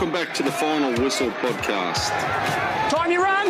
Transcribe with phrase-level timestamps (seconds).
[0.00, 2.08] Welcome back to the Final Whistle podcast.
[2.88, 3.48] Time you run!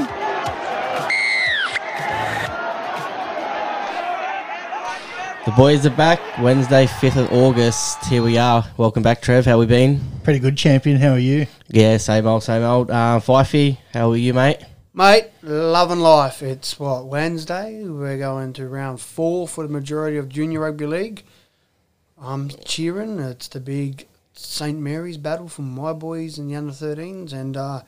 [5.45, 6.19] The boys are back.
[6.41, 8.05] Wednesday, 5th of August.
[8.07, 8.69] Here we are.
[8.77, 9.45] Welcome back, Trev.
[9.45, 10.01] How we been?
[10.25, 10.97] Pretty good champion.
[10.97, 11.47] How are you?
[11.69, 12.91] Yeah, same old, same old.
[12.91, 14.59] Uh, Fifey, how are you, mate?
[14.93, 16.43] Mate, loving life.
[16.43, 17.85] It's what, Wednesday?
[17.85, 21.23] We're going to round four for the majority of Junior Rugby League.
[22.21, 23.21] I'm cheering.
[23.21, 24.79] It's the big St.
[24.79, 27.33] Mary's battle for my boys and the under 13s.
[27.33, 27.83] And uh,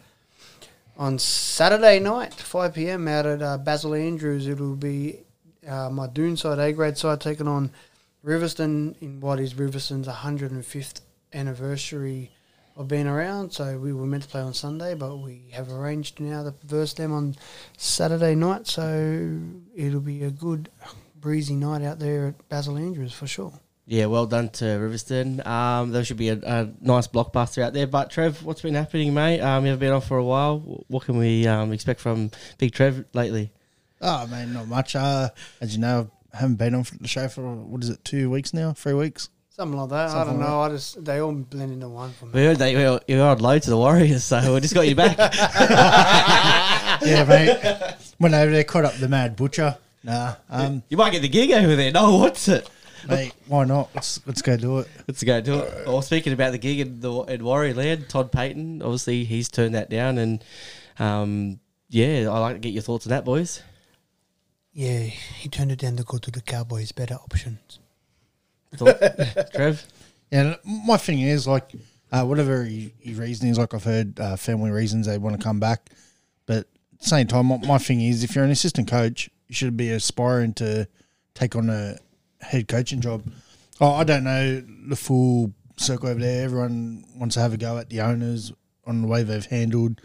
[0.97, 5.21] on Saturday night, 5 pm, out at uh, Basil Andrews, it'll be
[5.67, 7.71] uh, my Doonside, A grade side, taking on
[8.25, 11.01] Riverstone in what is Riverstone's 105th
[11.33, 12.31] anniversary
[12.77, 13.53] of being around.
[13.53, 16.95] So we were meant to play on Sunday, but we have arranged now to verse
[16.95, 17.37] them on
[17.77, 18.67] Saturday night.
[18.67, 19.41] So
[19.75, 20.71] it'll be a good
[21.21, 23.62] breezy night out there at Basil Andrews for sure.
[23.87, 25.45] Yeah, well done to Riverstone.
[25.47, 27.87] Um, there should be a, a nice blockbuster out there.
[27.87, 29.41] But Trev, what's been happening, mate?
[29.41, 30.61] Um, you haven't been on for a while.
[30.87, 33.51] What can we um, expect from Big Trev lately?
[34.01, 34.95] Oh, man, not much.
[34.95, 38.31] Uh, as you know, I haven't been on the show for, what is it, two
[38.31, 38.73] weeks now?
[38.73, 39.29] Three weeks?
[39.51, 40.11] Something like that.
[40.11, 40.61] I don't like know.
[40.63, 42.31] I just they all blend into one for me.
[42.33, 42.47] We me.
[42.47, 45.19] heard that you you owed low to the Warriors, so we just got you back.
[47.05, 47.97] Yeah, mate.
[48.21, 49.77] Went over there, caught up the Mad Butcher.
[50.05, 51.91] Nah, um, you might get the gig over there.
[51.93, 52.69] No, what's it?
[53.09, 53.91] Mate, why not?
[53.95, 54.89] Let's let's go do it.
[55.09, 55.87] Let's go do it.
[55.87, 59.75] Well, speaking about the gig in the in Warrior Land, Todd Payten, obviously he's turned
[59.75, 60.45] that down, and
[60.99, 63.63] um, yeah, I'd like to get your thoughts on that, boys.
[64.73, 66.93] Yeah, he turned it down to go to the Cowboys.
[66.93, 67.79] Better options.
[69.55, 69.85] Trev.
[70.31, 71.73] Yeah, my thing is like,
[72.11, 75.43] uh, whatever his his reason is, like I've heard uh, family reasons they want to
[75.43, 75.91] come back,
[76.47, 76.69] but
[77.01, 80.55] same time, my, my thing is, if you're an assistant coach, you should be aspiring
[80.55, 80.89] to
[81.35, 81.99] take on a
[82.43, 83.25] head coaching job.
[83.81, 86.45] Oh, I don't know the full circle over there.
[86.45, 88.53] Everyone wants to have a go at the owners
[88.87, 90.01] on the way they've handled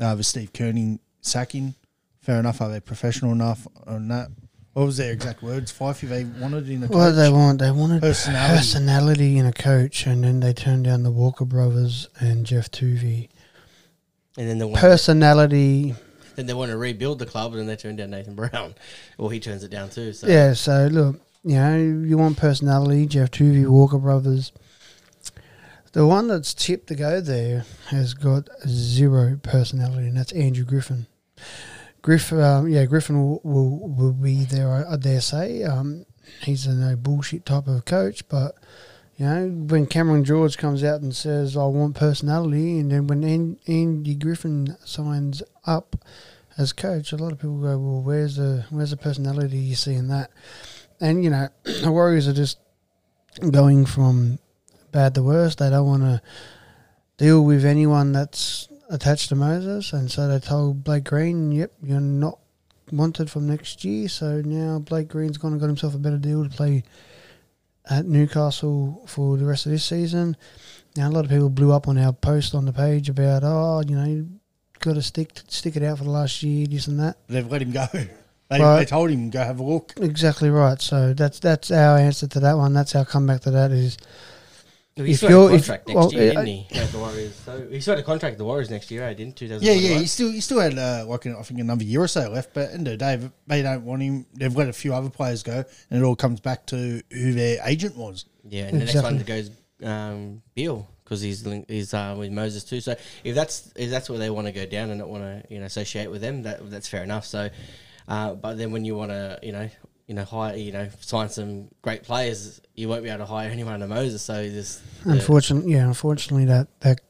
[0.00, 1.74] uh, the Steve Kearney sacking.
[2.20, 2.60] Fair enough.
[2.60, 4.28] Are they professional enough on that?
[4.72, 5.70] What was their exact words?
[5.70, 6.96] Five if they wanted in a coach.
[6.96, 7.60] What did they want?
[7.60, 8.56] They wanted Personality.
[8.56, 13.28] personality in a coach, and then they turned down the Walker brothers and Geoff Toovey.
[14.36, 15.94] And then they want, Personality,
[16.34, 18.74] then they want to rebuild the club, and then they turn down Nathan Brown.
[19.16, 20.12] Well, he turns it down too.
[20.12, 20.54] So yeah.
[20.54, 23.06] So look, you know, you want personality.
[23.06, 24.52] Geoff Toovey, Walker brothers.
[25.92, 31.06] The one that's tipped to go there has got zero personality, and that's Andrew Griffin.
[32.02, 34.86] Griff, um, yeah, Griffin will, will, will be there.
[34.86, 35.62] I, dare say.
[35.62, 36.04] Um,
[36.42, 38.56] he's a no bullshit type of coach, but
[39.16, 43.22] you know, when Cameron George comes out and says, "I want personality," and then when
[43.22, 45.96] An- Andy Griffin signs up
[46.58, 49.94] as coach, a lot of people go, "Well, where's the where's the personality you see
[49.94, 50.30] in that?"
[51.00, 52.58] And you know, the Warriors are just
[53.50, 54.38] going from
[54.92, 55.56] bad to worse.
[55.56, 56.22] They don't want to
[57.16, 62.00] deal with anyone that's attached to Moses, and so they told Blake Green, "Yep, you're
[62.00, 62.38] not
[62.92, 66.44] wanted from next year." So now Blake Green's gone and got himself a better deal
[66.44, 66.84] to play
[67.90, 70.36] at Newcastle for the rest of this season.
[70.96, 73.82] Now a lot of people blew up on our post on the page about, oh,
[73.86, 74.26] you know,
[74.80, 77.16] got to stick stick it out for the last year, this and that.
[77.26, 77.86] They've let him go.
[78.58, 78.78] They, Right.
[78.80, 79.92] they told him go have a look.
[80.00, 80.80] Exactly right.
[80.80, 82.72] So that's that's our answer to that one.
[82.72, 83.96] That's our comeback to that is
[84.96, 86.66] he if still had you're- a if- contract next well, year, didn't he?
[86.72, 87.34] At the Warriors.
[87.44, 89.14] So he still had a contract with the Warriors next year, eh?
[89.14, 89.66] Didn't two thousand?
[89.66, 89.98] Yeah, yeah.
[89.98, 92.54] He still he still had uh, like I think another year or so left.
[92.54, 94.26] But end of the day, they don't want him.
[94.34, 97.58] They've let a few other players go, and it all comes back to who their
[97.64, 98.24] agent was.
[98.48, 99.50] Yeah, and the next one goes
[99.82, 102.80] um, Beal because he's linked, he's uh, with Moses too.
[102.80, 102.94] So
[103.24, 105.58] if that's if that's where they want to go down and not want to you
[105.58, 107.26] know associate with them, that that's fair enough.
[107.26, 107.50] So,
[108.08, 109.68] uh, but then when you want to you know
[110.06, 113.48] you know hire you know sign some great players, you won't be able to hire
[113.48, 114.22] anyone under Moses.
[114.22, 117.00] So this unfortunately, yeah, unfortunately that that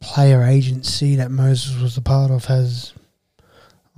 [0.00, 2.92] player agency that Moses was a part of has,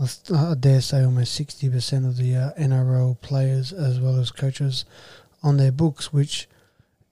[0.01, 4.85] I dare say, almost sixty percent of the uh, NRL players as well as coaches
[5.43, 6.49] on their books, which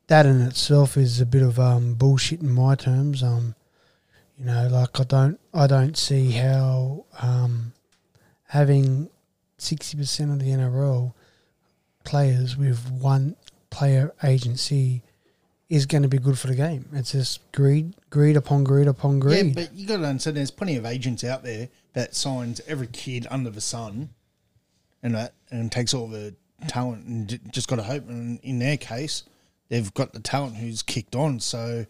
[0.06, 3.22] that in itself is a bit of um, bullshit in my terms.
[3.22, 3.54] Um,
[4.38, 7.72] you know, like I don't, I don't see how um,
[8.48, 9.08] having
[9.58, 11.12] sixty percent of the NRL
[12.04, 13.36] players with one
[13.70, 15.02] player agency
[15.68, 16.88] is going to be good for the game.
[16.92, 19.46] It's just greed, greed upon greed upon greed.
[19.46, 20.36] Yeah, but you got to understand.
[20.36, 24.10] There's plenty of agents out there that signs every kid under the sun,
[25.02, 26.34] and that and takes all the
[26.68, 28.08] talent and just got to hope.
[28.08, 29.24] And in their case,
[29.68, 31.40] they've got the talent who's kicked on.
[31.40, 31.86] So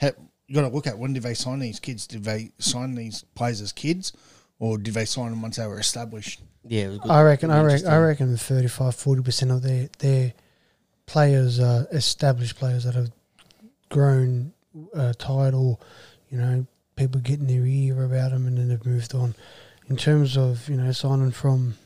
[0.00, 0.12] ha-
[0.46, 2.06] you got to look at when did they sign these kids?
[2.06, 4.12] Did they sign these players as kids,
[4.58, 6.40] or did they sign them once they were established?
[6.64, 7.10] yeah, it was good.
[7.10, 10.32] I reckon, I reckon, I reckon, 35, 40 percent of their their
[11.06, 13.10] players are established players that have
[13.88, 14.52] grown
[14.94, 15.78] uh, tired or
[16.30, 16.66] you know,
[16.96, 19.34] people getting their ear about them, and then they've moved on.
[19.88, 21.76] In terms of, you know, signing from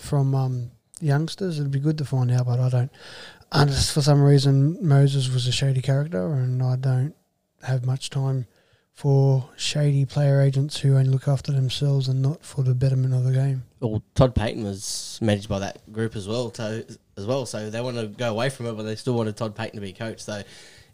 [0.00, 0.70] from um,
[1.00, 2.92] youngsters, it'd be good to find out, but I don't.
[3.50, 7.14] And for some reason, Moses was a shady character, and I don't
[7.62, 8.46] have much time
[8.92, 13.24] for shady player agents who only look after themselves and not for the betterment of
[13.24, 13.64] the game.
[13.80, 16.82] Well, Todd Payten was managed by that group as well, so
[17.16, 17.46] as well.
[17.46, 19.80] So they want to go away from it, but they still wanted Todd Payten to
[19.80, 20.20] be coach.
[20.20, 20.42] So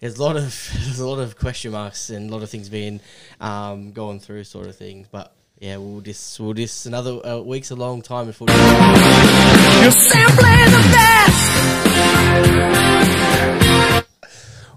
[0.01, 2.69] there's a lot of there's a lot of question marks and a lot of things
[2.69, 3.01] being
[3.41, 5.09] um, going through, sort of things.
[5.11, 8.47] But yeah, we'll just we'll just another uh, week's a long time before.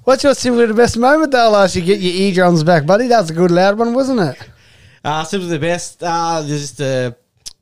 [0.04, 3.06] What's your simply the best moment though last you get your eardrums back, buddy?
[3.08, 4.50] That was a good loud one, wasn't it?
[5.04, 6.02] Uh, simply the best.
[6.02, 7.16] Uh, there's just the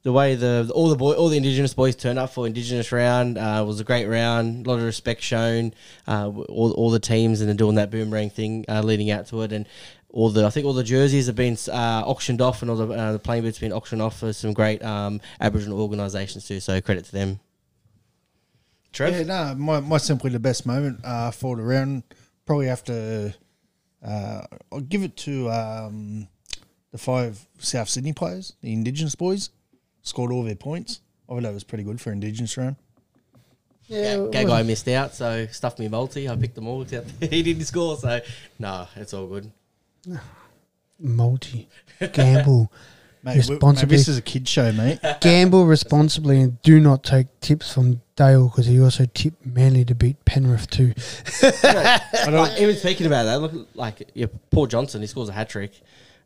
[0.03, 3.37] the way the all the boy all the Indigenous boys turned up for Indigenous round
[3.37, 4.65] uh, was a great round.
[4.65, 5.73] A lot of respect shown.
[6.07, 9.41] Uh, all all the teams and they're doing that boomerang thing uh, leading out to
[9.41, 9.67] it, and
[10.07, 12.87] all the I think all the jerseys have been uh, auctioned off, and all the
[12.87, 16.61] uh, the playing boots been auctioned off for some great um, Aboriginal organisations too.
[16.61, 17.41] So credit to them.
[18.93, 22.03] Trev, Yeah, no, my, my simply the best moment uh, for the round.
[22.49, 23.31] Probably have to.
[24.03, 24.41] Uh,
[24.71, 26.27] I'll give it to um,
[26.91, 29.51] the five South Sydney players, the Indigenous boys,
[30.01, 31.01] scored all their points.
[31.29, 32.77] I thought that was pretty good for Indigenous round.
[33.85, 36.27] Yeah, it Gagai missed out, so stuffed me multi.
[36.27, 37.97] I picked them all except he didn't score.
[37.97, 38.19] So
[38.57, 39.51] no, it's all good.
[40.99, 41.69] multi
[42.13, 42.71] gamble.
[43.21, 44.99] Mate, we- mate, this is a kid show, mate.
[45.21, 49.95] Gamble responsibly and do not take tips from Dale because he also tipped Manly to
[49.95, 50.93] beat Penrith too.
[51.43, 55.01] I don't, even speaking about that, look like yeah, Paul Johnson.
[55.01, 55.71] He scores a hat trick,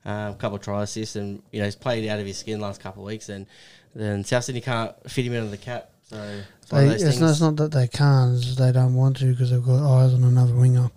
[0.06, 2.60] uh, a couple of try assists, and you know he's played out of his skin
[2.60, 3.30] last couple of weeks.
[3.30, 3.48] And
[3.96, 5.90] then South Sydney can't fit him into the cap.
[6.04, 9.26] So it's They, it's, not, it's not that they can't; it's they don't want to
[9.26, 10.92] because they've got eyes on another winger.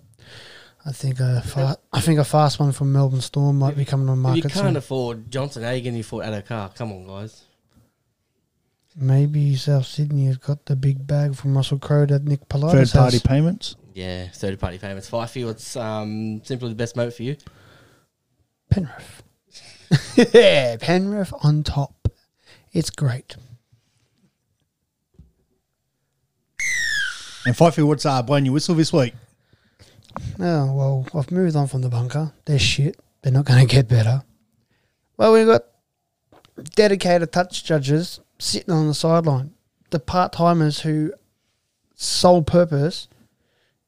[0.87, 4.07] I think a fa- I think a fast one from Melbourne Storm might be coming
[4.07, 4.77] on If market you can't soon.
[4.77, 5.63] afford Johnson.
[5.63, 6.69] How are you going to afford Addo-Carr?
[6.69, 7.43] Come on, guys.
[8.95, 13.17] Maybe South Sydney has got the big bag from Russell Crowe that Nick Third party
[13.17, 13.21] has.
[13.21, 13.75] payments.
[13.93, 15.09] Yeah, third party payments.
[15.09, 17.35] Fifey, what's um, simply the best moment for you?
[18.71, 19.23] Penrith.
[20.33, 22.07] yeah, Penrith on top.
[22.71, 23.35] It's great.
[27.45, 29.13] And Fifey, what's uh, blowing your whistle this week?
[30.39, 32.33] Oh, well, I've moved on from the bunker.
[32.45, 32.99] They're shit.
[33.21, 34.23] They're not going to get better.
[35.17, 35.63] Well, we've got
[36.75, 39.53] dedicated touch judges sitting on the sideline.
[39.89, 41.13] The part timers who
[41.95, 43.07] sole purpose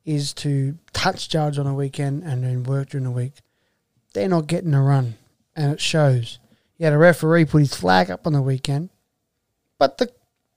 [0.05, 3.33] is to touch judge on a weekend and then work during the week.
[4.13, 5.15] They're not getting a run,
[5.55, 6.39] and it shows.
[6.77, 8.89] You had a referee put his flag up on the weekend,
[9.77, 10.11] but the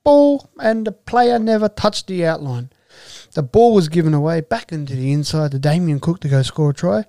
[0.04, 2.70] ball and the player never touched the outline.
[3.34, 6.70] The ball was given away back into the inside to Damien Cook to go score
[6.70, 7.04] a try.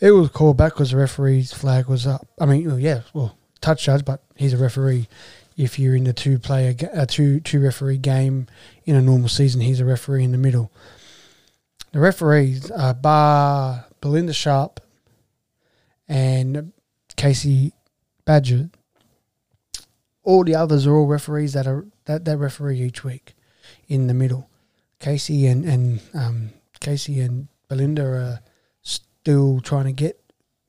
[0.00, 2.26] It was called back because the referee's flag was up.
[2.38, 5.08] I mean, well, yeah, well, touch judge, but he's a referee.
[5.56, 8.46] If you're in the two player, a uh, two two referee game
[8.84, 10.72] in a normal season, he's a referee in the middle.
[11.92, 14.80] The referees are Bar Belinda Sharpe
[16.08, 16.72] and
[17.16, 17.72] Casey
[18.24, 18.70] Badger.
[20.22, 23.34] All the others are all referees that are that, that referee each week
[23.88, 24.48] in the middle.
[25.02, 28.40] Casey and and um, Casey and Belinda are
[28.82, 30.18] still trying to get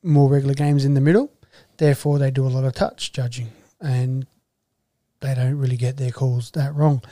[0.01, 1.31] more regular games in the middle.
[1.77, 3.49] Therefore, they do a lot of touch judging,
[3.79, 4.25] and
[5.21, 7.03] they don't really get their calls that wrong.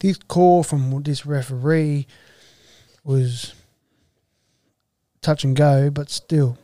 [0.00, 2.06] This call from this referee
[3.04, 3.54] was
[5.20, 6.56] touch and go, but still,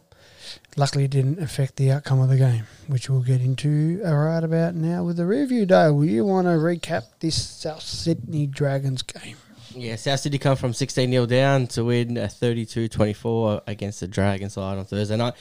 [0.76, 4.74] luckily, it didn't affect the outcome of the game, which we'll get into right about
[4.74, 5.66] now with the review.
[5.66, 9.36] Dale, will you want to recap this South Sydney Dragons game?
[9.78, 14.08] Yeah, South Sydney come from 16 0 down to win a 32 24 against the
[14.08, 15.34] Dragon side on Thursday night.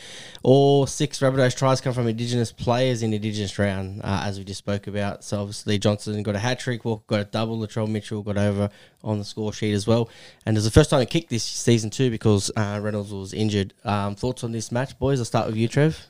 [0.44, 4.58] All six Rabbitohs tries come from Indigenous players in Indigenous round, uh, as we just
[4.58, 5.24] spoke about.
[5.24, 8.70] So obviously Johnson got a hat trick, Walker got a double, Latrell Mitchell got over
[9.06, 10.10] on the score sheet as well.
[10.46, 13.74] And it's the first time he kicked this season too because uh, Reynolds was injured.
[13.86, 15.20] Um, thoughts on this match, boys?
[15.20, 16.08] I'll start with you, Trev.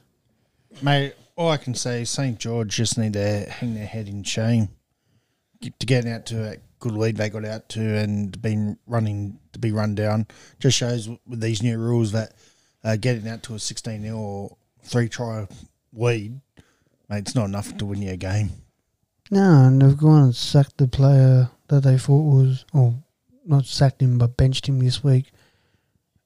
[0.82, 2.40] Mate, all I can say is St.
[2.40, 4.70] George just need to hang their head in shame.
[5.62, 9.60] To get out to a good lead they got out to and been running to
[9.60, 10.28] be run down
[10.60, 12.34] just shows with these new rules that
[12.84, 15.48] uh, getting out to a 16 0 or three try
[15.94, 16.40] lead,
[17.10, 18.52] mate, it's not enough to win you a game.
[19.32, 22.94] No, and they've gone and sacked the player that they thought was, or
[23.46, 25.32] not sacked him, but benched him this week.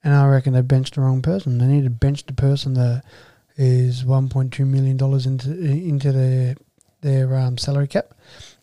[0.03, 1.57] And I reckon they benched the wrong person.
[1.57, 3.03] They need to bench the person that
[3.55, 6.55] is one point two million dollars into into their
[7.01, 8.13] their um, salary cap,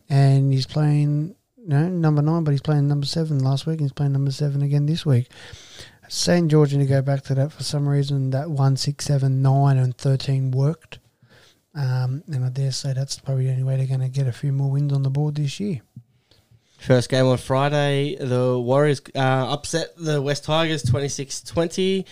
[0.09, 1.36] and he's playing
[1.67, 3.75] no number nine, but he's playing number seven last week.
[3.75, 5.29] and He's playing number seven again this week.
[6.09, 8.31] St George need to go back to that for some reason.
[8.31, 10.99] That one, six, seven, nine, and thirteen worked,
[11.75, 14.33] um, and I dare say that's probably the only way they're going to get a
[14.33, 15.81] few more wins on the board this year.
[16.79, 22.05] First game on Friday, the Warriors uh, upset the West Tigers 26-20.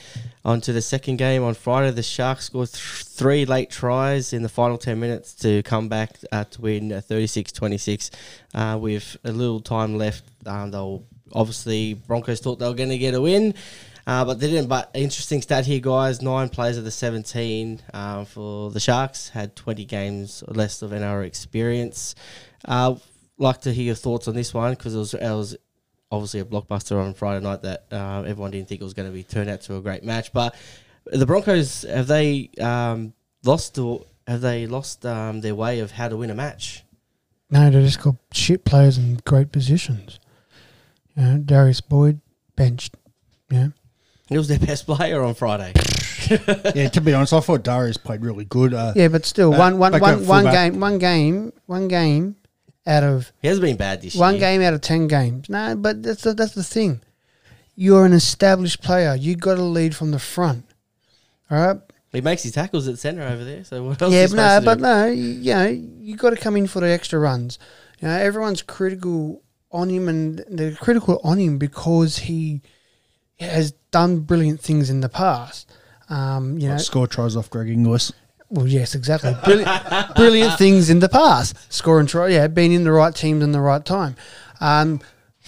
[0.44, 4.42] On to the second game on Friday, the Sharks scored th- three late tries in
[4.42, 8.11] the final 10 minutes to come back uh, to win uh, 36-26
[8.54, 10.25] uh, with a little time left.
[10.47, 13.54] Um, they'll obviously Broncos thought they were going to get a win.
[14.06, 14.68] Uh, but they didn't.
[14.68, 16.21] But interesting stat here, guys.
[16.21, 20.90] Nine players of the 17 uh, for the Sharks had 20 games or less of
[20.90, 22.14] NRL experience.
[22.66, 22.97] Uh,
[23.38, 25.56] like to hear your thoughts on this one because it was, it was
[26.10, 29.14] obviously a blockbuster on Friday night that uh, everyone didn't think it was going to
[29.14, 30.32] be turned out to a great match.
[30.32, 30.54] But
[31.06, 33.12] the Broncos have they um,
[33.44, 36.84] lost or have they lost um, their way of how to win a match?
[37.50, 40.18] No, they just got shit players in great positions.
[41.16, 42.20] You know, Darius Boyd
[42.56, 42.96] benched.
[43.50, 43.68] Yeah,
[44.30, 45.72] It was their best player on Friday.
[46.74, 48.72] yeah, to be honest, I thought Darius played really good.
[48.72, 50.72] Uh, yeah, but still, Uh, one, one, back one, up one fullback.
[50.72, 52.36] game, one game, one game
[52.86, 54.40] out of He hasn't been bad this one year.
[54.40, 55.48] game out of ten games.
[55.48, 57.00] No, but that's the, that's the thing.
[57.76, 59.14] You're an established player.
[59.14, 60.64] You got to lead from the front.
[61.50, 61.80] All right.
[62.12, 63.64] He makes his tackles at centre over there.
[63.64, 64.12] So what else?
[64.12, 64.82] yeah, is but no, supposed but do?
[64.82, 65.06] no.
[65.06, 65.66] You, you know,
[66.00, 67.58] you got to come in for the extra runs.
[68.00, 72.62] You know, everyone's critical on him, and they're critical on him because he
[73.40, 75.72] has done brilliant things in the past.
[76.08, 78.12] Um, you know, Score tries off Greg Inglis.
[78.50, 79.34] Well, yes, exactly.
[79.44, 81.56] Brilliant, brilliant things in the past.
[81.72, 84.16] Scoring try, yeah, being in the right teams in the right time.
[84.60, 85.00] Um,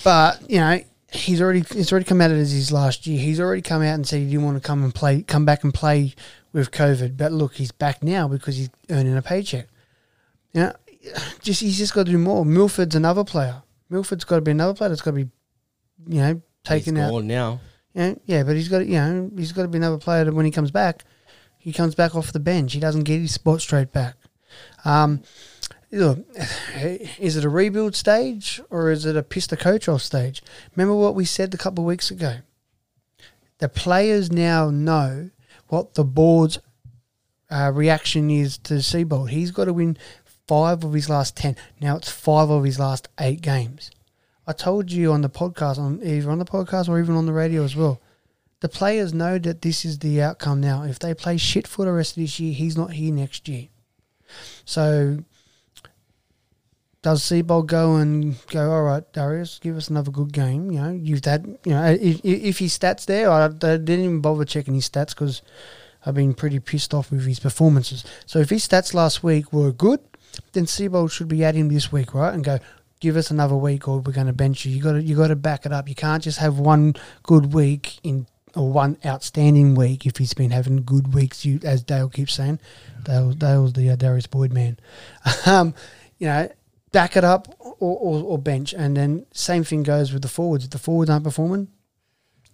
[0.03, 0.81] but you know,
[1.13, 3.19] he's already he's already come out as his last year.
[3.21, 5.63] He's already come out and said he didn't want to come and play, come back
[5.65, 6.15] and play
[6.53, 7.17] with COVID.
[7.17, 9.69] But look, he's back now because he's earning a paycheck.
[10.53, 10.73] You know,
[11.41, 12.45] just he's just got to do more.
[12.45, 13.63] Milford's another player.
[13.91, 15.31] Milford's got to be another player that's got to be,
[16.09, 17.25] you know, taken He's out.
[17.25, 17.61] now.
[17.95, 20.35] Yeah, yeah, but he's got to, you know he's got to be another player that
[20.35, 21.05] when he comes back,
[21.67, 22.75] he comes back off the bench.
[22.75, 24.15] He doesn't get his spot straight back.
[24.85, 25.23] Um,
[25.91, 26.25] look,
[27.19, 30.45] is it a rebuild stage or is it a piss the coach off stage?
[30.77, 32.37] Remember what we said a couple of weeks ago.
[33.59, 35.31] The players now know
[35.67, 36.61] what the board's
[37.51, 39.31] uh, reaction is to Seibold.
[39.31, 39.99] He's got to win
[40.47, 41.57] five of his last ten.
[41.81, 43.91] Now it's five of his last eight games.
[44.47, 47.33] I told you on the podcast, on either on the podcast or even on the
[47.33, 48.01] radio as well.
[48.61, 50.83] The players know that this is the outcome now.
[50.83, 53.69] If they play shit for the rest of this year, he's not here next year.
[54.65, 55.19] So,
[57.03, 58.73] does Seibold go and go?
[58.73, 60.71] All right, Darius, give us another good game.
[60.71, 61.59] You know, you've had.
[61.65, 65.11] You know, if, if his stats there, I, I didn't even bother checking his stats
[65.11, 65.43] because
[66.05, 68.05] I've been pretty pissed off with his performances.
[68.25, 70.01] So if his stats last week were good,
[70.53, 72.33] then Seibold should be at him this week, right?
[72.33, 72.59] And go,
[73.01, 74.75] give us another week, or we're going to bench you.
[74.75, 75.89] You got to you got to back it up.
[75.89, 80.51] You can't just have one good week in or one outstanding week if he's been
[80.51, 81.45] having good weeks.
[81.45, 82.59] You, as Dale keeps saying,
[83.05, 84.79] Dale Dale's the uh, Darius Boyd man.
[85.47, 85.75] um,
[86.19, 86.49] you know,
[86.93, 90.65] back it up or, or, or bench, and then same thing goes with the forwards.
[90.65, 91.69] If the forwards aren't performing,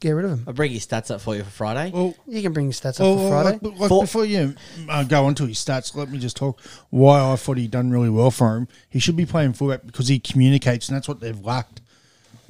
[0.00, 0.44] get rid of them.
[0.48, 1.92] I'll bring his stats up for you for Friday.
[1.94, 3.58] Well, You can bring your stats up well, for Friday.
[3.62, 4.56] like, like For- before you
[4.88, 7.90] uh, go on to his stats, let me just talk why I thought he'd done
[7.92, 8.66] really well for him.
[8.88, 11.81] He should be playing fullback because he communicates, and that's what they've lacked.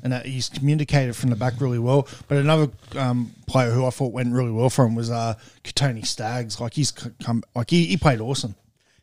[0.04, 2.08] And that he's communicated from the back really well.
[2.26, 6.04] But another um, player who I thought went really well for him was uh, Kotoni
[6.04, 6.60] Staggs.
[6.60, 8.56] Like he's come, like he, he played awesome.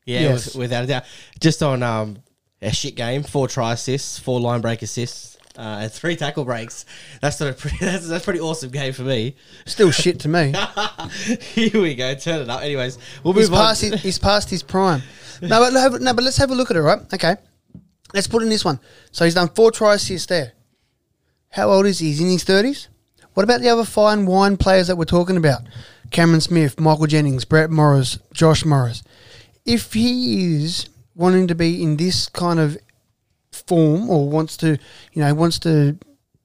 [0.05, 0.55] Yeah, Yes.
[0.55, 1.03] without a doubt.
[1.39, 2.17] Just on um,
[2.61, 6.83] a shit game, four try assists, four line break assists, uh, and three tackle breaks.
[7.21, 7.77] That's not a pretty.
[7.79, 9.35] That's, that's a pretty awesome game for me.
[9.67, 10.53] Still shit to me.
[11.53, 12.13] Here we go.
[12.15, 12.61] Turn it up.
[12.61, 13.67] Anyways, we'll He's move on.
[13.67, 15.01] past, his, he's past his prime.
[15.41, 16.99] No, but no, but- no, but let's have a look at it, right?
[17.13, 17.35] Okay,
[18.13, 18.79] let's put in this one.
[19.11, 20.53] So he's done four try assists there.
[21.49, 22.07] How old is he?
[22.07, 22.87] He's in his thirties.
[23.33, 25.61] What about the other fine wine players that we're talking about?
[26.11, 29.03] Cameron Smith, Michael Jennings, Brett Morris, Josh Morris.
[29.65, 32.77] If he is wanting to be in this kind of
[33.51, 34.77] form or wants to,
[35.13, 35.97] you know, wants to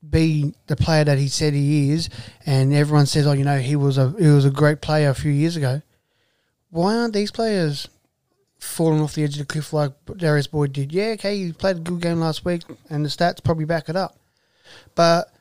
[0.09, 2.11] be the player that he said he is,
[2.45, 5.15] and everyone says, oh, you know, he was a he was a great player a
[5.15, 5.81] few years ago
[6.75, 7.89] why aren't these players
[8.59, 10.93] falling off the edge of the cliff like Darius Boyd did?
[10.93, 13.95] Yeah, okay, he played a good game last week, and the stats probably back it
[13.95, 14.17] up.
[14.95, 15.35] But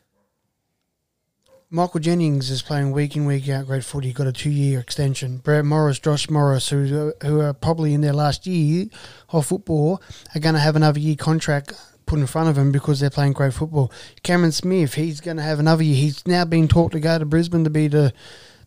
[1.70, 4.14] Michael Jennings is playing week in week out great footy.
[4.14, 5.38] Got a two year extension.
[5.38, 8.86] Brett Morris, Josh Morris, who who are probably in their last year
[9.30, 10.00] of football,
[10.36, 11.74] are going to have another year contract
[12.06, 13.92] put in front of them because they're playing great football.
[14.22, 15.96] Cameron Smith, he's going to have another year.
[15.96, 18.14] He's now being talked to go to Brisbane to be the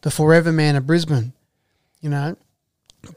[0.01, 1.33] the forever man of Brisbane.
[2.01, 2.37] You know,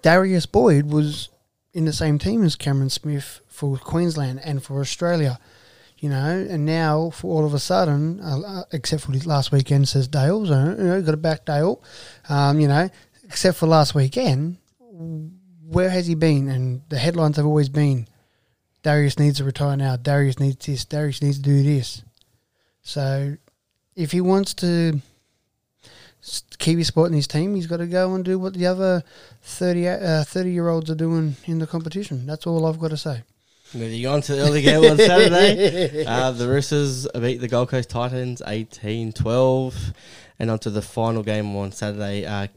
[0.04, 1.30] Darius Boyd was
[1.74, 5.40] in the same team as Cameron Smith for Queensland and for Australia.
[6.00, 9.88] You know, and now for all of a sudden, uh, uh, except for last weekend,
[9.88, 11.82] says Dale, so, you know, got to back Dale,
[12.30, 12.90] um, you know,
[13.26, 16.48] except for last weekend, where has he been?
[16.48, 18.08] And the headlines have always been
[18.82, 22.04] Darius needs to retire now, Darius needs this, Darius needs to do this.
[22.82, 23.36] So
[23.96, 25.02] if he wants to
[26.58, 29.04] keep his spot in his team, he's got to go and do what the other
[29.42, 32.26] 30, uh, 30 year olds are doing in the competition.
[32.26, 33.24] That's all I've got to say.
[33.74, 36.06] Moving on to the early game on Saturday.
[36.08, 39.94] Uh, the Roosters beat the Gold Coast Titans 18 12.
[40.40, 42.26] And on to the final game on Saturday.
[42.26, 42.48] Uh,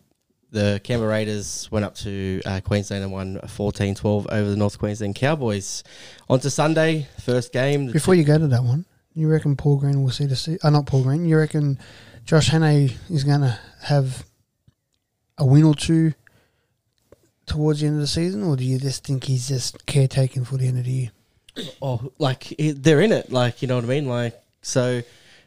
[0.50, 4.78] the Canberra Raiders went up to uh, Queensland and won 14 12 over the North
[4.78, 5.82] Queensland Cowboys.
[6.30, 7.86] On to Sunday, first game.
[7.86, 10.58] the Before you go to that one, you reckon Paul Green will see the se-
[10.62, 11.26] uh, not Paul Green.
[11.26, 11.78] You reckon
[12.24, 14.24] Josh Hannay is going to have
[15.38, 16.14] a win or two
[17.52, 20.56] towards the end of the season, or do you just think he's just caretaking for
[20.56, 21.10] the end of the year?
[21.82, 25.02] oh, like it, they're in it, like you know what I mean, like so.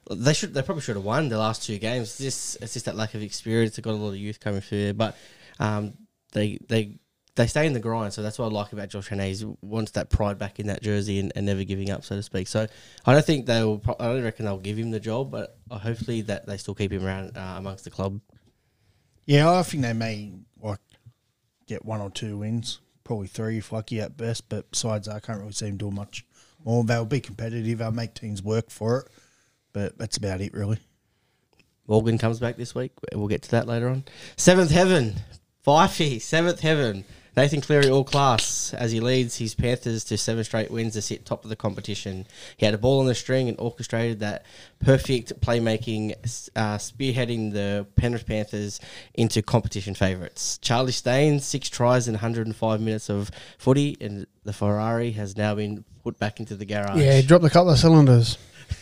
[0.07, 0.53] They should.
[0.53, 2.09] They probably should have won the last two games.
[2.09, 3.75] It's just it's just that lack of experience.
[3.75, 5.17] They've got a lot of youth coming through there, but
[5.59, 5.95] um,
[6.31, 7.00] they they
[7.35, 8.13] they stay in the grind.
[8.13, 9.35] So that's what I like about Josh Hannay.
[9.35, 12.21] He wants that pride back in that jersey and, and never giving up, so to
[12.21, 12.47] speak.
[12.47, 12.67] So
[13.05, 13.81] I don't think they'll.
[14.00, 16.91] I don't reckon they'll give him the job, but uh, hopefully that they still keep
[16.91, 18.21] him around uh, amongst the club.
[19.25, 20.54] Yeah, I think they may like
[21.67, 24.50] get one or two wins, probably three if lucky at best.
[24.50, 26.25] But besides that, I can't really see them doing much
[26.63, 26.84] more.
[26.84, 27.79] They'll be competitive.
[27.79, 29.07] They'll make teams work for it,
[29.74, 30.79] but that's about it, really.
[31.88, 32.93] Morgan comes back this week.
[33.13, 34.05] We'll get to that later on.
[34.38, 35.15] Seventh heaven,
[35.65, 37.05] Fifey, seventh heaven.
[37.38, 41.25] Nathan Cleary, all class, as he leads his Panthers to seven straight wins to sit
[41.25, 42.25] top of the competition.
[42.56, 44.46] He had a ball on the string and orchestrated that
[44.80, 46.13] perfect playmaking,
[46.56, 48.80] uh, spearheading the Penrith Panthers
[49.13, 50.58] into competition favourites.
[50.60, 55.84] Charlie Staines, six tries in 105 minutes of footy, and the Ferrari has now been
[56.04, 57.01] put back into the garage.
[57.01, 58.38] Yeah, he dropped a couple of cylinders.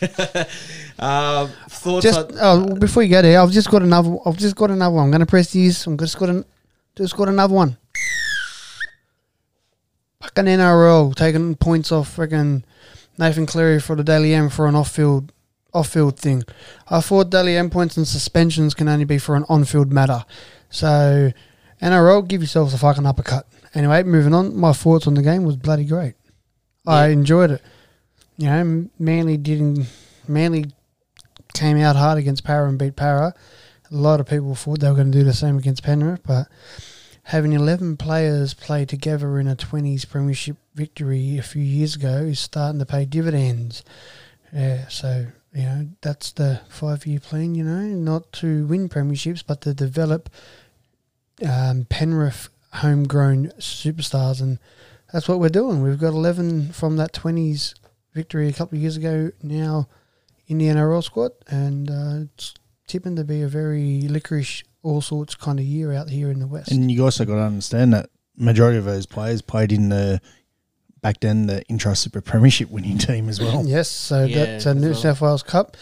[0.98, 4.16] um, thoughts Just on, oh, before you go there, I've just got another.
[4.24, 5.04] I've just got another one.
[5.04, 5.86] I'm going to press these.
[5.86, 6.44] I'm just got an,
[6.96, 7.76] just got another one.
[10.24, 12.64] Fucking NRL taking points off freaking
[13.18, 15.32] Nathan Cleary for the Dally M for an off-field
[15.74, 16.44] off-field thing.
[16.88, 20.24] I thought Dally M points and suspensions can only be for an on-field matter.
[20.70, 21.30] So
[21.82, 23.46] NRL, give yourselves a fucking uppercut.
[23.74, 24.56] Anyway, moving on.
[24.56, 26.14] My thoughts on the game was bloody great.
[26.86, 27.62] I enjoyed it.
[28.38, 29.88] You know, Manly didn't.
[30.26, 30.72] Manly
[31.52, 33.34] came out hard against Parra and beat Parra.
[33.90, 36.48] A lot of people thought they were going to do the same against Penrith, but
[37.24, 42.38] having 11 players play together in a 20s premiership victory a few years ago is
[42.38, 43.82] starting to pay dividends.
[44.52, 49.42] Yeah, so, you know, that's the five year plan, you know, not to win premierships,
[49.46, 50.28] but to develop
[51.48, 54.40] um, Penrith homegrown superstars.
[54.40, 54.58] And
[55.12, 55.82] that's what we're doing.
[55.82, 57.74] We've got 11 from that 20s
[58.12, 59.88] victory a couple of years ago now
[60.46, 62.54] in the NRL squad, and uh, it's
[62.86, 66.46] tipping to be a very licorice, all sorts kind of year out here in the
[66.46, 66.70] West.
[66.70, 70.20] And you also got to understand that majority of those players played in the
[71.00, 73.62] back then the Intrust Super premiership winning team as well.
[73.66, 74.94] yes, so Yeah, that's a New well.
[74.94, 75.76] South Wales Cup.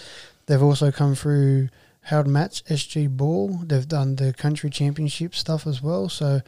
[0.47, 1.69] They've also come through
[2.03, 3.49] Harold Matthews, SG Ball.
[3.65, 6.09] They've done the country championship stuff as well.
[6.09, 6.41] So,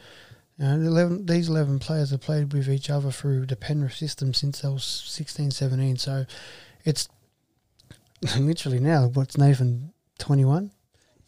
[0.57, 4.33] you know, 11, these 11 players have played with each other through the Penrith system
[4.33, 5.97] since they was 16, 17.
[5.97, 6.25] So,
[6.83, 7.07] it's
[8.37, 10.71] literally now, what's Nathan, 21?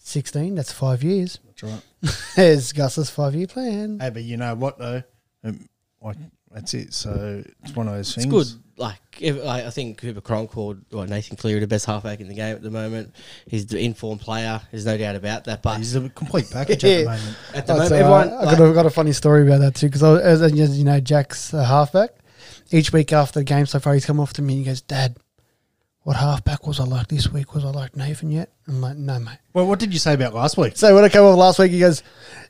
[0.07, 1.39] 16, that's five years.
[1.45, 1.81] That's right.
[2.35, 3.99] There's Gus's five year plan.
[3.99, 5.03] Hey, but you know what though?
[5.43, 5.67] Um,
[6.01, 6.17] like
[6.51, 6.93] that's it.
[6.93, 8.53] So it's one of those It's things.
[8.53, 8.63] good.
[8.79, 12.27] Like, if, I, I think Cooper Cronk called well, Nathan Cleary the best halfback in
[12.27, 13.13] the game at the moment.
[13.47, 14.61] He's the informed player.
[14.71, 15.63] There's no doubt about that.
[15.63, 17.37] But He's a complete package at the moment.
[17.55, 18.29] at the moment, so everyone.
[18.29, 20.77] I, I like- got, a, got a funny story about that too because as, as
[20.77, 22.11] you know, Jack's a halfback.
[22.71, 24.81] Each week after the game so far, he's come off to me and he goes,
[24.81, 25.17] "Dad,
[26.07, 27.53] what halfback was I like this week?
[27.53, 30.33] Was I like Nathan yet?" I'm like, "No, mate." Well, what did you say about
[30.33, 30.77] last week?
[30.77, 32.01] So when I came off last week, he goes,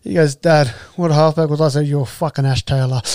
[0.03, 3.01] "He goes, Dad, what halfback was I?" I said, "You're fucking Ash Taylor."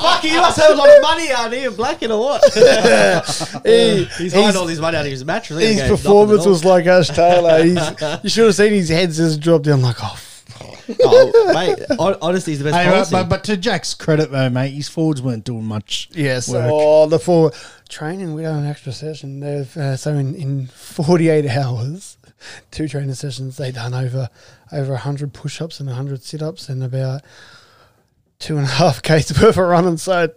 [0.00, 2.44] Fuck, you must have a lot of money out here, blacking or what?
[3.64, 5.58] He- He's hiding all his money out of his mattress.
[5.62, 7.64] his performance was like Ash Taylor.
[7.64, 7.78] He's,
[8.22, 10.18] you should have seen his head just drop down like, "Oh."
[10.90, 13.12] At all." oh, mate, hon- honesty is the best Hey, but, policy.
[13.12, 16.08] but, but to Jack's credit though, mate, his forwards weren't doing much.
[16.12, 16.48] Yes.
[16.48, 16.68] work.
[16.72, 17.52] Oh, the four
[17.88, 18.34] training.
[18.34, 19.40] We had an extra session.
[19.40, 22.16] They've uh, so in, in forty eight hours,
[22.70, 23.56] two training sessions.
[23.56, 24.28] They done over
[24.72, 27.22] over hundred push ups and hundred sit ups and about
[28.38, 29.96] two and a half k's worth of running.
[29.96, 30.28] So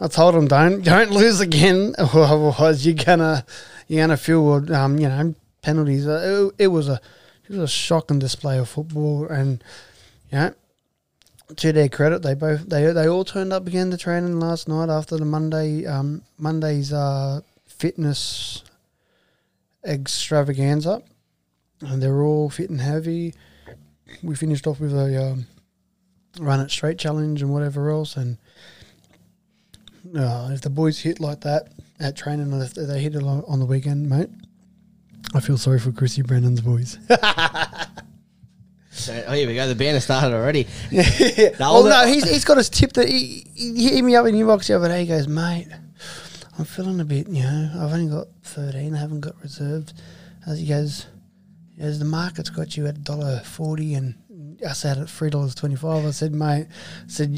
[0.00, 3.44] I told them don't don't lose again, or otherwise you're gonna
[3.88, 6.06] you're gonna feel um you know penalties.
[6.06, 7.00] Uh, It, it was a
[7.44, 9.62] it was a shocking display of football, and
[10.32, 10.54] know
[11.56, 14.88] to their credit, they both they they all turned up again to training last night
[14.88, 18.64] after the Monday um, Monday's uh, fitness
[19.84, 21.02] extravaganza,
[21.80, 23.34] and they're all fit and heavy.
[24.22, 25.46] We finished off with a um,
[26.40, 28.38] run it straight challenge and whatever else, and
[30.16, 31.68] uh, if the boys hit like that
[32.00, 34.30] at training, if they hit it on the weekend, mate,
[35.34, 36.98] I feel sorry for Chrissy Brennan's boys.
[38.94, 39.66] So, oh, here we go.
[39.66, 40.68] The banner started already.
[41.60, 44.68] oh no, he's he's got his tip that he, he hit me up in inbox
[44.68, 45.00] the other day.
[45.00, 45.66] He goes, mate,
[46.58, 49.94] I'm feeling a bit, you know, I've only got 13, I haven't got reserved.
[50.46, 51.06] As he goes,
[51.78, 54.14] goes, the market's got you at dollar forty and
[54.62, 56.04] us said at three dollars twenty five.
[56.04, 57.30] I said, mate, I said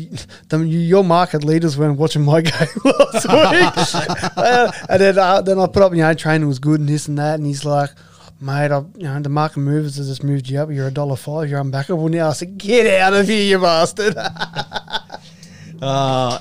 [0.50, 2.52] your market leaders weren't watching my game
[2.85, 4.33] last week.
[4.88, 7.18] And then uh, then I put up, you know, training was good and this and
[7.18, 7.90] that, and he's like.
[8.38, 10.70] Mate, I, you know the market movers has just moved you up.
[10.70, 11.48] You're a dollar five.
[11.48, 12.29] You're unbackable now.
[12.29, 14.14] I said, "Get out of here, you bastard!"
[15.81, 16.38] Uh,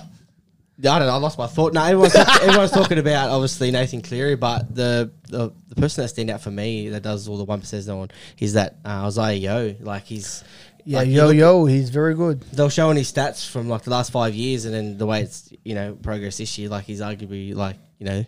[0.77, 1.13] I don't know.
[1.13, 1.73] I lost my thought.
[1.73, 6.09] No, everyone's, talk- everyone's talking about obviously Nathan Cleary, but the, the the person that
[6.09, 8.09] stand out for me that does all the one percent on
[8.39, 9.75] is that uh, Isaah Yeo.
[9.79, 10.43] Like he's
[10.85, 12.41] Yeah, like, yo yo, he's very good.
[12.41, 15.21] They were showing his stats from like the last five years, and then the way
[15.23, 16.69] it's you know progress this year.
[16.69, 18.25] Like he's arguably like you know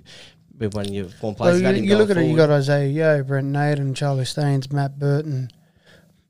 [0.58, 1.62] with one of your form players.
[1.62, 5.50] you, you look at it, you got Isaah Yeo, Brent Naden, Charlie Staines, Matt Burton.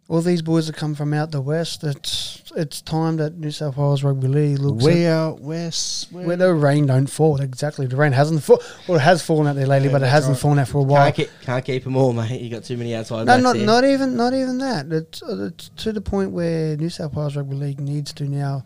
[0.10, 1.84] All these boys that come from out the west.
[1.84, 6.10] It's it's time that New South Wales Rugby League looks at Way out west.
[6.13, 7.41] Where, where the rain don't fall.
[7.41, 8.63] Exactly, the rain hasn't fallen.
[8.88, 10.41] Well, it has fallen out there lately, Yeah, but it hasn't right.
[10.41, 11.04] fallen out for a while.
[11.12, 12.39] Can't keep, can't keep them all, mate.
[12.39, 13.28] You got too many outside.
[13.28, 13.65] No, not there.
[13.65, 14.86] not even not even that.
[14.93, 18.63] It's, uh, it's to the point where New South Wales Rugby League needs to now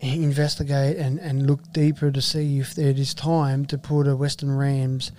[0.00, 4.54] investigate and, and look deeper to see if it is time to put a Western
[4.54, 5.12] Rams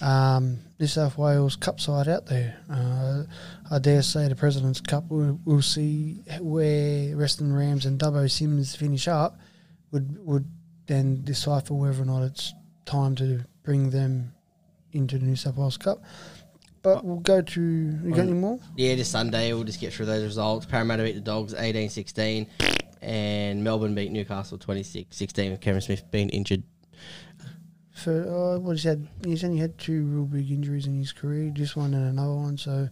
[0.00, 2.58] um, New South Wales Cup side out there.
[2.68, 3.22] Uh,
[3.70, 8.76] I dare say the President's Cup will we'll see where Western Rams and Dubbo CYMS
[8.76, 9.38] finish up.
[9.92, 10.44] Would would
[10.86, 12.52] then decipher whether or not it's
[12.84, 14.34] time to bring them
[14.90, 16.02] into the New South Wales Cup.
[16.82, 17.60] But we'll go to.
[17.60, 18.58] You got any more?
[18.76, 19.52] Yeah, just Sunday.
[19.52, 20.66] We'll just get through those results.
[20.66, 22.48] Parramatta beat the Dogs 18 16,
[23.00, 26.64] and Melbourne beat Newcastle 26 16 with Kevin Smith being injured.
[28.02, 31.50] For uh, what he said, he's only had two real big injuries in his career.
[31.50, 32.88] Just one and another one, so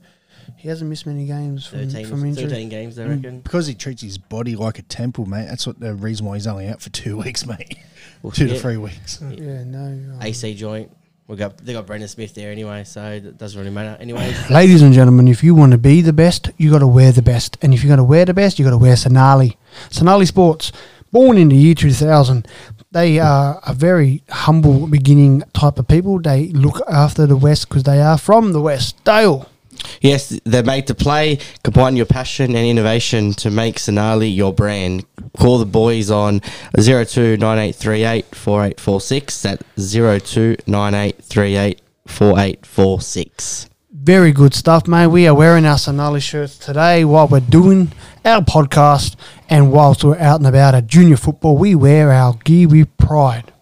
[0.56, 2.48] he hasn't missed many games from, 13, from injury.
[2.48, 3.40] 13 games, I reckon.
[3.40, 5.46] because he treats his body like a temple, mate.
[5.48, 7.76] That's what the reason why he's only out for two weeks, mate.
[8.22, 9.20] We'll two to three weeks.
[9.20, 10.14] Yeah, no.
[10.14, 10.94] um, AC joint.
[11.26, 13.96] We got they got Brandon Smith there anyway, so it doesn't really matter.
[14.00, 17.12] Anyway, Ladies and gentlemen, if you want to be the best, you got to wear
[17.12, 19.56] the best, and if you're going to wear the best, you got to wear Sonali.
[19.90, 20.72] Sonali Sports,
[21.12, 22.46] born in the year 2000,
[22.92, 26.20] they are a very humble beginning type of people.
[26.20, 29.02] They look after the West because they are from the West.
[29.04, 29.48] Dale.
[30.00, 31.38] Yes, they're made to play.
[31.62, 35.04] Combine your passion and innovation to make Sonali your brand.
[35.38, 36.40] Call the boys on
[36.76, 39.42] 029838 4846.
[39.42, 43.66] That's 029838 4846.
[43.92, 45.08] Very good stuff, mate.
[45.08, 47.92] We are wearing our Sonali shirts today while we're doing
[48.24, 49.16] our podcast,
[49.50, 53.52] and whilst we're out and about at junior football, we wear our gear with pride.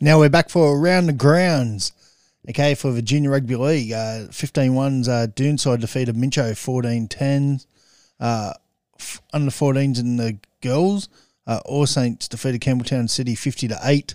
[0.00, 1.92] Now we're back for around the grounds.
[2.48, 7.66] Okay, for the Junior Rugby League, uh, 15 ones, uh, Doonside defeated Mincho 14 10s.
[8.20, 8.52] Uh,
[8.98, 11.08] f- under 14s in the girls,
[11.46, 14.14] uh, All Saints defeated Campbelltown City 50 to 8.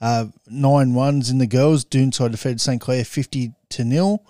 [0.00, 2.80] Uh, nine ones in the girls, Doonside defeated St.
[2.80, 4.22] Clair 50 to nil.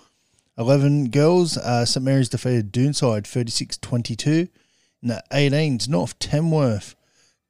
[0.59, 2.05] 11 girls, uh, St.
[2.05, 4.48] Mary's defeated Doonside 36 22.
[5.07, 6.97] In the 18s, North Tamworth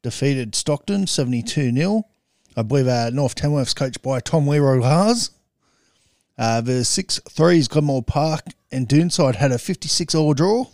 [0.03, 2.03] defeated Stockton 72 0.
[2.55, 5.31] I believe uh, North Tamworth's coached by Tom Leroy Lars.
[6.37, 10.67] Uh, the six threes, Glenmore Park and Doonside had a 56 all draw.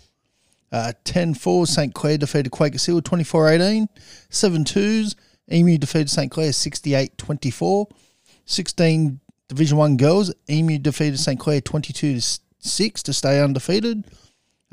[0.72, 1.94] Uh, 10 4, St.
[1.94, 3.88] Clair defeated Quakers Hill 24 18.
[4.30, 5.14] 7 2s,
[5.52, 6.32] Emu defeated St.
[6.32, 7.86] Clair 68 24.
[8.44, 11.38] 16 Division 1 girls, Emu defeated St.
[11.38, 12.18] Clair 22
[12.58, 14.04] 6 to stay undefeated.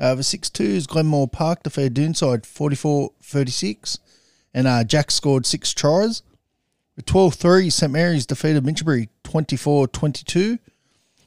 [0.00, 3.98] Uh, the 6 2s, Glenmore Park defeated Doonside 44 36.
[4.54, 6.22] And uh, Jack scored six tries.
[6.96, 7.92] The 12 3, St.
[7.92, 10.58] Mary's defeated Minchbury 24 22.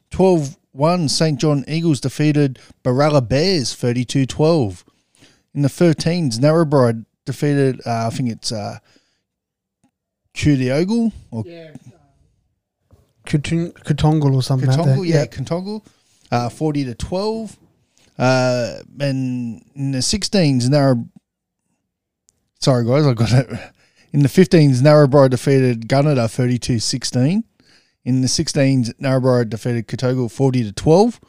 [0.10, 1.40] 12 1, St.
[1.40, 4.84] John Eagles defeated Berala Bears 32 12.
[5.54, 8.80] In the 13s, Narrabri defeated, uh, I think it's uh,
[10.34, 11.44] Kudiogle or
[13.26, 14.98] Kutun- Kutongal or something like that.
[14.98, 15.86] Katongal, yeah, Katongal,
[16.32, 17.58] uh, 40 to 12.
[18.17, 21.04] Uh, and in the 16s, Narra.
[22.60, 23.73] Sorry, guys, I got it.
[24.13, 27.43] In the 15s, Narrabri defeated Gunnedah 32 16.
[28.06, 31.19] In the 16s, Narrabri defeated Katogal 40 to 12.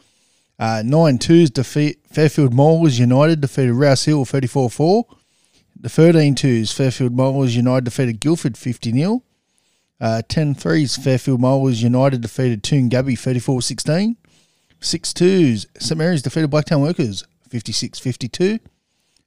[0.59, 5.07] Uh, nine twos defeat Fairfield Maulers United defeated Rouse Hill 34 4.
[5.81, 9.23] The 13 twos Fairfield Maulers United defeated Guildford 50 0.
[10.01, 14.17] Uh, 10 threes Fairfield Maulers United defeated Toongabbie 34 16.
[14.85, 18.59] 6 twos St Mary's defeated Blacktown Workers 56 52.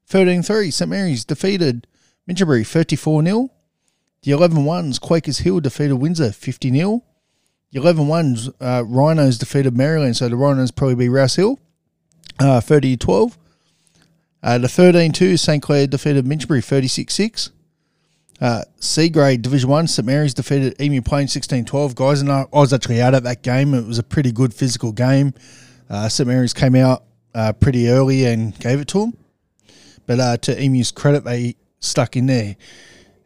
[0.05, 1.87] 13 3 St Mary's defeated
[2.29, 3.49] Mincherbury 34 0.
[4.23, 7.03] The 11 ones Quakers Hill defeated Windsor 50 0.
[7.71, 11.59] The 11 ones, uh, Rhinos defeated Maryland, so the Rhinos probably be Rouse Hill,
[12.39, 13.37] uh, 30 12.
[14.41, 15.61] Uh, the 13 2, St.
[15.61, 17.51] Clair defeated Minchbury 36 6.
[18.39, 20.05] Uh, C grade Division 1, St.
[20.05, 21.95] Mary's defeated Emu Plain 16 12.
[21.95, 23.73] Guys, and I, I was actually out at that game.
[23.73, 25.33] It was a pretty good physical game.
[25.89, 26.27] Uh, St.
[26.27, 29.17] Mary's came out uh, pretty early and gave it to them.
[30.05, 32.55] But uh, to Emu's credit, they stuck in there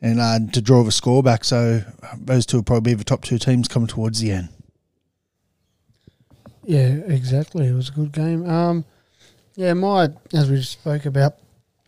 [0.02, 1.44] and uh, to draw the score back.
[1.44, 4.50] So uh, those two will probably be the top two teams coming towards the end.
[6.64, 7.68] Yeah, exactly.
[7.68, 8.48] It was a good game.
[8.48, 8.86] Um,
[9.56, 11.36] yeah, my as we spoke about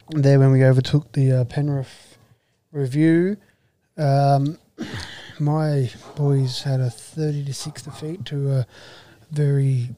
[0.10, 2.13] there when we overtook the Penrith
[2.74, 3.38] review,
[3.98, 4.58] um,
[5.40, 8.68] my boys had a thirty to six defeat to a
[9.32, 9.90] very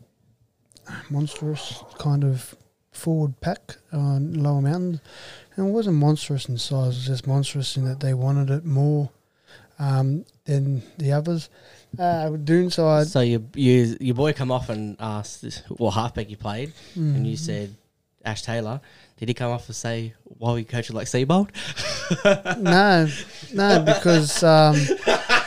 [1.09, 2.55] monstrous kind of
[2.91, 4.99] forward pack on Lower Mountains.
[5.55, 8.65] And it wasn't monstrous in size; it was just monstrous in that they wanted it
[8.65, 9.09] more
[9.79, 11.49] um, than the others.
[11.97, 16.73] Uh, Doonside, So your you, your boy come off and asked what halfback you played,
[16.95, 17.29] and Mm.
[17.29, 17.73] you said
[18.25, 18.81] Ash Taylor.
[19.17, 21.49] Did he come off and say why are we coaching like Seibold?
[22.61, 23.07] no,
[23.53, 24.75] no, because um,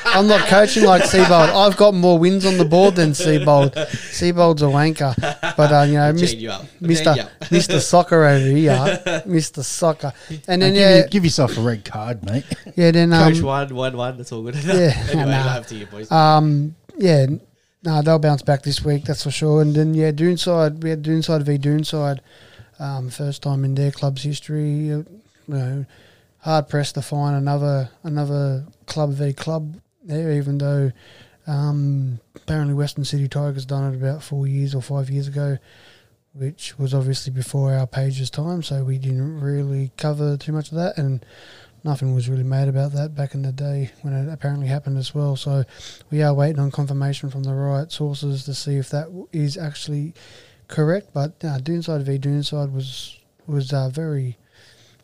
[0.07, 1.52] I'm not coaching like Seibold.
[1.54, 3.74] I've got more wins on the board than Seibold.
[3.74, 5.14] Seibold's a wanker,
[5.57, 6.50] but uh, you know, Mis- you.
[6.81, 7.31] Mister Chain you up.
[7.50, 10.12] Mister Soccer over here, Mister Soccer,
[10.48, 12.44] and then give, yeah, you- give yourself a red card, mate.
[12.74, 14.16] yeah, then um, Coach one, one, one.
[14.16, 14.54] That's all good.
[14.57, 15.44] Yeah, anyway, nah.
[15.44, 16.11] love to you boys.
[16.11, 17.26] Um, yeah,
[17.83, 19.62] no, they'll bounce back this week, that's for sure.
[19.62, 22.20] And then yeah, Doonside, we had Doonside v Doonside,
[22.78, 24.70] um, first time in their club's history.
[24.70, 25.06] You
[25.46, 25.86] know,
[26.40, 30.92] hard pressed to find another another club v club there, even though
[31.46, 35.58] um, apparently Western City Tigers done it about four years or five years ago.
[36.34, 40.76] Which was obviously before our page's time, so we didn't really cover too much of
[40.76, 41.24] that, and
[41.82, 45.14] nothing was really made about that back in the day when it apparently happened as
[45.14, 45.36] well.
[45.36, 45.64] So
[46.10, 50.14] we are waiting on confirmation from the right sources to see if that is actually
[50.68, 51.09] correct.
[51.12, 54.37] But uh, Doonside v Doonside was was uh, very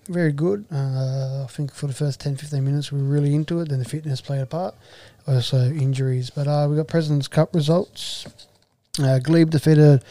[0.07, 0.67] very good.
[0.71, 3.71] Uh, I think for the first 10, 15 minutes we were really into it.
[3.71, 4.75] Then the fitness played a part.
[5.27, 6.31] Also injuries.
[6.31, 8.27] But uh, we got President's Cup results.
[9.03, 10.05] Uh, Glebe defeated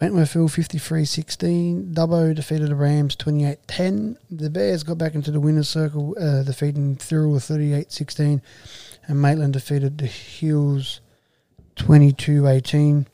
[0.00, 1.94] Wentworthville 53-16.
[1.94, 4.16] Dubbo defeated the Rams 28-10.
[4.30, 8.40] The Bears got back into the winner's circle, uh, defeating Thurl 38-16.
[9.06, 11.00] And Maitland defeated the Hills
[11.76, 13.06] 22-18.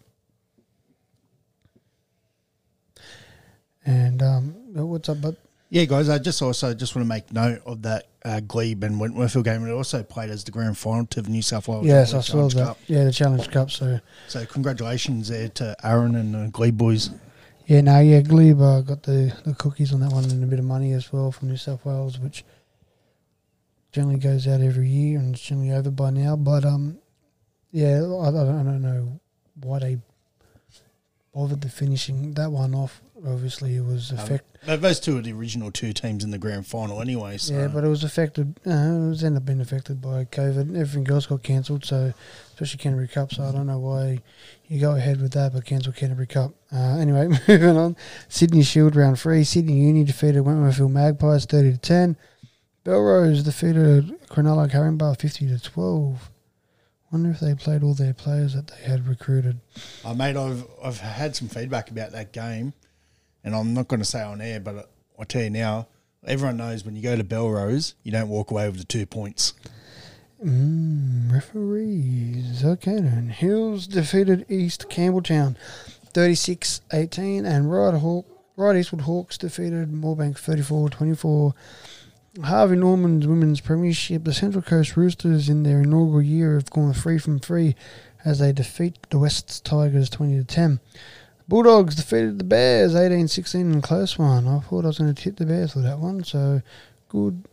[3.84, 5.36] And um, what's up, bud?
[5.70, 9.00] Yeah, guys, I just also just want to make note of that uh, Glebe and
[9.00, 9.66] Wentworthville game.
[9.66, 12.46] It also played as the grand final to the New South Wales Yes, I saw
[12.48, 12.54] that.
[12.64, 12.78] Cup.
[12.86, 13.70] Yeah, the Challenge Cup.
[13.70, 17.10] So So congratulations there to Aaron and the Glebe boys.
[17.66, 20.58] yeah, no, yeah, Glebe uh, got the, the cookies on that one and a bit
[20.58, 22.44] of money as well from New South Wales, which
[23.92, 26.36] generally goes out every year and it's generally over by now.
[26.36, 26.98] But um,
[27.70, 29.20] yeah, I, I, don't, I don't know
[29.62, 29.96] why they
[31.32, 33.00] bothered to finishing that one off.
[33.26, 34.42] Obviously, it was affected.
[34.66, 37.36] But those two are the original two teams in the grand final anyway.
[37.36, 38.58] So Yeah, but it was affected.
[38.66, 40.76] Uh, it was ended up being affected by COVID.
[40.76, 42.12] Everything else got cancelled, so
[42.48, 43.32] especially Canterbury Cup.
[43.32, 44.20] So I don't know why
[44.68, 46.52] you go ahead with that, but cancel Canterbury Cup.
[46.72, 47.96] Uh, anyway, moving on.
[48.28, 49.44] Sydney Shield round three.
[49.44, 52.16] Sydney Uni defeated Wentworthville Magpies thirty to ten.
[52.84, 56.30] Belrose defeated Cronulla Caringbah fifty to twelve.
[57.12, 59.60] Wonder if they played all their players that they had recruited.
[60.04, 62.72] Uh, mate, I've I've had some feedback about that game,
[63.44, 65.88] and I'm not going to say on air, but I'll tell you now.
[66.24, 69.54] Everyone knows when you go to Belrose, you don't walk away with the two points.
[70.44, 72.64] Mm, referees.
[72.64, 73.28] Okay then.
[73.28, 75.56] Hills defeated East Campbelltown
[76.12, 78.26] 36-18 and Ryde, Hawk,
[78.56, 81.54] Ryde Eastwood Hawks defeated Moorebank 34-24.
[82.44, 84.24] Harvey Norman's Women's Premiership.
[84.24, 87.76] The Central Coast Roosters in their inaugural year have gone free from free
[88.24, 90.80] as they defeat the West Tigers 20 to 10.
[91.52, 94.48] Bulldogs defeated the Bears 18-16 in a close one.
[94.48, 96.62] I thought I was going to tip the Bears for that one, so
[97.10, 97.46] good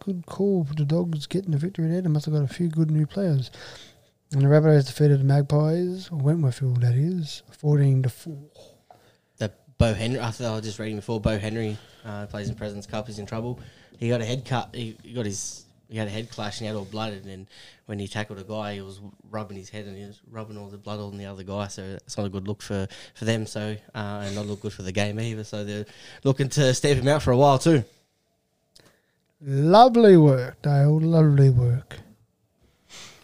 [0.00, 2.02] good call for the Dogs getting the victory there.
[2.02, 3.50] They must have got a few good new players.
[4.32, 8.36] And the Rabbitohs defeated the Magpies, Wentworthville that is, 14 to 4.
[9.38, 10.20] that Bo Henry.
[10.20, 11.18] I thought I was just reading before.
[11.18, 13.06] Bo Henry uh, plays in President's Cup.
[13.06, 13.60] He's in trouble.
[13.98, 14.74] He got a head cut.
[14.74, 17.22] He, he got his he had a head clash and he had all blooded.
[17.22, 17.48] and then
[17.86, 20.68] when he tackled a guy, he was rubbing his head and he was rubbing all
[20.68, 21.68] the blood on the other guy.
[21.68, 23.46] So it's not a good look for, for them.
[23.46, 25.44] So uh, and not look good for the game either.
[25.44, 25.86] So they're
[26.24, 27.84] looking to stamp him out for a while too.
[29.40, 31.00] Lovely work, Dale.
[31.00, 32.00] Lovely work.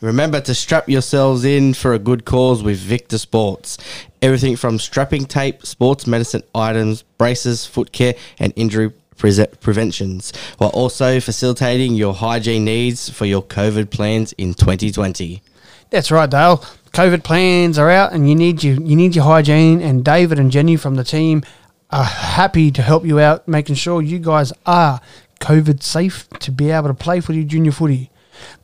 [0.01, 3.79] Remember to strap yourselves in for a good cause with Victor Sports.
[4.21, 10.71] Everything from strapping tape, sports medicine items, braces, foot care, and injury pre- preventions, while
[10.71, 15.43] also facilitating your hygiene needs for your COVID plans in 2020.
[15.91, 16.59] That's right, Dale.
[16.93, 19.81] COVID plans are out, and you need you you need your hygiene.
[19.81, 21.43] And David and Jenny from the team
[21.91, 25.01] are happy to help you out, making sure you guys are
[25.41, 28.11] COVID safe to be able to play for your junior footy.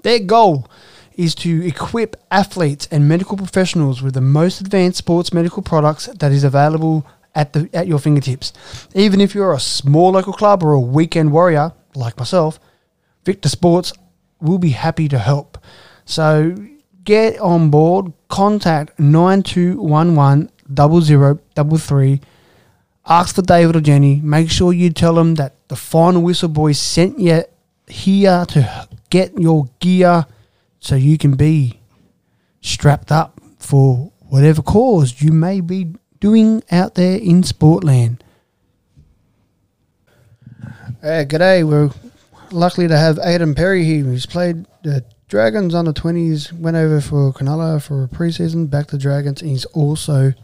[0.02, 0.68] Their goal
[1.16, 6.32] is to equip athletes and medical professionals with the most advanced sports medical products that
[6.32, 8.52] is available at the at your fingertips.
[8.94, 12.58] Even if you're a small local club or a weekend warrior like myself,
[13.24, 13.92] Victor Sports
[14.40, 15.58] will be happy to help.
[16.04, 16.54] So
[17.04, 22.20] get on board, contact 9211 0033,
[23.06, 26.78] ask for David or Jenny, make sure you tell them that the Final Whistle Boys
[26.78, 27.42] sent you
[27.86, 30.26] here to get your gear
[30.78, 31.80] so you can be
[32.60, 38.20] strapped up for whatever cause you may be doing out there in Sportland.
[41.02, 41.90] Uh, g'day, we're
[42.50, 44.04] lucky to have Aden Perry here.
[44.04, 48.98] He's played the Dragons under 20s, went over for Cronulla for a preseason, back to
[48.98, 50.34] Dragons, and he's also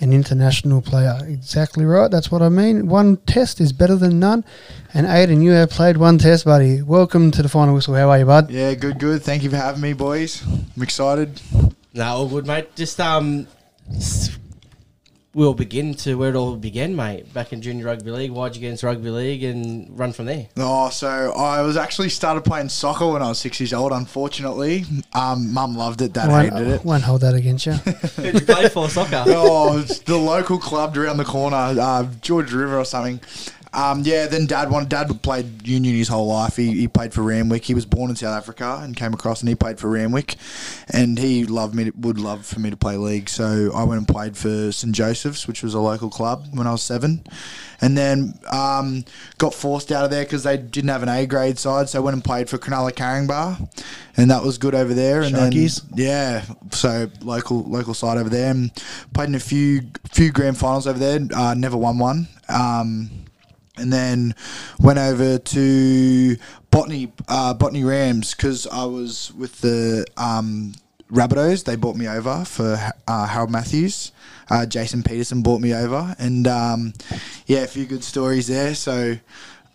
[0.00, 1.18] an international player.
[1.26, 2.86] Exactly right, that's what I mean.
[2.86, 4.44] One test is better than none.
[4.94, 6.80] And Aden, you have played one test, buddy.
[6.82, 7.94] Welcome to the final whistle.
[7.94, 8.48] How are you, bud?
[8.50, 9.22] Yeah, good, good.
[9.22, 10.42] Thank you for having me, boys.
[10.46, 11.42] I'm excited.
[11.92, 12.74] No, all good, mate.
[12.76, 13.48] Just um,
[13.90, 14.38] s-
[15.34, 17.32] we'll begin to where it all began, mate.
[17.32, 20.48] Back in junior rugby league, why'd you get into rugby league and run from there?
[20.56, 23.92] Oh, so I was actually started playing soccer when I was six years old.
[23.92, 26.84] Unfortunately, um, mum loved it, dad Won't, hated it.
[26.84, 27.72] won't hold that against you.
[27.72, 29.24] Who'd you play for soccer?
[29.28, 33.20] oh, it's the local club around the corner, uh, George River or something.
[33.72, 36.56] Um, yeah, then dad wanted, dad played union his whole life.
[36.56, 37.64] He, he played for Randwick.
[37.64, 40.36] He was born in South Africa and came across and he played for Randwick.
[40.88, 43.28] And he loved me, to, would love for me to play league.
[43.28, 44.94] So I went and played for St.
[44.94, 47.24] Joseph's, which was a local club when I was seven.
[47.80, 49.04] And then um,
[49.38, 51.88] got forced out of there because they didn't have an A grade side.
[51.88, 53.70] So I went and played for Cronulla Caringbah.
[54.16, 55.22] And that was good over there.
[55.22, 55.82] And Sharkies.
[55.90, 58.50] then, yeah, so local local side over there.
[58.50, 58.72] And
[59.14, 61.20] played in a few few grand finals over there.
[61.32, 62.26] Uh, never won one.
[62.48, 63.10] Um,
[63.78, 64.34] and then
[64.78, 66.36] went over to
[66.70, 70.72] Botany uh, Botany Rams because I was with the um,
[71.10, 71.64] Rabbitohs.
[71.64, 74.12] They brought me over for uh, Harold Matthews.
[74.50, 76.92] Uh, Jason Peterson brought me over, and um,
[77.46, 78.74] yeah, a few good stories there.
[78.74, 79.18] So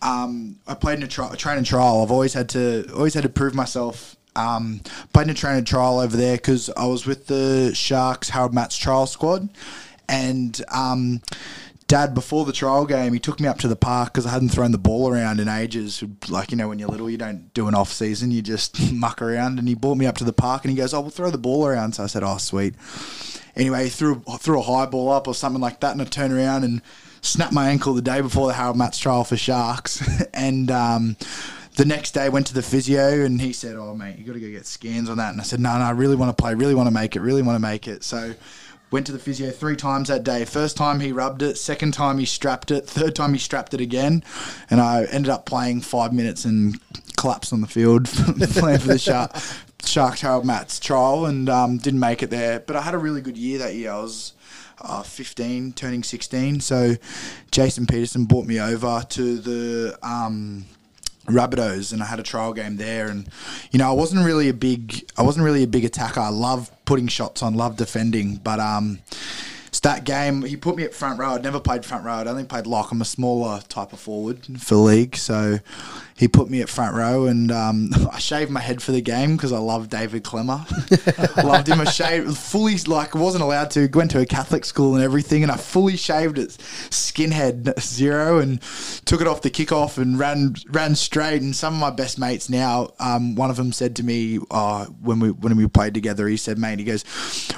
[0.01, 2.01] um, I played in a, tri- trial.
[2.01, 4.15] I've always had to always had to prove myself.
[4.35, 4.81] Um,
[5.13, 8.75] played in a training trial over there because I was with the Sharks Harold Matts
[8.75, 9.47] trial squad,
[10.09, 11.21] and um,
[11.93, 14.49] Dad, before the trial game, he took me up to the park because I hadn't
[14.49, 16.03] thrown the ball around in ages.
[16.27, 19.21] Like, you know, when you're little, you don't do an off season, you just muck
[19.21, 19.59] around.
[19.59, 21.37] And he brought me up to the park and he goes, Oh, we'll throw the
[21.37, 21.93] ball around.
[21.93, 22.73] So I said, Oh, sweet.
[23.55, 25.91] Anyway, he threw, threw a high ball up or something like that.
[25.91, 26.81] And I turned around and
[27.21, 30.03] snapped my ankle the day before the Harold Matts trial for Sharks.
[30.33, 31.15] and, um,
[31.75, 34.39] the next day went to the physio and he said, "Oh mate, you got to
[34.39, 36.53] go get scans on that." And I said, "No, no, I really want to play,
[36.53, 38.35] really want to make it, really want to make it." So
[38.93, 40.45] went to the physio three times that day.
[40.45, 43.81] First time he rubbed it, second time he strapped it, third time he strapped it
[43.81, 44.23] again,
[44.69, 46.79] and I ended up playing five minutes and
[47.17, 49.35] collapsed on the field playing for the Shark,
[49.83, 52.59] Sharks Harold Matts trial and um, didn't make it there.
[52.59, 53.91] But I had a really good year that year.
[53.91, 54.33] I was
[54.79, 56.59] uh, 15, turning 16.
[56.59, 56.95] So
[57.49, 59.97] Jason Peterson brought me over to the.
[60.03, 60.65] Um,
[61.27, 63.29] Rabbitohs and I had a trial game there and
[63.71, 66.19] you know I wasn't really a big I wasn't really a big attacker.
[66.19, 68.99] I love putting shots on love defending but um
[69.67, 71.29] it's that game he put me at front row.
[71.29, 72.13] I'd never played front row.
[72.13, 72.91] I'd only played lock.
[72.91, 75.59] I'm a smaller type of forward for league so
[76.23, 79.35] he put me at front row and um, I shaved my head for the game
[79.35, 80.63] because I love David Klemmer
[81.43, 81.81] loved him.
[81.81, 85.51] I shaved fully like wasn't allowed to went to a Catholic school and everything and
[85.51, 86.51] I fully shaved it
[86.89, 88.61] skinhead zero and
[89.03, 91.41] took it off the kickoff and ran ran straight.
[91.41, 94.85] And some of my best mates now um, one of them said to me uh,
[94.85, 97.03] when we when we played together he said mate he goes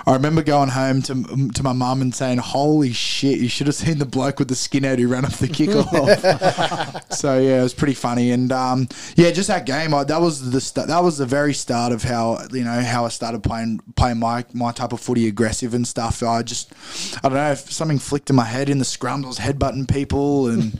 [0.08, 3.76] I remember going home to to my mum and saying holy shit you should have
[3.76, 7.76] seen the bloke with the skinhead who ran off the kickoff so yeah it was
[7.76, 8.32] pretty funny.
[8.32, 9.94] And um, yeah, just that game.
[9.94, 13.06] I, that was the st- that was the very start of how you know how
[13.06, 16.24] I started playing playing my my type of footy, aggressive and stuff.
[16.24, 16.74] I just
[17.18, 19.26] I don't know if something flicked in my head in the scrums.
[19.26, 20.74] I was headbutting people, and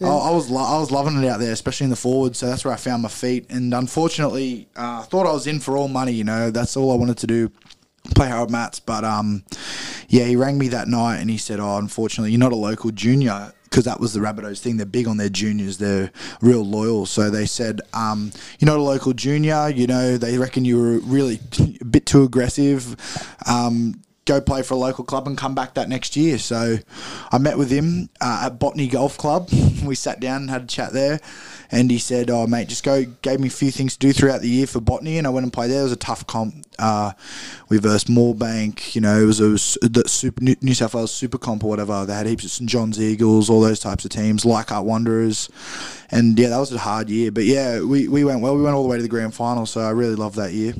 [0.02, 2.36] I, I was lo- I was loving it out there, especially in the forward.
[2.36, 3.50] So that's where I found my feet.
[3.50, 6.12] And unfortunately, uh, I thought I was in for all money.
[6.12, 7.52] You know, that's all I wanted to do
[8.14, 8.80] play Harold Matts.
[8.80, 9.44] But um,
[10.08, 12.90] yeah, he rang me that night and he said, "Oh, unfortunately, you're not a local
[12.90, 14.76] junior." Because that was the Rabbitohs thing.
[14.76, 15.78] They're big on their juniors.
[15.78, 16.10] They're
[16.42, 17.06] real loyal.
[17.06, 19.70] So they said, um, "You're not a local junior.
[19.70, 21.40] You know, they reckon you were really
[21.80, 22.96] a bit too aggressive.
[23.46, 26.78] Um, go play for a local club and come back that next year." So
[27.30, 29.48] I met with him uh, at Botany Golf Club.
[29.84, 31.18] we sat down and had a chat there.
[31.72, 34.42] And he said, "Oh, mate, just go." Gave me a few things to do throughout
[34.42, 35.80] the year for botany, and I went and played there.
[35.80, 36.66] It was a tough comp.
[36.78, 37.12] Uh,
[37.70, 38.94] we versed Moorebank.
[38.94, 41.70] You know, it was, it was the super, New New South Wales Super Comp or
[41.70, 42.04] whatever.
[42.04, 45.48] They had heaps of St John's Eagles, all those types of teams, Leichhardt Wanderers,
[46.10, 47.32] and yeah, that was a hard year.
[47.32, 48.54] But yeah, we, we went well.
[48.54, 50.74] We went all the way to the grand final, so I really loved that year.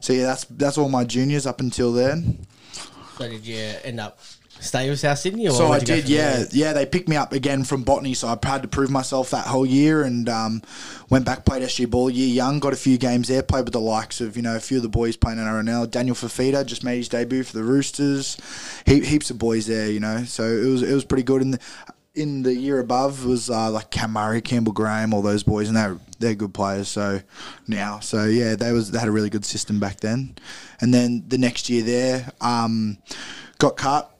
[0.00, 2.46] So yeah, that's that's all my juniors up until then.
[3.16, 4.20] So did you end up
[4.60, 5.48] stay with South Sydney?
[5.48, 6.46] Or So I where'd you go did, yeah, there?
[6.52, 6.72] yeah.
[6.72, 9.66] They picked me up again from botany, so I had to prove myself that whole
[9.66, 10.62] year, and um,
[11.10, 13.80] went back played SG ball year young, got a few games there, played with the
[13.80, 15.90] likes of you know a few of the boys playing in NRL.
[15.90, 18.36] Daniel Fifita just made his debut for the Roosters,
[18.86, 20.24] he, heaps of boys there, you know.
[20.24, 21.42] So it was it was pretty good.
[21.42, 21.60] And the,
[22.14, 25.76] in the year above was uh, like Cam Murray, Campbell Graham, all those boys, and
[25.76, 26.88] they're they're good players.
[26.88, 27.20] So
[27.68, 30.34] now, so yeah, they was they had a really good system back then.
[30.80, 32.98] And then the next year there, um,
[33.58, 34.10] got cut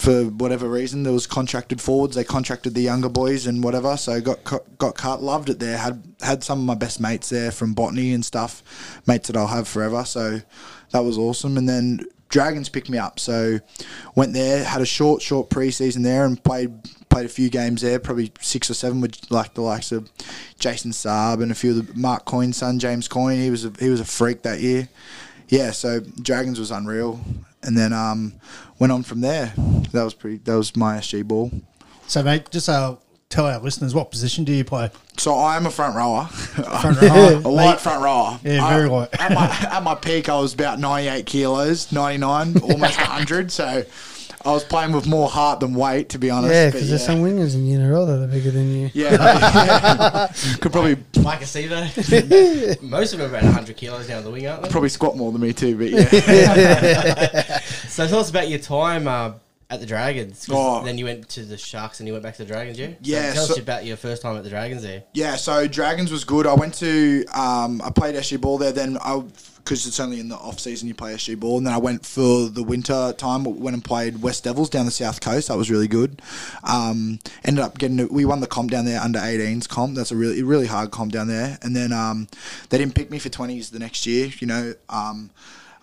[0.00, 1.02] for whatever reason.
[1.02, 2.16] There was contracted forwards.
[2.16, 3.98] They contracted the younger boys and whatever.
[3.98, 4.42] So got
[4.78, 5.22] got cut.
[5.22, 5.76] Loved it there.
[5.76, 9.02] Had had some of my best mates there from botany and stuff.
[9.06, 10.06] Mates that I'll have forever.
[10.06, 10.40] So
[10.92, 11.58] that was awesome.
[11.58, 13.20] And then Dragons picked me up.
[13.20, 13.58] So
[14.14, 14.64] went there.
[14.64, 16.72] Had a short short preseason there and played
[17.10, 17.98] played a few games there.
[17.98, 20.10] Probably six or seven with like the likes of
[20.58, 23.38] Jason Saab and a few of the Mark Coyne's son James Coyne.
[23.38, 24.88] He was a, he was a freak that year.
[25.48, 25.72] Yeah.
[25.72, 27.20] So Dragons was unreal.
[27.62, 28.40] And then um,
[28.80, 29.52] went on from there.
[29.92, 30.38] That was pretty.
[30.38, 31.52] That was my SG ball.
[32.08, 32.96] So, mate, just uh,
[33.28, 34.90] tell our listeners what position do you play?
[35.16, 38.40] So I am a front rower, Front rower, a light front rower.
[38.42, 39.10] Yeah, I- very light.
[39.20, 43.52] at, my, at my peak, I was about 98 kilos, 99, almost 100.
[43.52, 43.84] So
[44.42, 46.52] I was playing with more heart than weight, to be honest.
[46.54, 48.90] Yeah, but because there's some wingers in the NRL that are bigger than you.
[48.94, 50.26] Yeah, yeah.
[50.60, 52.82] could probably Maika Sivo.
[52.82, 54.68] Most of them are about 100 kilos down the wing, aren't they?
[54.70, 55.76] probably squat more than me too.
[55.76, 55.90] But
[56.24, 59.32] yeah, So tell us about your time uh,
[59.68, 60.46] at the Dragons.
[60.50, 60.82] Oh.
[60.84, 62.88] Then you went to the Sharks and you went back to the Dragons, yeah?
[62.88, 65.04] So Yeah, tell so- us about your first time at the Dragons there.
[65.12, 66.46] Yeah, so Dragons was good.
[66.46, 68.72] I went to um, I played SG ball there.
[68.72, 69.22] Then I
[69.64, 72.04] because it's only in the off season you play SG ball, and then I went
[72.04, 73.44] for the winter time.
[73.44, 75.48] Went and played West Devils down the south coast.
[75.48, 76.20] That was really good.
[76.64, 79.94] Um, ended up getting we won the comp down there under 18s comp.
[79.96, 81.58] That's a really really hard comp down there.
[81.62, 82.28] And then um,
[82.68, 84.30] they didn't pick me for 20s the next year.
[84.38, 84.74] You know.
[84.88, 85.30] Um,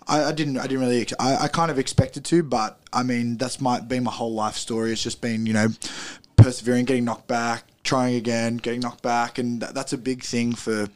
[0.08, 0.56] I, I didn't.
[0.56, 1.06] I didn't really.
[1.18, 4.56] I, I kind of expected to, but I mean, that's my been my whole life
[4.56, 4.92] story.
[4.92, 5.68] It's just been, you know,
[6.36, 10.54] persevering, getting knocked back, trying again, getting knocked back, and that, that's a big thing
[10.54, 10.88] for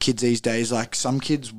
[0.00, 0.70] kids these days.
[0.70, 1.52] Like some kids,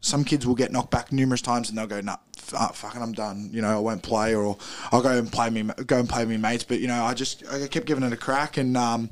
[0.00, 3.50] some kids will get knocked back numerous times, and they'll go, "Nah, fucking, I'm done."
[3.52, 4.56] You know, I won't play, or
[4.92, 6.64] I'll go and play me, go and play me mates.
[6.64, 9.10] But you know, I just I kept giving it a crack, and um,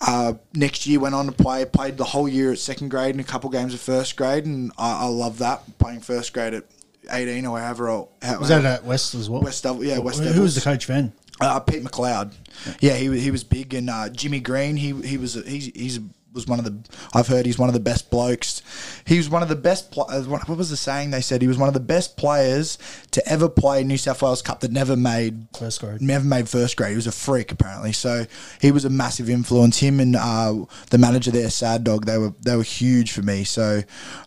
[0.00, 3.20] uh, next year went on to play, played the whole year at second grade and
[3.20, 6.64] a couple games of first grade, and I, I love that playing first grade at
[7.10, 7.90] 18 or however.
[7.90, 9.42] Or, how, Was that at West as well?
[9.42, 10.42] West Devil, yeah, West Who Devils.
[10.42, 11.12] was the coach then?
[11.40, 12.32] Uh, Pete McLeod.
[12.80, 14.76] Yeah, he he was big, and uh, Jimmy Green.
[14.76, 15.98] He he was he's he's
[16.34, 16.76] was one of the
[17.14, 18.62] I've heard he's one of the best blokes.
[19.06, 19.90] He was one of the best.
[19.92, 21.40] Pl- uh, what what was the saying they said?
[21.40, 22.78] He was one of the best players
[23.12, 26.02] to ever play New South Wales Cup that never made First grade.
[26.02, 26.90] Never made first grade.
[26.90, 27.92] He was a freak apparently.
[27.92, 28.26] So
[28.60, 29.78] he was a massive influence.
[29.78, 33.44] Him and uh, the manager there, Sad Dog, they were they were huge for me.
[33.44, 33.82] So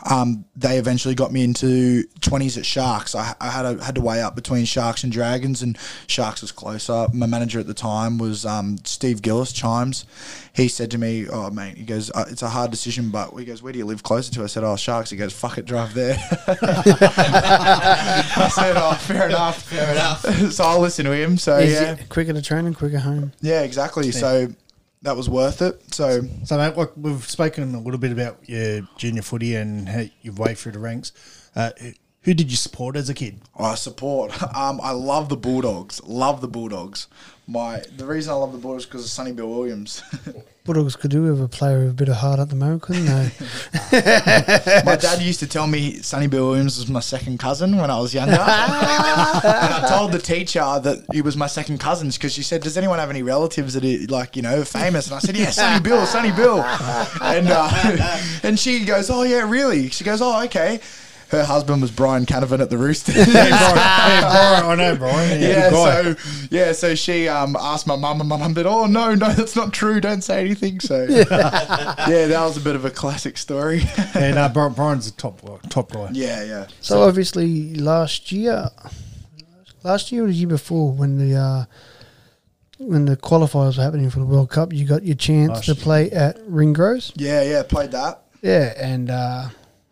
[0.09, 3.15] um, they eventually got me into twenties at Sharks.
[3.15, 5.77] I, I had a, had to weigh up between Sharks and Dragons, and
[6.07, 7.07] Sharks was closer.
[7.13, 10.05] My manager at the time was um, Steve Gillis Chimes.
[10.53, 13.45] He said to me, "Oh mate," he goes, uh, "It's a hard decision, but he
[13.45, 15.65] goes, where do you live closer to?" I said, "Oh Sharks." He goes, "Fuck it,
[15.65, 16.17] drive there."
[16.47, 20.21] I said, "Oh, fair enough, fair enough."
[20.51, 21.37] so I'll listen to him.
[21.37, 23.33] So Easy- yeah, Quicker to train and quicker home.
[23.41, 24.11] yeah, exactly.
[24.11, 24.47] So
[25.03, 25.81] that was worth it.
[25.93, 30.03] So So, mate, like we've spoken a little bit about your junior footy and how
[30.21, 31.11] you've way through the ranks.
[31.55, 31.71] Uh,
[32.27, 33.39] Who did you support as a kid?
[33.57, 34.33] I support.
[34.57, 36.01] Um, I love the Bulldogs.
[36.03, 37.07] Love the Bulldogs.
[37.47, 40.01] My the reason I love the Bulldogs because of Sonny Bill Williams.
[40.65, 43.05] Bulldogs could do with a player with a bit of heart at the moment, couldn't
[43.05, 43.31] they?
[44.85, 47.99] my dad used to tell me Sonny Bill Williams was my second cousin when I
[47.99, 48.33] was younger.
[48.33, 52.77] and I told the teacher that he was my second cousin because she said, "Does
[52.77, 55.81] anyone have any relatives that are like you know famous?" And I said, "Yeah, Sonny
[55.81, 56.61] Bill, Sonny Bill."
[57.21, 60.81] And uh, and she goes, "Oh yeah, really?" She goes, "Oh okay."
[61.29, 63.15] Her husband was Brian Canavan at the Roosters.
[63.15, 65.41] hey, Brian, hey, Brian, I know Brian.
[65.41, 66.15] Yeah, yeah, so
[66.49, 69.55] yeah, so she um, asked my mum, and my mum said, "Oh no, no, that's
[69.55, 69.99] not true.
[69.99, 73.81] Don't say anything." So yeah, that was a bit of a classic story.
[74.15, 76.09] yeah, no, Brian, Brian's a top guy, top guy.
[76.13, 76.67] yeah, yeah.
[76.79, 78.69] So obviously last year,
[79.83, 81.65] last year or the year before, when the uh,
[82.77, 85.73] when the qualifiers were happening for the World Cup, you got your chance Last to
[85.73, 85.83] year.
[85.83, 87.11] play at Ringrose.
[87.15, 88.21] Yeah, yeah, played that.
[88.41, 89.49] Yeah, and uh,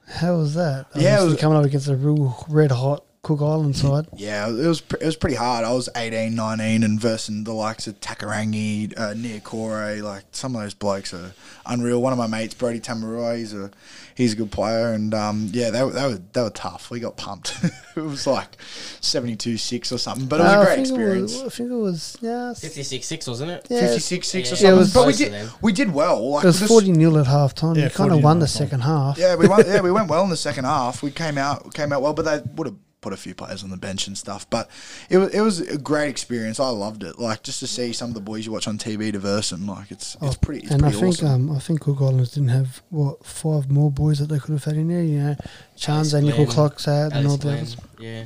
[0.07, 0.87] how was that?
[0.95, 4.05] Yeah, it was- coming up against a real red hot Cook Island side.
[4.15, 5.65] Yeah, it was pr- it was pretty hard.
[5.65, 10.55] I was 18, 19 and versing the likes of Takairangi, uh, Nia Kore, like some
[10.55, 11.33] of those blokes are
[11.65, 12.01] unreal.
[12.03, 13.71] One of my mates, Brody Tamarua, he's a
[14.13, 16.91] he's a good player, and um, yeah, they, were- they were they were tough.
[16.91, 17.55] We got pumped.
[17.95, 18.57] it was like
[19.01, 21.33] seventy two six or something, but it was Uh, a I great think it experience.
[21.33, 23.65] was- I think it was yeah, fifty six wasn't it?
[23.71, 24.87] yeah, 56 6 or Yeah, something.
[24.87, 25.49] it but we did them.
[25.63, 26.29] we did well.
[26.29, 27.75] Like It was forty 0 at half time.
[27.75, 29.17] Yeah, you kind of won the at second half.
[29.17, 31.01] Yeah, we went, yeah we went well in the second half.
[31.01, 33.69] We came out came out well, but they would have put a few players on
[33.69, 34.49] the bench and stuff.
[34.49, 34.69] But
[35.09, 36.59] it was it was a great experience.
[36.59, 37.19] I loved it.
[37.19, 39.91] Like just to see some of the boys you watch on TV diverse and Like
[39.91, 41.49] it's it's pretty it's Oh, and I think awesome.
[41.49, 44.63] um, I think Cook Islands didn't have what five more boys that they could have
[44.63, 45.03] had in there.
[45.03, 45.35] You know,
[45.77, 47.67] Chance and Nickel Clocks had and all the Glenn.
[47.99, 48.25] Yeah.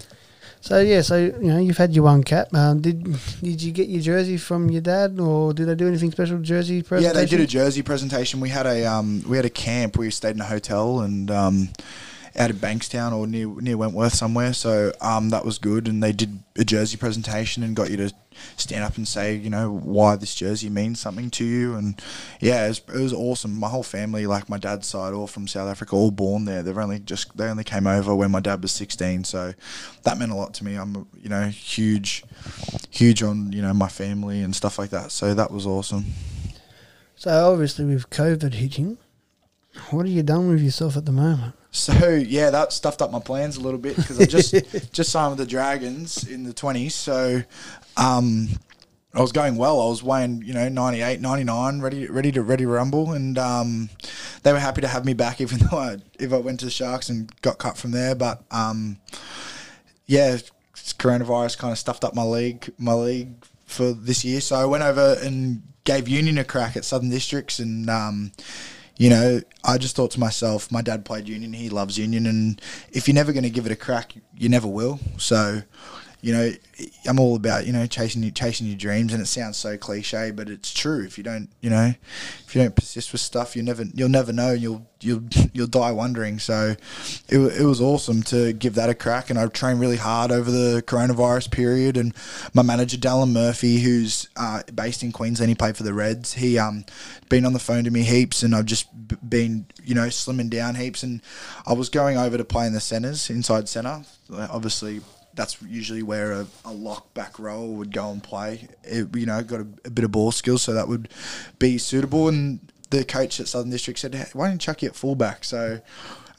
[0.62, 2.54] So yeah, so you know you've had your one cap.
[2.54, 3.04] Um, did
[3.42, 6.82] did you get your jersey from your dad, or did they do anything special jersey
[6.84, 7.16] presentation?
[7.16, 8.42] yeah, they did a jersey presentation.
[8.42, 9.98] We had a um we had a camp.
[9.98, 11.70] We stayed in a hotel and um
[12.36, 14.54] out of Bankstown or near near Wentworth somewhere.
[14.54, 15.88] So um that was good.
[15.88, 18.14] And they did a jersey presentation and got you to
[18.56, 21.76] stand up and say you know why this jersey means something to you.
[21.76, 22.02] And
[22.40, 23.60] yeah, it was, it was awesome.
[23.60, 26.64] My whole family, like my dad's side, all from South Africa, all born there.
[26.64, 29.24] They've only just they only came over when my dad was sixteen.
[29.24, 29.54] So
[30.04, 30.76] that meant a lot to me.
[30.76, 32.24] I'm you know huge,
[32.90, 35.12] huge on you know my family and stuff like that.
[35.12, 36.06] So that was awesome.
[37.16, 38.98] So obviously with COVID hitting,
[39.90, 41.54] what have you done with yourself at the moment?
[41.72, 44.54] So yeah, that stuffed up my plans a little bit because I just
[44.92, 46.96] just signed with the Dragons in the twenties.
[46.96, 47.44] So
[47.96, 48.50] um,
[49.14, 49.82] I was going well.
[49.82, 53.90] I was weighing you know 98, 99, ready ready to ready to rumble, and um,
[54.44, 56.72] they were happy to have me back, even though I, if I went to the
[56.72, 58.16] Sharks and got cut from there.
[58.16, 58.98] But um,
[60.06, 60.38] yeah,
[60.76, 63.34] coronavirus kind of stuffed up my league my league
[63.66, 64.42] for this year.
[64.42, 68.32] So I went over and gave Union a crack at Southern Districts, and um,
[69.00, 72.62] you know, I just thought to myself, my dad played Union, he loves Union, and
[72.92, 75.00] if you're never going to give it a crack, you never will.
[75.18, 75.62] So,
[76.22, 76.52] you know,
[77.08, 80.32] I'm all about you know chasing your, chasing your dreams, and it sounds so cliche,
[80.32, 81.04] but it's true.
[81.06, 81.94] If you don't, you know,
[82.46, 85.68] if you don't persist with stuff, you never you'll never know, and you'll you'll you'll
[85.68, 86.40] die wondering.
[86.40, 86.76] So,
[87.30, 90.52] it, it was awesome to give that a crack, and I trained really hard over
[90.52, 91.96] the coronavirus period.
[91.96, 92.14] And
[92.54, 96.34] my manager Dallin Murphy, who's uh, based in Queensland, he played for the Reds.
[96.34, 96.84] He um
[97.30, 98.88] been on the phone to me heaps, and I've just
[99.28, 101.22] been you know slimming down heaps, and
[101.66, 104.04] I was going over to play in the centres, inside centre.
[104.32, 105.02] Obviously,
[105.40, 108.68] that's usually where a, a lock back row would go and play.
[108.84, 111.08] It, you know, got a, a bit of ball skills, so that would
[111.60, 112.28] be suitable.
[112.28, 112.60] And
[112.90, 115.82] the coach at Southern District said, hey, "Why don't you chuck you at fullback?" So.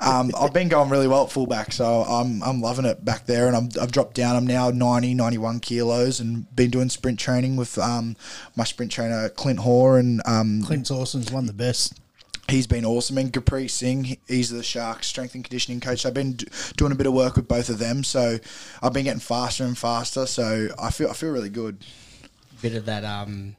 [0.03, 3.47] Um, I've been going really well at fullback, so I'm I'm loving it back there,
[3.47, 4.35] and I'm, I've dropped down.
[4.35, 8.17] I'm now 90, 91 kilos, and been doing sprint training with um,
[8.57, 12.01] my sprint trainer Clint Hoare, and um, Clint Awesom's one of the best.
[12.51, 13.19] He's been awesome.
[13.19, 16.05] And Capri Singh, he's the Sharks strength and conditioning coach.
[16.05, 16.39] I've been
[16.77, 18.39] doing a bit of work with both of them, so
[18.83, 20.27] I've been getting faster and faster.
[20.27, 21.85] So I feel I feel really good.
[22.61, 23.57] Bit of that, um,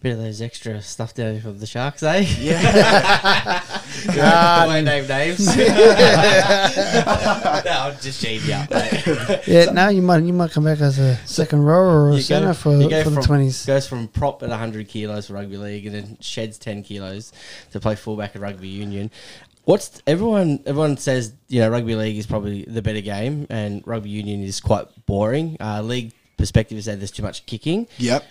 [0.00, 2.24] bit of those extra stuff there for the Sharks, eh?
[2.38, 2.60] Yeah,
[4.08, 5.46] I won't name names.
[5.56, 5.62] no,
[7.72, 9.40] I'm just cheating you up, mate.
[9.46, 12.18] Yeah, now you might you might come back as a second rower or a You
[12.18, 13.64] go- centre for, you go for the from- twenties.
[13.66, 17.32] Goes from prop at 100 kilos for rugby league and then sheds 10 kilos
[17.72, 19.10] to play fullback at rugby union.
[19.64, 20.60] What's everyone?
[20.64, 24.60] Everyone says you know rugby league is probably the better game, and rugby union is
[24.60, 25.56] quite boring.
[25.58, 27.88] Uh, league perspective is that there's too much kicking.
[27.98, 28.24] yep.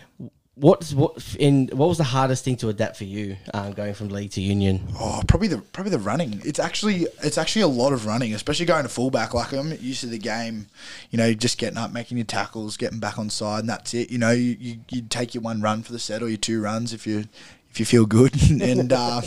[0.56, 4.08] What's what in what was the hardest thing to adapt for you um, going from
[4.08, 4.88] league to union?
[4.98, 6.42] Oh, probably the probably the running.
[6.46, 9.34] It's actually it's actually a lot of running, especially going to fullback.
[9.34, 10.68] Like I'm used to the game,
[11.12, 14.10] you know, just getting up, making your tackles, getting back on side, and that's it.
[14.10, 16.62] You know, you you you take your one run for the set or your two
[16.62, 17.28] runs if you if
[17.76, 18.34] if you feel good.
[18.62, 19.24] and um,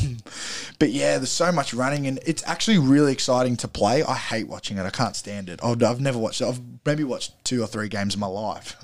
[0.78, 4.02] but yeah, there's so much running, and it's actually really exciting to play.
[4.02, 4.86] I hate watching it.
[4.86, 5.60] I can't stand it.
[5.62, 6.46] I've, I've never watched it.
[6.46, 8.76] I've maybe watched two or three games in my life.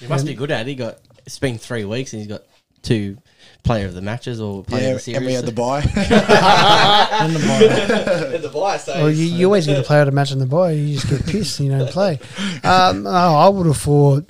[0.00, 0.66] He must be good at it.
[0.68, 0.98] He got
[1.30, 2.42] it's been three weeks and he's got
[2.82, 3.16] two
[3.62, 5.16] player of the matches or player Yeah, of the series.
[5.18, 5.80] and we had the buy.
[7.20, 8.38] And the ball.
[8.40, 10.46] the buy, so Well, you, you always get to play at a match in the
[10.46, 10.72] boy.
[10.74, 12.18] You just get pissed and you don't play.
[12.64, 14.28] Um, no, I would have thought,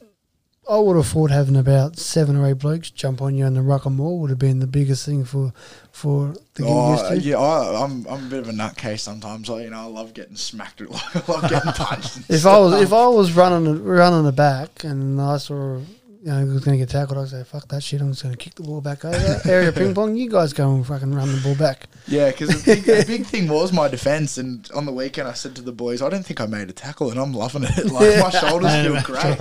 [0.69, 3.63] I would have thought having about seven or eight blokes jump on you on the
[3.63, 5.53] rock and roll would have been the biggest thing for
[5.91, 7.21] for the getting used Oh, to.
[7.21, 9.49] yeah, I, I'm I'm a bit of a nutcase sometimes.
[9.51, 10.81] I, you know, I love getting smacked.
[10.83, 10.85] I
[11.33, 12.17] love getting punched.
[12.17, 15.81] and If I was if I was running running the back and I saw
[16.23, 18.01] you know he was going to get tackled, I'd say fuck that shit.
[18.01, 20.17] I'm just going to kick the ball back over area ping pong.
[20.17, 21.89] You guys go and fucking run the ball back.
[22.07, 25.33] Yeah, because the big, the big thing was my defense, and on the weekend I
[25.33, 27.71] said to the boys, "I don't think I made a tackle," and I'm loving it.
[27.91, 29.39] Like my shoulders feel great.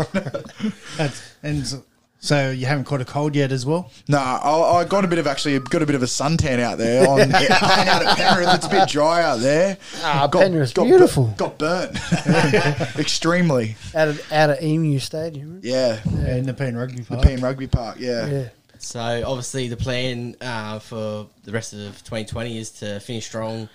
[0.97, 1.83] That's, and
[2.19, 3.89] so, so you haven't caught a cold yet as well.
[4.07, 6.77] no, I, I got a bit of actually got a bit of a suntan out
[6.77, 8.55] there on playing out at Penrith.
[8.55, 9.77] It's a bit dry out there.
[10.03, 11.25] Ah, Got- Penrith's got beautiful.
[11.25, 11.97] bur- got burnt
[12.99, 13.75] extremely.
[13.95, 15.59] Out of out of Emu Stadium.
[15.63, 17.21] Yeah, Yeah, in the Pen Rugby Park.
[17.21, 17.41] the Park.
[17.41, 17.97] Rugby Park.
[17.99, 18.27] Yeah.
[18.27, 18.49] Yeah.
[18.79, 23.67] So obviously the plan uh, for the rest of 2020 is to finish strong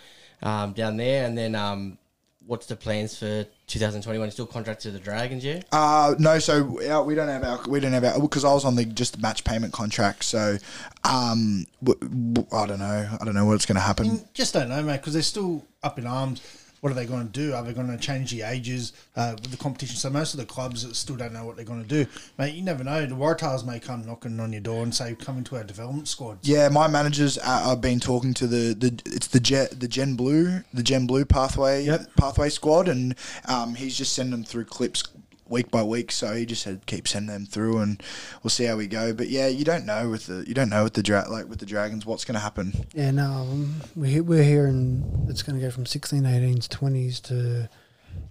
[0.42, 1.98] um, down there, and then um,
[2.46, 4.30] what's the plans for 2021?
[4.30, 5.62] Still contracted to the Dragons, yeah?
[5.72, 8.64] Uh, no, so our, we don't have our we don't have our because I was
[8.64, 10.24] on the just the match payment contract.
[10.24, 10.58] So,
[11.04, 13.08] um, w- w- I don't know.
[13.20, 14.20] I don't know what's going to happen.
[14.34, 16.40] Just don't know, mate, because they're still up in arms.
[16.84, 17.54] What are they going to do?
[17.54, 19.96] Are they going to change the ages uh, with the competition?
[19.96, 22.04] So most of the clubs still don't know what they're going to do,
[22.36, 22.52] mate.
[22.52, 23.06] You never know.
[23.06, 26.40] The Waratahs may come knocking on your door and say, "Come into our development squad."
[26.42, 30.14] Yeah, my managers uh, I've been talking to the, the it's the Jet the Gen
[30.14, 32.16] Blue the Gen Blue pathway Yep.
[32.18, 33.14] pathway squad, and
[33.46, 35.04] um, he's just sending them through clips
[35.48, 36.10] week by week.
[36.10, 38.02] So he just said keep sending them through, and
[38.42, 39.12] we'll see how we go.
[39.12, 41.60] But yeah, you don't know with the you don't know with the dra- like with
[41.60, 42.86] the Dragons what's going to happen.
[42.94, 47.68] Yeah, no, um, we, we're hearing it's going to go from 16, 18s, 20s to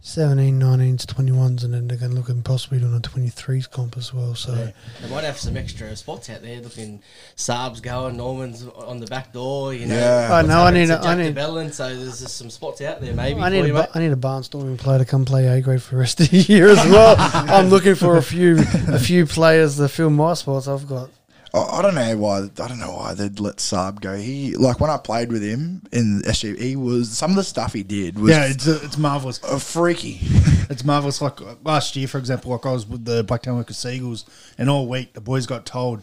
[0.05, 3.95] 17, 19s, 21s, and then they're going to look at possibly doing a 23s comp
[3.95, 4.35] as well.
[4.35, 6.59] So, They might have some extra spots out there.
[6.59, 7.01] Looking,
[7.37, 9.73] Saab's going, Norman's on the back door.
[9.73, 10.29] You know, Yeah.
[10.33, 12.99] I know, I need to a- I need- Bellin, so there's just some spots out
[12.99, 13.39] there maybe.
[13.39, 13.89] I need, you, a, mate.
[13.93, 16.29] ba- I need a barnstorming player to come play A grade for the rest of
[16.29, 17.15] the year as well.
[17.19, 18.57] I'm looking for a few
[18.89, 20.67] a few players to fill my spots.
[20.67, 21.09] I've got
[21.53, 22.39] I, I don't know why.
[22.39, 24.15] I don't know why they'd let Saab go.
[24.15, 27.73] He like when I played with him in SG, he was some of the stuff
[27.73, 29.43] he did was Yeah, it's it's marvelous.
[29.43, 30.19] uh, freaky.
[30.69, 31.21] It's marvelous.
[31.21, 34.25] Like last year, for example, like I was with the Blacktown Workers Seagulls,
[34.57, 36.01] and all week the boys got told,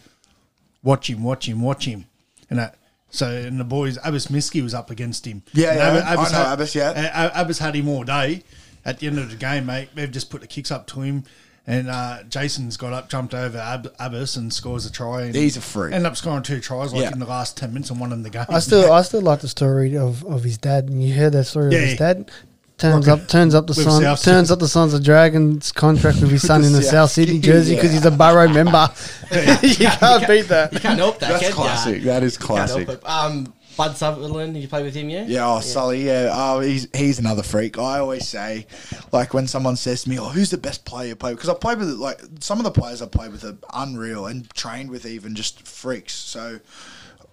[0.82, 2.05] "Watch him, watch him, watch him,"
[2.51, 2.76] and that.
[3.09, 5.42] So and the boys, Abbas Miski was up against him.
[5.55, 7.30] Yeah, yeah, Abba- I know had, Abbas, yeah.
[7.40, 8.44] Abbas had him all day.
[8.84, 11.24] At the end of the game, mate, they've just put the kicks up to him,
[11.71, 15.23] and uh, Jason's got up, jumped over Ab- Abbas, and scores a try.
[15.23, 15.95] And He's a freak.
[15.95, 17.12] Ended up scoring two tries like Yeah.
[17.12, 18.45] in the last ten minutes and won in the game.
[18.49, 20.89] I still I still like the story of, of his dad.
[20.89, 22.12] And you heard that story Yeah, of his yeah.
[22.14, 22.31] dad.
[22.79, 24.53] Turns Like up, turns up the with son, South turns Sydney.
[24.55, 27.47] up the Sons of Dragons contract with his son in the South South Sydney Sydney,
[27.47, 27.99] jersey because yeah.
[27.99, 28.89] he's a Borough member.
[29.62, 30.71] you can't beat that.
[30.73, 31.29] You can't help that.
[31.29, 31.55] That's can ya?
[31.57, 32.03] classic.
[32.05, 32.89] That is You can't help classic.
[32.89, 33.07] it.
[33.09, 35.24] Um, Bud Sutherland, you play with him, yeah?
[35.26, 36.28] Yeah, oh, Sully, yeah.
[36.35, 37.78] Oh, he's he's another freak.
[37.78, 38.66] I always say,
[39.11, 41.55] like, when someone says to me, "Oh, who's the best player you play?" Because I
[41.55, 45.07] played with like some of the players I played with are unreal and trained with
[45.07, 46.12] even just freaks.
[46.12, 46.61] So,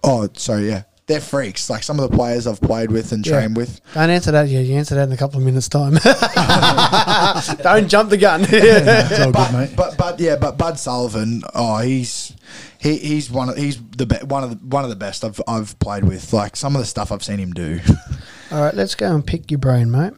[0.02, 1.68] oh, so yeah, they're freaks.
[1.68, 3.40] Like some of the players I've played with and Yeah.
[3.40, 3.82] trained with.
[3.92, 4.64] Don't answer that yet.
[4.64, 5.94] You answer that in a couple of minutes' time.
[7.62, 8.40] Don't jump the gun.
[8.48, 9.76] it's all good, mate.
[9.76, 12.32] But but yeah, but Bud Sullivan, oh, he's
[12.78, 15.40] he, he's one of he's the be- one of the one of the best I've
[15.46, 16.32] I've played with.
[16.32, 17.80] Like some of the stuff I've seen him do.
[18.50, 20.14] All right, let's go and pick your brain, mate.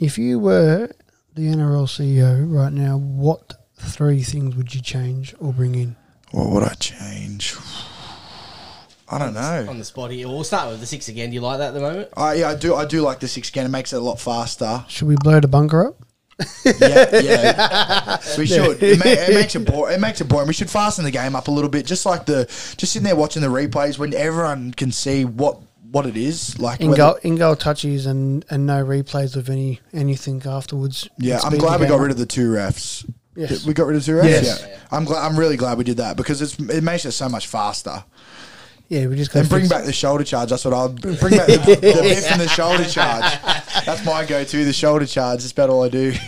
[0.00, 0.90] If you were
[1.34, 5.96] the NRL CEO right now, what three things would you change or bring in?
[6.32, 7.54] what would I change?
[9.10, 9.66] I don't know.
[9.70, 10.28] On the spot here.
[10.28, 11.30] We'll start with the six again.
[11.30, 12.08] Do you like that at the moment?
[12.14, 12.74] Uh, yeah, I do.
[12.74, 13.64] I do like the six again.
[13.64, 14.84] It makes it a lot faster.
[14.88, 15.96] Should we blow the bunker up?
[16.64, 18.18] Yeah, yeah.
[18.38, 18.82] we should.
[18.82, 19.94] It, ma- it makes it boring.
[19.96, 20.46] It makes it boring.
[20.46, 22.44] We should fasten the game up a little bit, just like the
[22.76, 25.58] just sitting there watching the replays when everyone can see what
[25.90, 26.58] what it is.
[26.58, 31.08] Like, In goal, in goal touches and, and no replays of any anything afterwards.
[31.18, 33.10] yeah, I'm glad we got rid of the two refs.
[33.34, 33.64] Yes.
[33.64, 34.24] We got rid of two refs.
[34.28, 34.66] Yes.
[34.66, 35.24] Yeah, I'm glad.
[35.24, 38.04] I'm really glad we did that because it's it makes it so much faster.
[38.88, 40.48] Yeah, we just got And bring back the shoulder charge.
[40.48, 43.24] That's what I'll bring back the, the the shoulder charge.
[43.84, 44.64] That's my go-to.
[44.64, 45.40] The shoulder charge.
[45.40, 46.12] That's about all I do.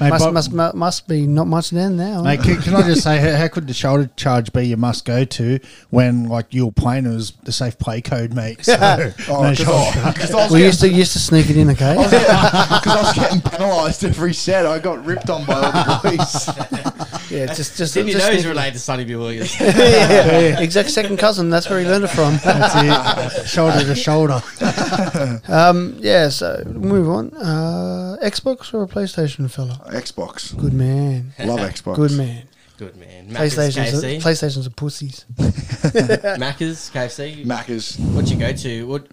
[0.00, 2.22] Mate, Must, Bob- must, mu- must be not much then now.
[2.22, 5.04] Mate, can, can I just say, how, how could the shoulder charge be your must
[5.04, 8.64] go to when like you're playing it was the safe play code, mate?
[8.64, 8.74] So,
[9.28, 10.16] Oh, no 'cause shoulder I- charge.
[10.16, 11.94] 'cause I was we used to used to sneak it in, okay?
[12.02, 12.12] because
[12.86, 14.66] I was getting penalised every set.
[14.66, 16.89] I got ripped on by all the boys.
[17.30, 19.58] Yeah, just just, Didn't you just know he's related to Sonny Bill Williams?
[19.60, 21.48] yeah, exact second cousin.
[21.48, 22.36] That's where he learned it from.
[22.44, 23.46] That's it.
[23.48, 24.42] shoulder to shoulder.
[25.48, 27.32] Um, yeah, so move on.
[27.34, 29.80] Uh, Xbox or a PlayStation fella?
[29.88, 30.56] Xbox.
[30.56, 31.32] Good man.
[31.38, 31.96] Love Xbox.
[31.96, 32.48] Good man.
[32.76, 33.28] Good man.
[33.28, 34.22] Macca's PlayStation's KFC.
[34.22, 35.24] PlayStations are pussies.
[35.38, 37.44] Macca's KFC.
[37.44, 37.96] Macca's.
[37.98, 38.86] What you go to?
[38.86, 39.06] What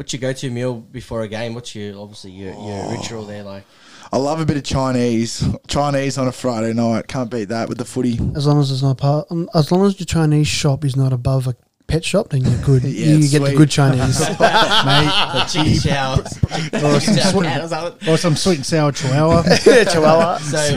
[0.00, 1.52] What's your go-to meal before a game?
[1.52, 3.42] What's your obviously your, your ritual there?
[3.42, 3.64] Like
[4.12, 5.44] I love a bit of Chinese.
[5.68, 7.06] Chinese on a Friday night.
[7.06, 8.18] Can't beat that with the footy.
[8.34, 11.12] As long as it's not part, um, as long as your Chinese shop is not
[11.12, 11.54] above a
[11.86, 12.82] pet shop, then you're good.
[12.90, 14.18] Yeah, you it's get the good Chinese.
[14.38, 16.38] the chicken showers,
[16.82, 19.42] Or some, sweet, showers or or some sweet and sour chihuahua.
[19.84, 20.38] Chihuahua.
[20.38, 20.74] So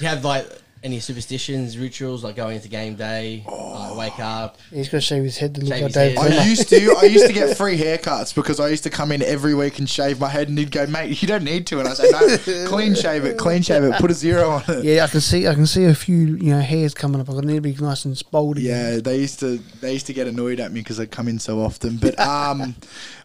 [0.00, 0.46] you have like
[0.82, 4.56] any superstitions, rituals, like going into game day, like wake up.
[4.70, 6.32] He's got to shave his head to look Shave like his Dave head.
[6.32, 6.38] Klemmer.
[6.38, 9.20] I used to I used to get free haircuts because I used to come in
[9.22, 11.88] every week and shave my head and he'd go, mate, you don't need to and
[11.88, 14.84] I say, No, clean shave it, clean shave it, put a zero on it.
[14.84, 15.46] Yeah, I can see.
[15.46, 17.28] I can see a few, you know, hairs coming up.
[17.28, 18.60] I need to be nice and spoldy.
[18.62, 21.38] Yeah, they used to they used to get annoyed at me because I'd come in
[21.38, 21.98] so often.
[21.98, 22.74] But um,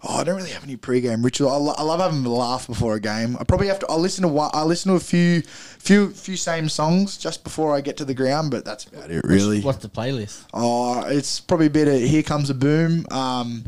[0.08, 1.50] oh, I don't really have any pre-game ritual.
[1.50, 3.38] I, lo- I love having a laugh before a game.
[3.40, 3.88] I probably have to.
[3.88, 4.50] I listen to one.
[4.54, 8.14] I listen to a few, few, few same songs just before I get to the
[8.14, 8.52] ground.
[8.52, 9.62] But that's about it, really.
[9.62, 10.46] What's the playlist?
[10.54, 13.64] Oh, it's probably a bit of "Here Comes a Boom." Um,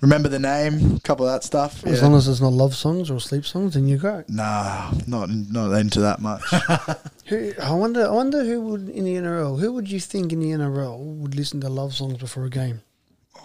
[0.00, 1.84] remember the name, a couple of that stuff.
[1.86, 2.06] As yeah.
[2.06, 4.28] long as it's not love songs or sleep songs, then you're great.
[4.28, 6.42] Nah, not not into that much.
[7.26, 8.06] Who, I wonder.
[8.06, 9.60] I wonder who would in the NRL.
[9.60, 12.82] Who would you think in the NRL would listen to love songs before a game?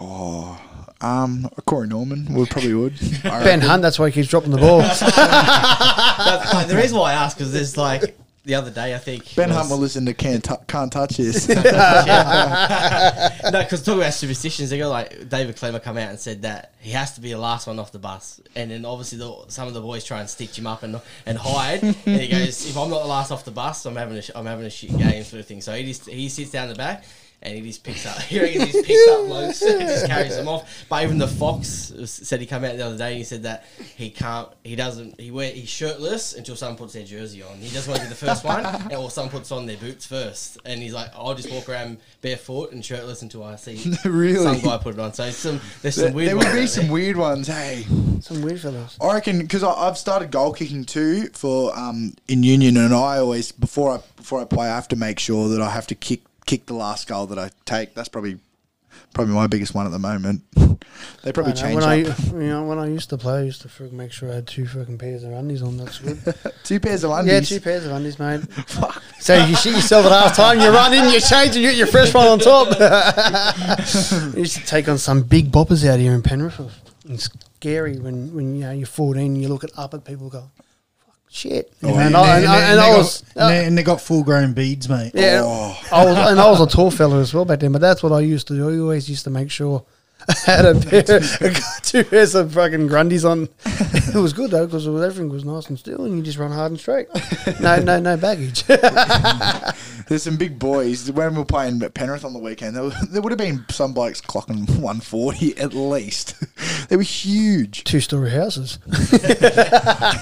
[0.00, 0.60] Oh,
[1.00, 2.94] um, Corey Norman would probably would.
[3.24, 3.60] I Ben reckon.
[3.60, 3.82] Hunt.
[3.82, 4.80] That's why he keeps dropping the ball.
[6.18, 9.34] But, like, the reason why I ask is there's like the other day I think
[9.36, 11.54] Ben was- Hunt will listen to "Can't Tou- Can't Touch This." no,
[13.62, 16.90] because talking about superstitions, they go like David Klemmer come out and said that he
[16.92, 19.74] has to be the last one off the bus, and then obviously the, some of
[19.74, 22.90] the boys try and stitch him up and and hide, and he goes, "If I'm
[22.90, 25.22] not the last off the bus, I'm having a sh- I'm having a shit game
[25.24, 27.04] sort of thing." So he just he sits down the back.
[27.42, 28.16] And he just picks up.
[28.22, 30.84] He reckons he just picks up blokes and just carries them off.
[30.88, 33.64] But even the Fox said he came out the other day and he said that
[33.96, 37.56] he can't, he doesn't, he wear he's shirtless until someone puts their jersey on.
[37.58, 40.58] He doesn't want to be the first one, or someone puts on their boots first.
[40.64, 44.42] And he's like, I'll just walk around barefoot and shirtless until I see Really?
[44.42, 45.12] some guy put it on.
[45.12, 46.28] So some there's There, some weird.
[46.30, 46.92] there would be some there.
[46.94, 47.46] weird ones.
[47.46, 47.84] Hey,
[48.20, 48.96] Some weird fellows.
[49.00, 53.52] I reckon because I've started goal kicking too for um, in union, and I always
[53.52, 56.22] before I before I play, I have to make sure that I have to kick
[56.46, 57.94] kick the last goal that I take.
[57.94, 58.38] That's probably
[59.12, 60.42] probably my biggest one at the moment.
[61.22, 61.90] they probably know, change when up.
[61.90, 61.96] I,
[62.32, 64.66] you know, when I used to play, I used to make sure I had two
[64.66, 65.76] fucking pairs of undies on.
[65.76, 66.34] That's good.
[66.64, 67.50] two pairs of undies.
[67.50, 68.42] yeah, two pairs of undies, mate.
[69.20, 71.76] so you shit yourself at half time, you run in, you change, and you get
[71.76, 72.68] your fresh one on top.
[74.34, 76.60] you used to take on some big boppers out here in Penrith.
[77.08, 80.40] It's scary when, when you know you're 14 you look at up at people, go,
[80.40, 80.65] Fuck,
[81.36, 81.72] shit.
[81.82, 83.22] Oh, and, I, and, and, I, and they I got- was.
[83.36, 85.12] and they- uh, and they got full grown beads, mate.
[85.14, 85.78] Yeah, Oh.
[85.92, 87.72] I was, and I was a tall fella as well back then.
[87.72, 88.68] But that's what I used to do.
[88.68, 89.84] I always used to make sure
[90.44, 91.02] had a pair,
[91.82, 93.48] two pairs of fucking grundies on.
[94.16, 96.72] It was good though because everything was nice and still, and you just run hard
[96.72, 97.06] and straight.
[97.60, 98.62] No, no, no baggage.
[100.08, 101.10] There's some big boys.
[101.10, 103.66] When we were playing at Penrith on the weekend, there, were- there would have been
[103.68, 106.34] some blokes clocking 140 at least.
[106.88, 107.84] they were huge.
[107.84, 108.78] Two story houses.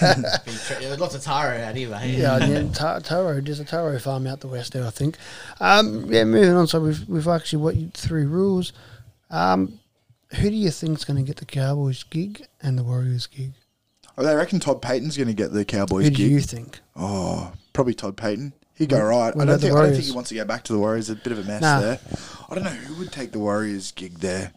[0.00, 2.16] There's lots of taro out here, mate.
[2.18, 3.40] Yeah, yeah ta- taro.
[3.40, 5.16] There's a taro farm out the west there, I think.
[5.60, 6.66] Um, yeah, moving on.
[6.66, 8.72] So we've we've actually went three rules.
[9.30, 9.78] Um,
[10.34, 13.52] who do you think's going to get the Cowboys gig and the Warriors gig?
[14.16, 16.18] Oh, they reckon Todd Payten's going to get the Cowboys gig.
[16.18, 16.80] Who do you think?
[16.94, 18.52] Oh, probably Todd Payten.
[18.76, 19.28] He'd go right.
[19.36, 21.08] I don't, think, I don't think he wants to go back to the Warriors.
[21.10, 21.80] A bit of a mess Nah.
[21.80, 22.00] there.
[22.50, 24.52] I don't know who would take the Warriors gig there.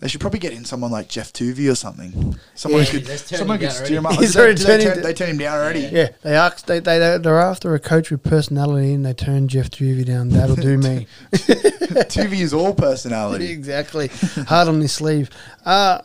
[0.00, 2.36] They should probably get in someone like Geoff Toovey or something.
[2.54, 2.86] Someone Yeah.
[2.88, 4.12] who could, Let's turn someone him could down steer him up.
[4.18, 5.80] He's they, already they, turning turn, they turned him down already.
[5.80, 9.70] Yeah, they asked they they they're after a coach with personality, and they turned Geoff
[9.70, 10.28] Toovey down.
[10.30, 11.06] That'll do me.
[11.32, 13.50] Toovey is all personality.
[13.52, 14.08] exactly.
[14.46, 15.30] Hard on his sleeve.
[15.64, 16.00] Uh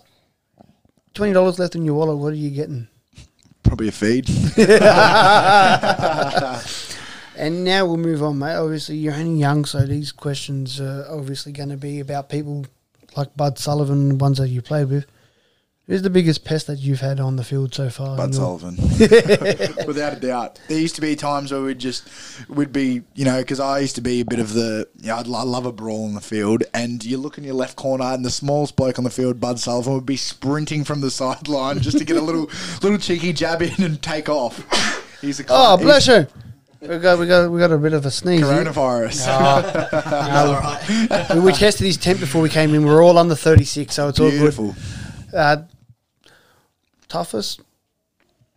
[1.14, 2.18] twenty dollars left in your wallet.
[2.18, 2.88] What are you getting?
[3.64, 4.30] Probably a feed.
[7.36, 8.56] And now we'll move on, mate.
[8.56, 12.68] Obviously, you're only young, so these questions are obviously going to be about people
[13.18, 15.06] like Bud Sullivan, the ones that you played with.
[15.86, 18.16] Who's the biggest pest that you've had on the field so far?
[18.16, 18.78] Bud Sullivan,
[19.86, 20.58] without a doubt.
[20.70, 22.08] There used to be times where we'd just
[22.48, 25.18] we'd be, you know, because I used to be a bit of the, you know,
[25.18, 28.06] I'd, I love a brawl in the field, and you look in your left corner,
[28.06, 31.80] and the smallest bloke on the field, Bud Sullivan, would be sprinting from the sideline
[31.82, 32.50] just to get a little
[32.82, 35.20] little cheeky jab in and take off.
[35.20, 36.28] He's a ah, Oh, he's bless you.
[36.88, 38.42] We got we got we got a bit of a sneeze.
[38.42, 38.50] here.
[38.50, 39.28] Coronavirus.
[39.94, 41.34] all right.
[41.36, 42.86] we, we tested his temp before we came in.
[42.86, 44.40] We're all under thirty six, so it's all good.
[44.40, 44.76] Beautiful.
[45.34, 45.64] Uh,
[47.08, 47.62] toughest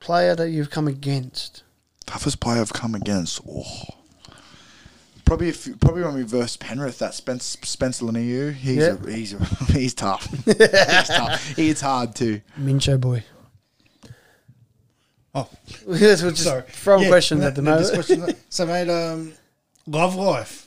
[0.01, 1.63] player that you've come against.
[2.05, 3.41] Toughest player I've come against.
[3.49, 3.65] Oh.
[5.25, 8.97] Probably if, probably when we versed Penrith, that Spence Spencer Leniu, he's Yeah.
[9.05, 10.27] a, he's a, he's tough.
[10.45, 10.57] he's
[11.09, 11.49] tough.
[11.57, 12.41] He hits hard too.
[12.61, 13.23] Mincho boy.
[15.37, 15.49] Oh,
[15.87, 16.63] Yes, we're just sorry.
[16.69, 17.95] throwing Yeah, questions no, at the no, moment.
[18.07, 19.35] just so, mate, um,
[19.87, 20.66] love life.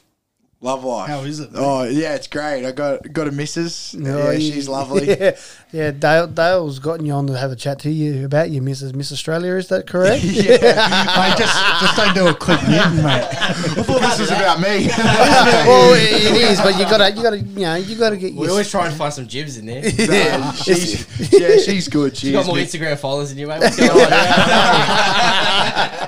[0.61, 1.07] Love life.
[1.07, 1.51] How is it?
[1.55, 2.65] Oh yeah, it's great.
[2.65, 3.95] I got got a missus.
[3.97, 5.07] Oh, yeah, you- she's lovely.
[5.07, 5.37] Yeah,
[5.71, 5.91] yeah.
[5.91, 8.93] Dale, Dale's gotten you on to have a chat to you about your Mrs.
[8.93, 9.53] Miss Australia.
[9.55, 10.21] Is that correct?
[10.25, 10.57] yeah.
[10.57, 13.23] mate, just, just don't do a Clint Newton, mate.
[13.31, 14.87] I thought this was about me.
[14.89, 18.33] well, it it is, but you gotta, you gotta, you know, you gotta get.
[18.35, 19.81] We your- always try and find some jibs in there.
[19.81, 22.17] Nah, she's, yeah, she's good.
[22.17, 22.67] She's You got more good.
[22.67, 23.61] Instagram followers than you, mate.
[23.61, 24.09] What's going on?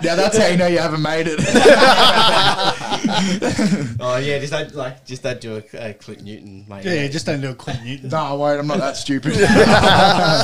[0.04, 1.40] Now that's how you know you haven't made it.
[4.00, 6.84] oh yeah, just don't like just don't do a, a Clint Newton, mate.
[6.84, 8.10] Yeah, just don't do a Clint Newton.
[8.10, 8.60] no, I won't.
[8.60, 9.34] I'm not that stupid.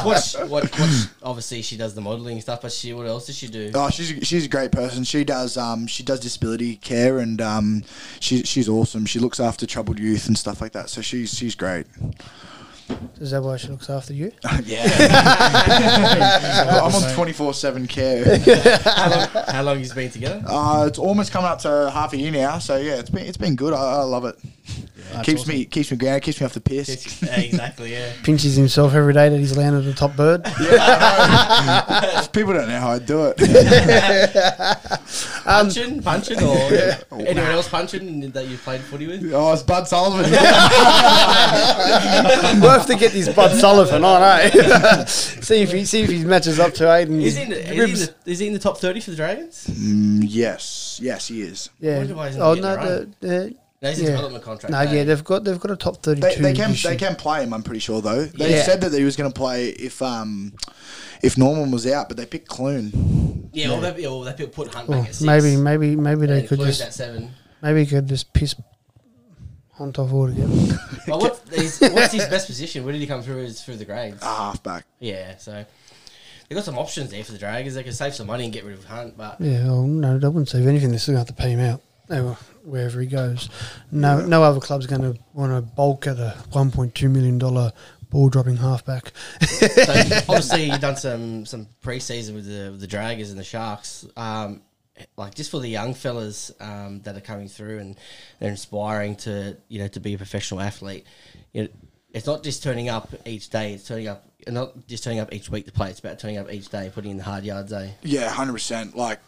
[0.05, 3.47] What's, what, what's, obviously she does the modelling stuff, but she what else does she
[3.47, 3.71] do?
[3.73, 5.03] Oh, she's she's a great person.
[5.03, 7.83] She does um she does disability care and um
[8.19, 9.05] she she's awesome.
[9.05, 10.89] She looks after troubled youth and stuff like that.
[10.89, 11.85] So she's she's great.
[13.19, 14.31] Is that why she looks after you?
[14.65, 14.83] yeah.
[16.83, 18.38] I'm on twenty four seven care.
[18.83, 20.43] How long, how long you been together?
[20.47, 22.59] Uh, it's almost coming up to half a year now.
[22.59, 23.73] So yeah, it's been it's been good.
[23.73, 24.38] I, I love it.
[25.24, 26.24] Keeps me keeps me grounded.
[26.24, 27.22] Keeps me off the piss.
[27.22, 28.11] Yeah, exactly, yeah.
[28.24, 30.43] Pinches himself every day that he's landed a top bird.
[32.34, 33.38] People don't know how I do it.
[35.43, 36.57] Punching, punching, or
[37.20, 39.34] anyone else punching that you played footy with?
[39.34, 40.30] oh, it's Bud Sullivan.
[40.32, 40.39] we'll
[42.72, 45.05] have to get this Bud Sullivan on, eh?
[45.05, 47.22] see if he see if he matches up to Aden.
[47.22, 49.11] Is he, in the, is, he in the, is he in the top thirty for
[49.11, 49.68] the Dragons?
[49.68, 51.70] Mm, yes, yes, he is.
[51.80, 51.97] yeah.
[51.97, 54.07] wonder why he's not Oh no, the, the, No, he's a Yeah.
[54.11, 54.71] development contract.
[54.71, 54.91] no, eh?
[54.91, 56.41] yeah, they've got they've got a top thirty They, two.
[56.41, 57.53] they can they can play him.
[57.53, 58.25] I'm pretty sure though.
[58.25, 58.63] They Yeah.
[58.63, 60.53] said that he was going to play if um
[61.21, 63.49] if Norman was out, but they picked Clune.
[63.53, 65.25] Yeah, well, they, yeah, well, they put Hunt Well, back at six.
[65.25, 67.32] maybe maybe maybe they and could Clune's just at seven.
[67.61, 68.55] maybe could just piss
[69.73, 70.80] Hunt off altogether.
[71.07, 72.84] Well, what's his, what's his best position?
[72.84, 73.38] Where did he come through?
[73.43, 74.17] Is through the grades.
[74.21, 74.86] Ah, halfback.
[74.99, 75.63] Yeah, so
[76.49, 77.75] they got some options there for the Dragons.
[77.75, 80.28] They can save some money and get rid of Hunt, but Yeah, well, no, they
[80.28, 80.89] wouldn't save anything.
[80.89, 82.36] They're still going to have to pay him out They were-
[82.68, 83.49] wherever he goes.
[83.91, 87.38] No, no other club's going to want to bulk at a one point two million
[87.38, 87.72] dollar
[88.09, 89.11] ball dropping halfback.
[89.41, 89.65] so
[90.30, 94.05] obviously you've done some some preseason with the with the Dragons and the Sharks.
[94.15, 94.61] Um,
[95.15, 97.95] like just for the young fellas um, that are coming through and
[98.39, 101.05] they're inspiring to you know to be a professional athlete.
[101.53, 101.70] You know,
[102.18, 103.74] it's not just turning up each day.
[103.74, 105.89] It's turning up not just turning up each week to play.
[105.89, 107.74] It's about turning up each day, putting in the hard yards.
[107.74, 107.89] Eh?
[108.01, 108.95] Yeah, hundred percent.
[108.95, 109.20] Like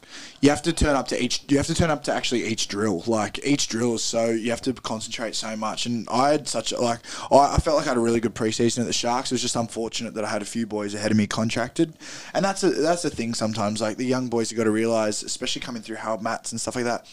[0.41, 1.43] you have to turn up to each.
[1.49, 3.03] You have to turn up to actually each drill.
[3.05, 5.85] Like each drill is so you have to concentrate so much.
[5.85, 6.99] And I had such a, like
[7.31, 9.31] I, I felt like I had a really good preseason at the Sharks.
[9.31, 11.93] It was just unfortunate that I had a few boys ahead of me contracted,
[12.33, 13.33] and that's a that's the thing.
[13.33, 16.61] Sometimes like the young boys have got to realize, especially coming through Howard Mats and
[16.61, 17.05] stuff like that.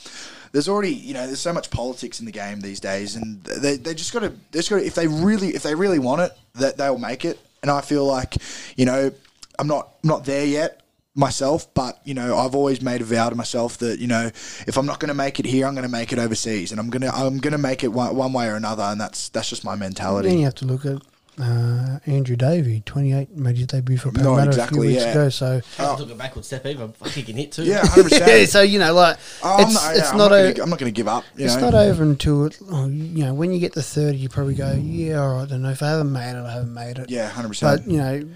[0.57, 3.77] There's already you know there's so much politics in the game these days, and they,
[3.77, 6.33] they just got to they just got if they really if they really want it
[6.55, 7.39] that they'll make it.
[7.61, 8.37] And I feel like
[8.75, 9.13] you know
[9.59, 10.81] I'm not I'm not there yet
[11.15, 14.29] myself, but you know, I've always made a vow to myself that you know,
[14.67, 16.81] if I'm not going to make it here, I'm going to make it overseas, and
[16.81, 19.51] I'm gonna I'm going to make it one, one way or another, and that's that's
[19.51, 20.31] just my mentality.
[20.31, 21.03] Then you have to look at
[21.39, 25.11] uh, Andrew Davey, 28, made his debut for No, Parramatta a exactly, few weeks yeah.
[25.11, 25.29] ago.
[25.29, 26.89] So, I took a backward step either.
[26.89, 27.65] Fuck, he can hit too.
[27.65, 28.49] Yeah, hundred yeah, percent.
[28.49, 30.71] so you know, like I'm it's not, yeah, it's I'm not, not a gonna, I'm
[30.71, 31.25] not going to give up.
[31.37, 31.71] You it's know?
[31.71, 34.73] not over until it, oh, you know when you get to thirty, you probably go,
[34.73, 37.11] yeah, all right, I don't know if I haven't made it, I haven't made it.
[37.11, 37.85] yeah, hundred percent.
[37.85, 38.29] But you know,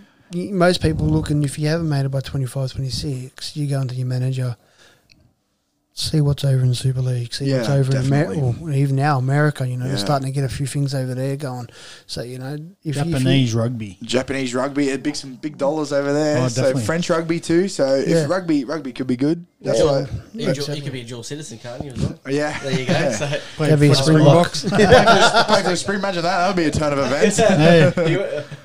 [0.54, 3.94] most people look, and if you haven't made it by 25, 26, you go into
[3.94, 4.56] your manager,
[6.00, 9.66] see what's over in Super League, see what's Yeah, over in America, even now America.
[9.68, 9.98] You know, they're Yeah.
[10.04, 11.68] starting to get a few things over there going.
[12.06, 13.98] So you know, if you- if you, Japanese rugby.
[14.02, 16.38] Japanese rugby, it big some big dollars over there.
[16.38, 16.76] Oh, so.
[16.78, 17.68] French rugby too.
[17.68, 18.24] So Yeah.
[18.24, 19.84] if rugby rugby could be good, that's Yeah.
[19.84, 19.98] why.
[20.00, 20.06] You,
[20.46, 21.90] Yeah, you could be a dual citizen, can't you?
[21.92, 22.18] As well?
[22.28, 22.92] Yeah, There you go.
[22.92, 23.16] Yeah.
[23.16, 23.26] So,
[23.56, 24.54] Play That'd for a the Springbok.
[24.54, 25.44] Springboks.
[25.46, 25.98] Play for the spring.
[25.98, 26.38] Imagine that.
[26.38, 28.46] That would be a turn of events.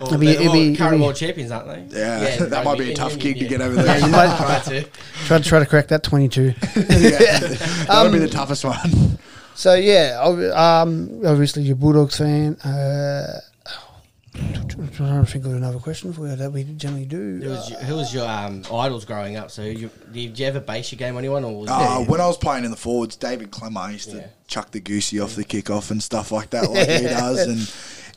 [0.00, 0.06] Yeah.
[0.06, 1.98] You- well, It'd be- they're it'd be- current it'd be- world champions, aren't they?
[2.00, 3.98] Yeah, that might be a tough union, gig to get over yeah, there.
[4.00, 4.88] you might Try to.
[5.26, 6.50] try to try to crack that 22.
[6.74, 9.18] that would Um, be the toughest one.
[9.54, 10.20] So yeah,
[10.54, 12.54] um, obviously you're a Bulldogs fan.
[12.60, 13.40] Uh,
[14.40, 17.40] I'm trying to think of another question for you that we generally do.
[17.42, 19.50] Who was your, who was your um, idols growing up?
[19.50, 22.20] So you, did you ever base your game on anyone, or was Uh, it, when
[22.20, 24.26] I was playing in the forwards, David Klemmer used to Yeah.
[24.46, 27.58] chuck the goosey off the kickoff and stuff like that, like he does, and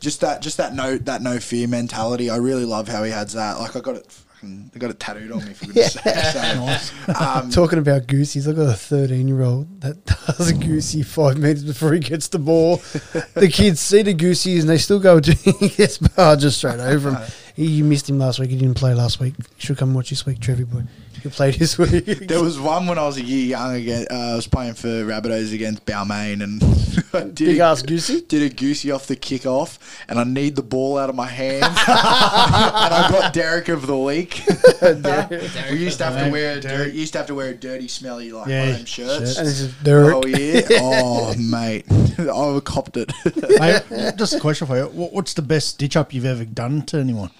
[0.02, 2.28] just that, just that no, that no fear mentality.
[2.28, 3.58] I really love how he has that.
[3.58, 6.14] Like I got it, fucking, I got it tattooed on me for goodness sake.
[6.14, 10.04] So, um, Talking about goosies, I've got a 13 year old that
[10.36, 12.78] does a goosey five minutes before he gets the ball.
[13.34, 17.12] the kids see the goosies and they still go to he gets barged straight over
[17.12, 17.22] him.
[17.54, 18.50] You missed him last week.
[18.50, 19.34] He didn't play last week.
[19.38, 20.82] You should come watch this week, Trevi boy.
[21.22, 22.04] He played this week.
[22.26, 23.74] There was one when I was a year young.
[23.76, 26.62] Again, uh, I was playing for Rabbitohs against Balmain, and
[27.14, 28.22] I did Big a, ass goosey.
[28.22, 31.64] Did a goosey off the kickoff, and I need the ball out of my hands,
[31.66, 34.42] and I got Derek of the week.
[35.70, 37.86] we used to have to wear a dirty, used to have to wear a dirty,
[37.86, 39.38] smelly like Yeah, one of them shirts.
[39.38, 40.14] And this is Derek.
[40.16, 41.84] Oh yeah, oh mate,
[42.18, 43.12] I copped it.
[43.60, 44.86] Mate, just a question for you.
[44.86, 47.30] What, what's the best stitch up you've ever done to anyone?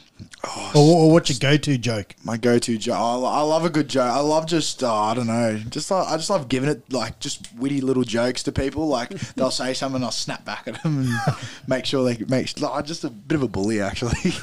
[0.74, 2.14] Or, or what's your go to joke?
[2.24, 2.96] my go-to joke.
[2.96, 4.10] I, I love a good joke.
[4.10, 7.18] I love just uh, I don't know, just like, I just love giving it like
[7.20, 8.88] just witty little jokes to people.
[8.88, 11.36] Like they'll say something, and I'll snap back at them and
[11.68, 12.58] make sure they make.
[12.60, 14.12] Like, I'm just a bit of a bully actually.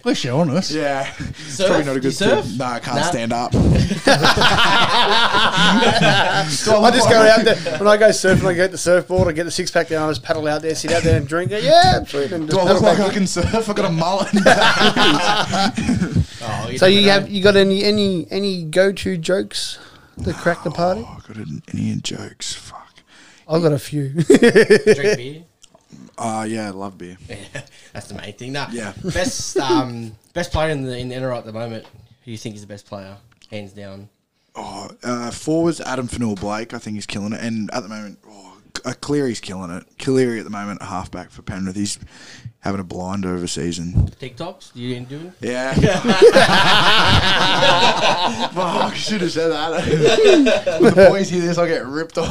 [0.00, 0.70] At least you're honest.
[0.70, 1.66] yeah, it's Surf?
[1.68, 2.46] probably not a You good surf?
[2.46, 2.56] thing.
[2.56, 3.02] No, I can't Nah.
[3.02, 3.50] stand up.
[3.52, 3.58] I
[6.94, 8.46] just go out there when I go surfing.
[8.46, 9.28] I get the surfboard.
[9.28, 10.08] I get the six pack down.
[10.08, 11.62] I just paddle out there, sit out there and drink it.
[11.64, 12.32] Yeah, sweet.
[12.32, 13.68] And Do just I look paddle like back I can surf?
[13.68, 14.29] I got a mullet.
[16.42, 17.12] Oh, So you know.
[17.12, 19.78] have you got any any any go to jokes
[20.24, 21.02] to crack the party?
[21.06, 22.54] oh, I got any jokes?
[22.54, 23.00] Fuck.
[23.48, 24.10] I've got a few.
[24.22, 25.42] drink beer.
[26.16, 27.16] Uh, yeah, I love beer.
[27.28, 27.62] Yeah,
[27.92, 28.52] That's the main thing.
[28.52, 28.92] Nah, Yeah.
[29.02, 31.84] Best um best player in the in the NRL at the moment.
[31.84, 33.16] Who do you think is the best player,
[33.50, 34.08] hands down?
[34.54, 36.74] Oh, uh, forwards Addin Fonua-Blake.
[36.74, 38.49] I think he's killing it, and at the moment, oh,
[38.84, 39.84] uh, Cleary's killing it.
[39.98, 41.76] Cleary at the moment, halfback for Penrith.
[41.76, 41.98] He's
[42.60, 44.10] having a blind over season.
[44.20, 44.72] TikToks?
[44.74, 45.32] You didn't do it?
[45.40, 45.74] Yeah.
[48.52, 49.70] Fuck, should have said that.
[50.80, 52.30] when the boys hear this, I'll get ripped off.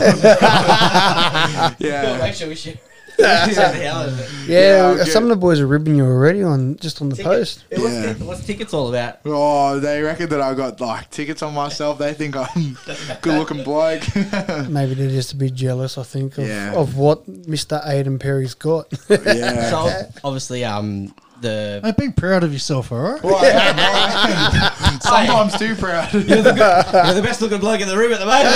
[1.80, 2.32] Yeah.
[2.32, 2.80] sure we should.
[3.20, 4.30] Say the hell of it.
[4.48, 7.32] Yeah, Yeah, some of the boys are ribbing you already on just on the Ticket-
[7.32, 7.64] post.
[7.70, 8.14] Hey, What's, Yeah.
[8.14, 9.20] ti- what's tickets all about?
[9.26, 11.98] Oh, they reckon that I got like tickets on myself.
[12.00, 12.78] They think I'm
[13.22, 14.02] good looking bloke.
[14.70, 15.98] Maybe they're just a bit jealous.
[15.98, 16.74] I think of, Yeah.
[16.74, 18.88] of what Mister Aden Perry's got.
[19.10, 19.70] yeah.
[19.70, 23.24] So obviously, um, the Mate, be proud of yourself, all right?
[23.24, 25.00] Well, I am, I am.
[25.02, 26.14] Sometimes too proud.
[26.14, 28.56] you're the best looking bloke in the room at the moment.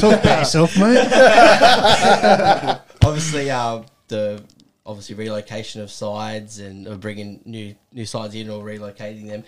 [0.00, 1.08] Talk about yourself, mate.
[3.04, 4.42] obviously, uh, the
[4.86, 9.44] obviously relocation of sides and uh, bringing new new sides in or relocating them.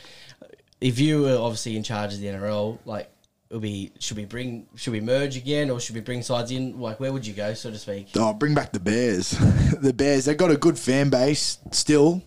[0.80, 3.10] If you were obviously in charge of the NRL, like
[3.50, 6.80] it'll be should we bring should we merge again or should we bring sides in?
[6.80, 8.08] Like where would you go, so to speak?
[8.16, 9.30] Oh, bring back the Bears.
[9.80, 12.22] the Bears, they've got a good fan base still.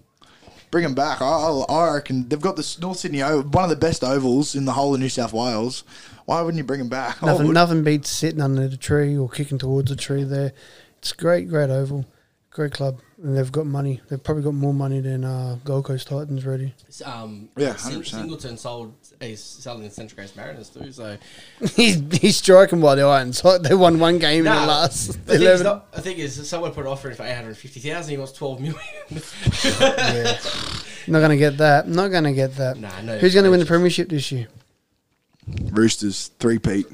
[0.71, 1.19] Bring them back.
[1.21, 4.65] I, I, I reckon they've got the North Sydney one of the best ovals in
[4.65, 5.83] the whole of New South Wales.
[6.25, 7.21] Why wouldn't you bring them back?
[7.23, 7.53] Nothing, would.
[7.55, 10.23] nothing beats sitting under the tree or kicking towards a tree.
[10.23, 10.53] There,
[10.99, 12.05] it's great, great oval,
[12.51, 13.99] great club, and they've got money.
[14.09, 16.75] They've probably got more money than uh, Gold Coast Titans ready.
[17.03, 18.05] Um, Yeah, Sing- 100%.
[18.05, 20.91] Singleton sold is selling the Central Coast Mariners too.
[20.91, 21.17] So
[21.75, 23.41] he's he's striking by the irons.
[23.61, 25.63] They won one game in the last the thing eleven.
[25.65, 28.11] not, I think is someone put an offer in for eight hundred fifty thousand.
[28.11, 28.77] He wants twelve million.
[31.07, 31.87] Not going to get that.
[31.87, 32.77] Not going to get that.
[32.77, 34.47] Nah, no Who's going to win the premiership this year?
[35.71, 36.85] Roosters three peat,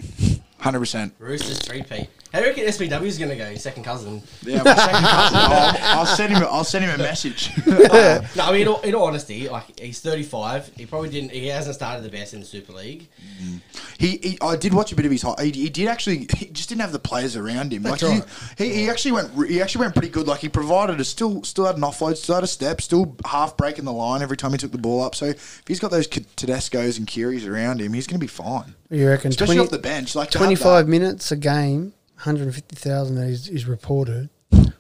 [0.59, 1.13] hundred percent.
[1.19, 2.07] Roosters three P.
[2.35, 3.45] How do you reckon SBW is going to go?
[3.45, 4.21] His second cousin.
[4.43, 5.37] Yeah, my second cousin.
[5.41, 6.43] I'll, I'll send him.
[6.43, 7.49] A, I'll send him a message.
[7.85, 10.71] Um, no, I mean, in all, in all honesty, like he's 35.
[10.75, 11.31] He probably didn't.
[11.31, 13.07] He hasn't started the best in the Super League.
[13.41, 13.61] Mm.
[13.97, 15.21] He, he, I did watch a bit of his.
[15.21, 16.27] hi- He, he did actually.
[16.35, 17.83] He just didn't have the players around him.
[17.83, 19.49] Like That's he, he, he actually went.
[19.49, 20.27] He actually went pretty good.
[20.27, 23.55] Like he provided a still, still had an offload, still had a step, still half
[23.55, 25.15] breaking the line every time he took the ball up.
[25.15, 28.75] So if he's got those Tedesco's and Kearys around him, he's going to be fine.
[28.89, 30.15] You reckon Especially 20, off the bench.
[30.15, 34.29] Like 25 minutes a game, 150,000 that is, is reported.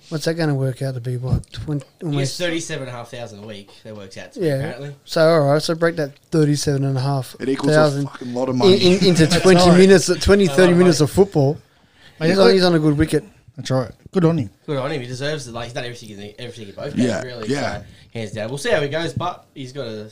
[0.09, 1.17] What's that going to work out to be?
[1.17, 1.51] What?
[1.51, 2.37] 20, He gets almost.
[2.37, 3.71] 37,500 a week.
[3.83, 4.53] That works out to me, Yeah.
[4.55, 4.95] apparently.
[5.03, 5.61] So, all right.
[5.61, 8.97] So, break that 37 and a half It equals a fucking lot of in, money.
[8.97, 9.77] in, into 20 right.
[9.77, 11.09] minutes, 20, 30 of minutes money.
[11.09, 11.57] of football.
[12.19, 13.23] Mate, He's on, he's on a good wicket.
[13.57, 13.91] That's right.
[14.11, 14.49] Good on him.
[14.65, 15.01] Good on him.
[15.01, 15.53] He deserves it.
[15.53, 17.49] Like he's done everything in the, everything in both Yeah, really.
[17.49, 17.79] yeah.
[17.79, 18.49] So, hands down.
[18.49, 20.09] We'll see how he goes, but he's got a.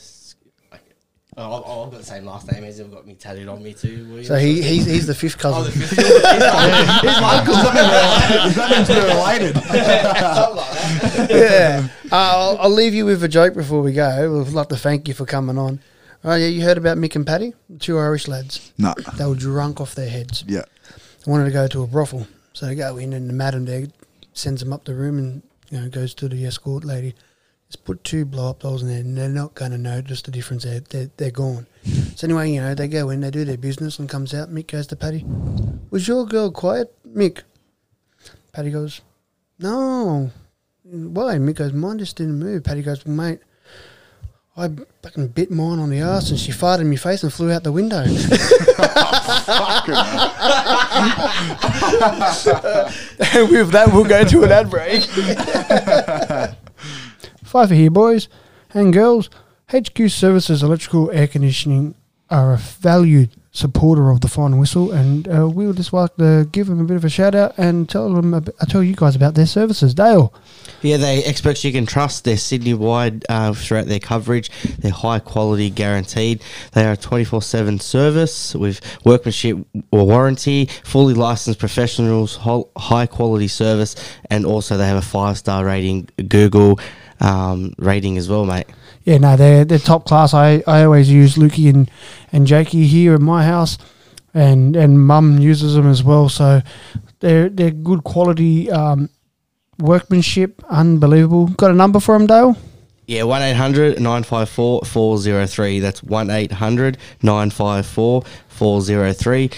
[1.36, 2.90] s- Like, oh, I've- I've got the same last name as him.
[2.90, 4.04] Got me tattooed on me too.
[4.06, 4.28] Williams.
[4.28, 5.82] So, he, he's, he's the fifth Oh, the cousin.
[5.82, 5.98] fifth.
[7.02, 7.54] He's my uncle.
[8.84, 9.54] Something related.
[9.56, 11.26] like that.
[11.30, 11.88] yeah.
[12.10, 14.42] Uh, I'll, I'll leave you with a joke before we go.
[14.44, 15.80] We'd like to thank you for coming on.
[16.24, 16.46] Oh, yeah.
[16.46, 17.52] You heard about Mick and Paddy?
[17.80, 18.72] Two Irish lads.
[18.78, 18.94] no.
[19.18, 20.44] They were drunk off their heads.
[20.46, 20.62] Yeah.
[21.24, 22.26] They wanted to go to a brothel.
[22.52, 23.86] So they go in and the madam there
[24.32, 27.14] sends them up the room and you know goes to the escort lady.
[27.74, 30.30] Just put two blow up dolls in there and they're not going to notice the
[30.30, 30.62] difference.
[30.62, 31.66] They're, they're, they're gone.
[32.14, 34.48] So anyway, you know, they go in, they do their business and comes out.
[34.48, 35.24] Mick goes to Paddy,
[35.90, 37.42] was your girl quiet, Mick?
[38.52, 39.00] Paddy goes,
[39.58, 40.30] no.
[40.84, 41.34] Why?
[41.38, 42.62] Mick goes, mine just didn't move.
[42.62, 43.40] Paddy goes, well, mate,
[44.56, 44.70] I
[45.02, 47.64] fucking bit mine on the arse and she farted in my face and flew out
[47.64, 47.96] the window.
[48.04, 48.08] and
[53.50, 55.02] with that, we'll go to an ad break.
[57.54, 58.28] Five for here, boys
[58.72, 59.30] and girls.
[59.72, 61.94] HQ Services Electrical Air Conditioning
[62.28, 66.48] are a valued supporter of the Final Whistle, and uh, we would just like to
[66.50, 68.96] give them a bit of a shout out and tell them, ab- uh, tell you
[68.96, 69.94] guys about their services.
[69.94, 70.34] Dale,
[70.82, 72.24] Yeah, they experts you can trust.
[72.24, 74.50] They're Sydney wide uh, throughout their coverage.
[74.80, 76.42] They're high quality, guaranteed.
[76.72, 82.34] They are a twenty four seven service with workmanship or warranty, fully licensed professionals,
[82.76, 83.94] high quality service,
[84.28, 86.80] and also they have a five star rating Google
[87.20, 88.66] um, rating as well, mate.
[89.04, 90.32] Yeah, no, they're they're top class.
[90.34, 91.90] I, I always use Lukey and
[92.32, 93.78] and Jakey here in my house,
[94.32, 96.28] and and Mum uses them as well.
[96.28, 96.62] So
[97.20, 99.10] they're they're good quality um,
[99.78, 101.48] workmanship, unbelievable.
[101.48, 102.56] Got a number for them, Dale?
[103.06, 105.80] Yeah, 1 800 954 403.
[105.80, 109.50] That's 1 800 954 403.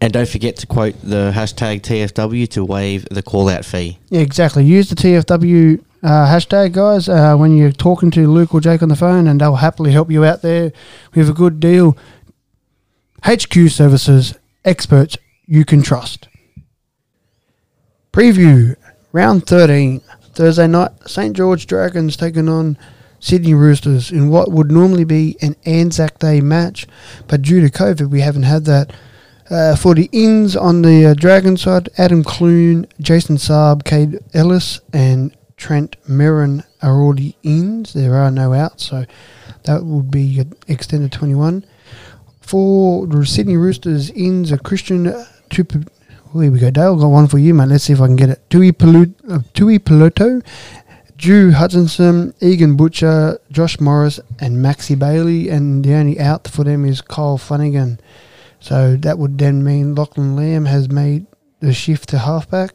[0.00, 3.98] And don't forget to quote the hashtag TFW to waive the call out fee.
[4.10, 4.64] Yeah, exactly.
[4.64, 8.90] Use the TFW uh, hashtag, guys, uh, when you're talking to Luke or Jake on
[8.90, 10.70] the phone, and they'll happily help you out there
[11.14, 11.96] We have a good deal.
[13.22, 14.34] HQ Services,
[14.66, 16.28] experts you can trust.
[18.12, 18.76] Preview
[19.12, 20.02] round 13,
[20.34, 21.34] Thursday night, St.
[21.34, 22.76] George Dragons taking on
[23.18, 26.86] Sydney Roosters in what would normally be an Anzac Day match,
[27.28, 28.92] but due to COVID, we haven't had that.
[29.50, 34.80] Uh, for the ins on the uh, Dragon side, Adam Clune, Jason Saab, Cade Ellis,
[34.92, 37.84] and Trent Merrin are already in.
[37.94, 39.04] There are no outs, so
[39.64, 41.64] that would be extended 21.
[42.40, 45.04] For the Sydney Roosters ins, a Christian
[45.50, 45.90] Tup-
[46.34, 46.96] oh, here we go, Dale.
[46.96, 47.68] Got one for you, mate.
[47.68, 48.50] Let's see if I can get it.
[48.50, 50.44] Tui, Pelu- uh, Tui Peloto,
[51.16, 55.48] Drew Hutchison, Egan Butcher, Josh Morris, and Maxi Bailey.
[55.48, 58.00] And the only out for them is Kyle Flanagan.
[58.60, 61.26] So that would then mean Lachlan Lam has made
[61.60, 62.74] the shift to halfback.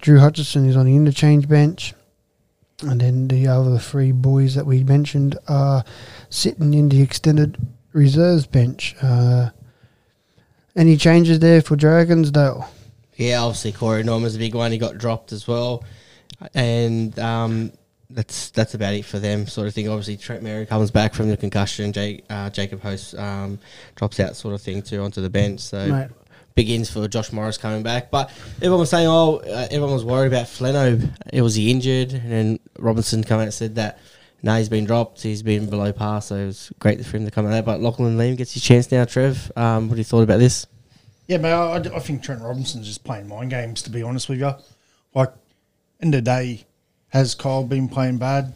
[0.00, 1.94] Drew Hutchison is on the interchange bench.
[2.82, 5.82] And then the other three boys that we mentioned are
[6.28, 7.56] sitting in the extended
[7.94, 8.94] reserves bench.
[9.00, 9.50] Uh,
[10.76, 12.68] any changes there for Dragons, Dale?
[13.14, 14.72] Yeah, obviously Corey Norman's a big one.
[14.72, 15.84] He got dropped as well,
[16.52, 17.72] and um,
[18.10, 19.88] that's that's about it for them, sort of thing.
[19.88, 21.94] Obviously, Trent Mary comes back from the concussion.
[21.94, 23.58] Jake, uh, Jacob Host um,
[23.94, 25.60] drops out, sort of thing, too, onto the bench.
[25.60, 26.08] So Mate.
[26.56, 28.10] Big ins for Josh Morris coming back.
[28.10, 31.06] But everyone was saying, oh, uh, everyone was worried about Fleno.
[31.30, 33.98] It was he injured, and then Robinson come out and said that.
[34.42, 35.22] No, he's been dropped.
[35.22, 37.64] He's been below par, so it was great for him to come out.
[37.66, 39.04] But Lachlan Lam gets his chance now.
[39.04, 40.66] Trev, um, what do you thought about this?
[41.26, 44.38] Yeah, but I, I think Trent Robinson's just playing mind games, to be honest with
[44.38, 44.52] you.
[45.14, 45.32] Like,
[46.00, 46.64] in the day,
[47.08, 48.54] has Kyle been playing bad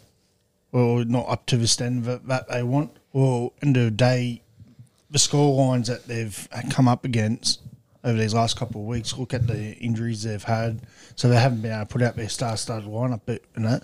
[0.72, 2.96] or not up to the standard that, that they want?
[3.12, 4.42] Or in the day,
[5.10, 7.60] the score lines that they've come up against
[8.04, 10.80] over these last couple of weeks, look at the injuries they've had.
[11.16, 13.78] So they haven't been able to put out their star started lineup, but, you know.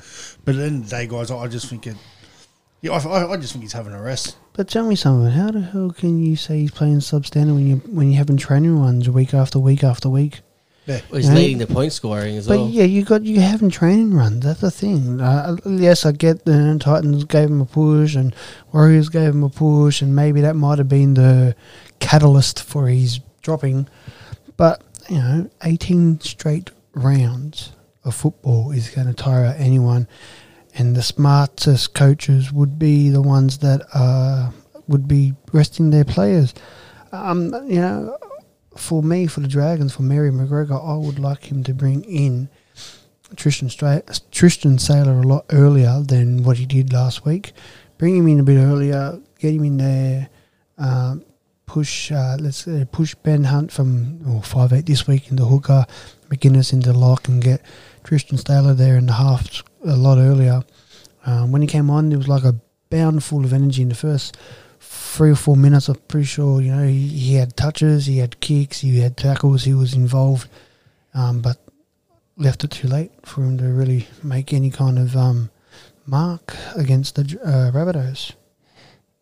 [0.45, 1.97] But at the end of the day, guys, I, I just think it.
[2.83, 4.37] Yeah, I, I, I just think he's having a rest.
[4.53, 5.31] But tell me something.
[5.33, 8.79] How the hell can you say he's playing substandard when you when you having training
[8.79, 10.41] runs week after week after week?
[10.87, 11.01] Yeah.
[11.11, 11.35] Well, he's Yeah.
[11.35, 12.69] leading the point scoring as But well.
[12.69, 14.45] yeah, you got you having training runs.
[14.45, 15.21] That's the thing.
[15.21, 18.35] Uh, yes, I get the Titans gave him a push, and
[18.73, 21.57] Warriors gave him a push, and maybe that might have been the
[21.99, 23.89] catalyst for his dropping.
[24.57, 27.73] But you know, eighteen straight rounds
[28.05, 30.09] of football is going to tire out anyone,
[30.75, 34.51] and the smartest coaches would be the ones that uh,
[34.89, 36.55] would be resting their players.
[37.13, 38.19] Um, you know,
[38.77, 42.49] for me, for the Dragons, for Mary McGregor, I would like him to bring in
[43.37, 47.53] Tristan Stra- Tristan Sailor a lot earlier than what he did last week.
[47.99, 50.29] Bring him in a bit earlier, get him in there,
[50.79, 51.25] um,
[51.67, 55.85] push uh, let's push Ben Hunt from oh, five eight this week into hooker,
[56.29, 57.61] McGuinness into lock, and get
[58.05, 60.63] Tristan Sailor there in the half a lot earlier.
[61.25, 62.55] Um, when he came on, there was like a
[62.89, 64.37] bound full of energy in the first
[64.81, 65.89] three or four minutes.
[65.89, 69.65] I'm pretty sure you know he, he had touches, he had kicks, he had tackles,
[69.65, 70.49] he was involved,
[71.15, 71.59] um, but
[72.37, 75.51] left it too late for him to really make any kind of um,
[76.07, 78.35] mark against the uh, Rabbitohs.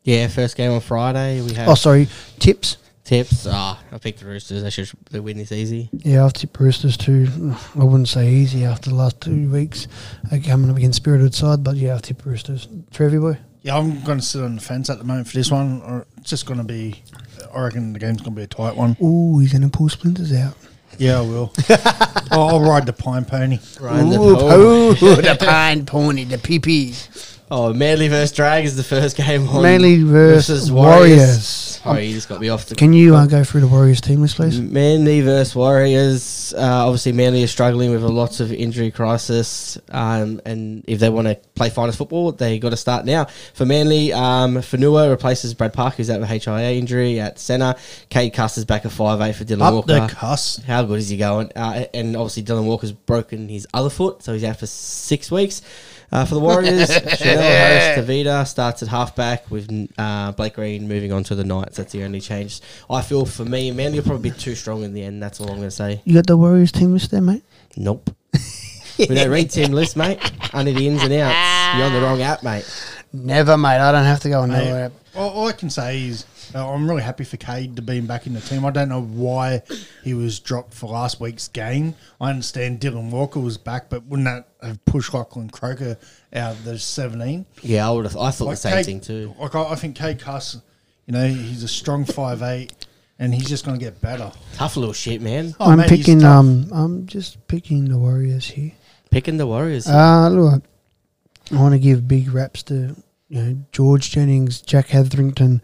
[0.04, 1.40] Yeah, first game on Friday.
[1.40, 2.76] We have Oh, sorry, tips.
[3.04, 3.46] tips.
[3.50, 4.62] Ah, I picked the Roosters.
[4.62, 5.88] They should they win this easy.
[5.92, 7.54] Yeah, I've tipped Roosters too.
[7.74, 9.88] I wouldn't say easy after the last two weeks
[10.30, 12.68] uh, coming up against Spirited side, but yeah, I've tipped Roosters.
[12.92, 13.38] Trevi boy.
[13.62, 15.80] Yeah, I'm going to sit on the fence at the moment for this one.
[15.82, 17.02] Or it's just going to be,
[17.54, 18.94] I reckon the game's going to be a tight one.
[19.02, 20.54] Ooh, he's going to pull splinters out.
[20.98, 21.50] Yeah, I will.
[22.30, 23.58] I'll, I'll ride the pine pony.
[23.80, 24.48] Ryan the Ooh, Pole.
[24.52, 27.33] oh, the pine pony, the PP.
[27.56, 31.46] Oh, Manly versus Dragons, is the first game on Manly versus Warriors.
[31.46, 32.74] Sorry, you just got me off the.
[32.74, 34.60] Can you uh, go through the Warriors team list, please?
[34.60, 36.52] Manly versus Warriors.
[36.52, 41.08] Uh, obviously, Manly is struggling with a lots of injury crisis, um, and if they
[41.08, 43.26] want to play finals football, they got to start now.
[43.52, 47.76] For Manly, um, Fanua replaces Brad Park, who's out with HIA injury at centre.
[48.08, 50.00] Cade Cuss is back at five eight for Dylan Up Walker.
[50.00, 50.56] the cuss.
[50.66, 51.52] How good is he going?
[51.54, 55.62] Uh, and obviously, Dylan Walker's broken his other foot, so he's out for six weeks.
[56.14, 59.68] Uh, for the Warriors, Chanel Harris Tavita starts at halfback with
[59.98, 61.76] uh, Blake Green moving on to the Knights.
[61.76, 62.60] That's the only change.
[62.88, 65.20] I feel for me, Manly will probably be too strong in the end.
[65.20, 66.02] That's all I'm going to say.
[66.04, 67.42] You got the Warriors team list there, mate?
[67.76, 68.14] Nope.
[68.98, 70.20] we don't read team list, mate.
[70.52, 71.76] Under the ins and outs.
[71.76, 72.64] You're on the wrong app, mate.
[73.12, 73.80] Never, mate.
[73.80, 74.92] I don't have to go on Mate, nowhere.
[75.16, 76.24] all, all I can say is
[76.54, 78.64] I'm really happy for Cade to be back in the team.
[78.64, 79.62] I don't know why
[80.02, 81.94] he was dropped for last week's game.
[82.20, 85.96] I understand Dylan Walker was back, but wouldn't that have pushed Lachlan Croker
[86.32, 87.46] out of the 17?
[87.62, 88.16] Yeah, I would have.
[88.16, 89.34] I thought the same Cade- thing too.
[89.38, 90.56] Like I, I think Cade Cuss,
[91.06, 92.72] you know, he's a strong five eight,
[93.18, 94.32] and he's just going to get better.
[94.54, 95.54] Tough little shit, man.
[95.60, 96.24] Oh, I'm mate, picking.
[96.24, 98.72] Um, I'm just picking the Warriors here.
[99.10, 99.86] Picking the Warriors.
[99.86, 100.62] Uh, look,
[101.52, 102.96] I want to give big raps to
[103.28, 105.62] you know George Jennings, Jack Hetherington,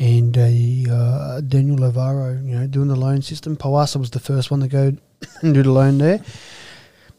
[0.00, 2.32] and uh, uh, Daniel Alvaro.
[2.32, 3.56] You know, doing the loan system.
[3.56, 4.92] Pawasa was the first one to go
[5.42, 6.20] and do the loan there.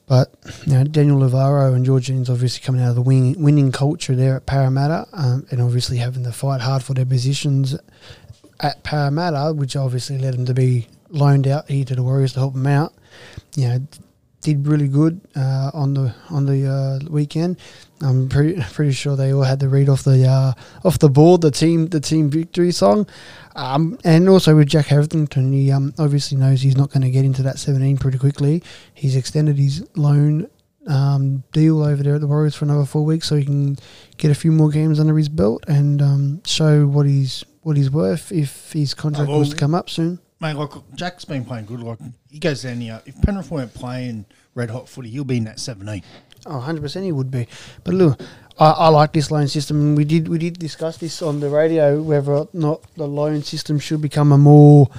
[0.08, 0.34] But
[0.66, 4.16] you know, Daniel Alvaro and George Jennings obviously coming out of the wing, winning culture
[4.16, 7.78] there at Parramatta, um, and obviously having to fight hard for their positions
[8.60, 12.40] at Parramatta, which obviously led them to be loaned out here to the Warriors to
[12.40, 12.94] help them out.
[13.56, 13.88] You know,
[14.42, 17.58] did really good uh, on the on the uh, weekend.
[18.04, 20.54] I'm pretty pretty sure they all had to read off the uh,
[20.84, 23.08] off the board the team the team victory song,
[23.56, 27.26] um, and also with Jack Hetherington, he um, obviously knows he's not going to get
[27.26, 28.64] into that 17 pretty quickly.
[28.94, 30.50] He's extended his loan
[30.88, 33.78] um, deal over there at the Warriors for another four weeks, so he can
[34.18, 37.92] get a few more games under his belt and um, show what he's what he's
[37.92, 40.20] worth if his contract Oh, well, was to come up soon.
[40.40, 41.82] Mate, like Jack's been playing good.
[41.82, 42.00] Like
[42.30, 43.00] he goes down here.
[43.06, 44.26] If Penrith weren't playing
[44.56, 46.02] red hot footy, he'll be in that 17.
[46.46, 47.48] Oh, 100% he would be.
[47.84, 48.22] But look,
[48.60, 49.96] I, I like this loan system.
[49.96, 53.80] We did we did discuss this on the radio whether or not the loan system
[53.80, 54.90] should become a more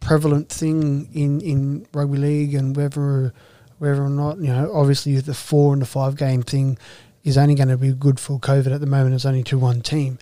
[0.00, 3.32] prevalent thing in, in rugby league and whether
[3.78, 6.78] whether or not, you know, obviously the four and the five game thing
[7.24, 9.14] is only going to be good for COVID at the moment.
[9.14, 10.18] It's only to one team.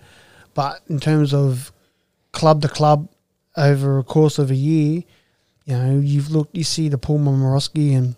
[0.53, 1.71] But in terms of
[2.31, 3.09] club to club
[3.55, 5.03] over a course of a year,
[5.65, 8.15] you know, you've looked, you see the Paul Momirovski and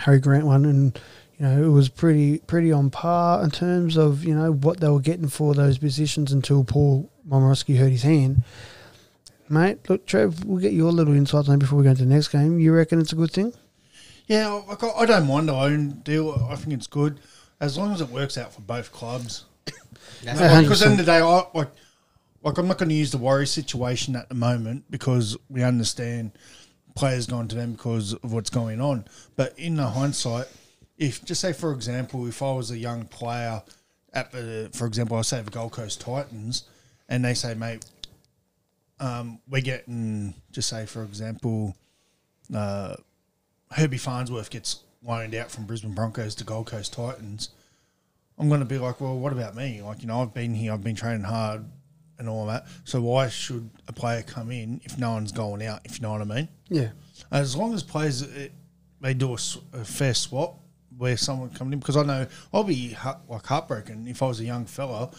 [0.00, 0.98] Harry Grant one, and
[1.38, 4.88] you know it was pretty pretty on par in terms of you know what they
[4.88, 8.42] were getting for those positions until Paul Momirovski hurt his hand.
[9.48, 12.14] Mate, look, Trev, we'll get your little insights on it before we go into the
[12.14, 12.60] next game.
[12.60, 13.52] You reckon it's a good thing?
[14.26, 16.46] Yeah, I I don't mind the loan deal.
[16.48, 17.18] I think it's good
[17.60, 19.44] as long as it works out for both clubs.
[20.22, 21.70] That's Yeah, Because at the end of the day, I, like,
[22.42, 26.32] like I'm not going to use the worry situation at the moment because we understand
[26.94, 29.04] players going to them because of what's going on.
[29.36, 30.46] But in the hindsight,
[30.98, 33.62] if just say for example, if I was a young player
[34.12, 36.64] at the, for example, I say the Gold Coast Titans,
[37.08, 37.84] and they say, mate,
[38.98, 41.76] um, we're getting, just say for example,
[42.54, 42.96] uh,
[43.72, 47.50] Herbie Farnworth gets loaned out from Brisbane Broncos to Gold Coast Titans.
[48.38, 49.82] I'm going to be like, well, what about me?
[49.82, 51.64] Like, you know, I've been here, I've been training hard
[52.20, 52.66] and all that.
[52.84, 56.12] So why should a player come in if no one's going out, if you know
[56.12, 56.48] what I mean?
[56.68, 56.90] Yeah.
[57.32, 58.48] As long as players, uh,
[59.00, 60.60] they do a fair swap
[60.96, 64.38] where someone coming in, because I know I'll be heart, like heartbroken if I was
[64.38, 65.10] a young fella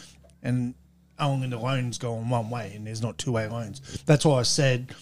[0.43, 0.75] and
[1.19, 4.01] only the loans going one way and there's not two way loans.
[4.05, 4.93] That's why I said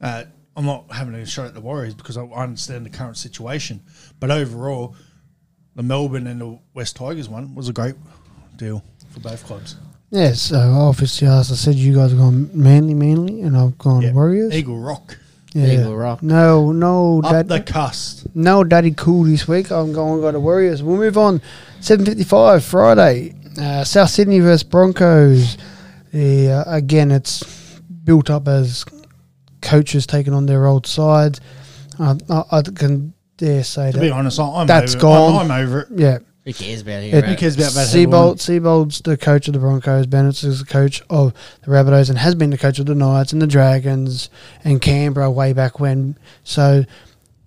[0.00, 0.24] uh,
[0.56, 3.82] I'm not having a shot at the Warriors because I understand the current situation.
[4.18, 4.96] But overall,
[5.74, 7.96] the Melbourne and the West Tigers one was a great
[8.56, 9.76] deal for both clubs.
[10.14, 14.02] Yeah, so obviously, as I said, you guys have gone Manly, Manly, and I've gone
[14.02, 14.12] Yeah.
[14.12, 14.54] Warriors.
[14.54, 15.18] Eagle Rock.
[15.54, 15.80] yeah.
[15.80, 16.22] Eagle Rock.
[16.22, 18.26] No, no, Up dad, the cust.
[18.34, 19.72] no, daddy cool this week.
[19.72, 20.84] I'm going to go to Warriors.
[20.84, 21.40] We'll move on.
[21.80, 23.34] 7.55 Friday.
[23.60, 25.56] Uh, South Sydney versus Broncos.
[26.12, 27.42] Yeah, again, it's
[28.04, 28.84] built up as
[29.62, 31.40] coaches taking on their old sides.
[31.98, 34.14] Uh, I, I can dare say To be that.
[34.14, 35.34] honest, I- I'm That's over, gone.
[35.46, 35.88] I'm, I'm over it.
[35.96, 36.18] Yeah.
[36.44, 37.22] Who cares about It- him?
[37.24, 37.88] Who cares about that?
[37.88, 40.06] Seibold, Seibold's the coach of the Broncos.
[40.06, 41.32] Bennett's is the coach of
[41.64, 44.28] the Rabbitohs and has been the coach of the Knights and the Dragons
[44.62, 46.16] and Canberra way back when.
[46.42, 46.84] So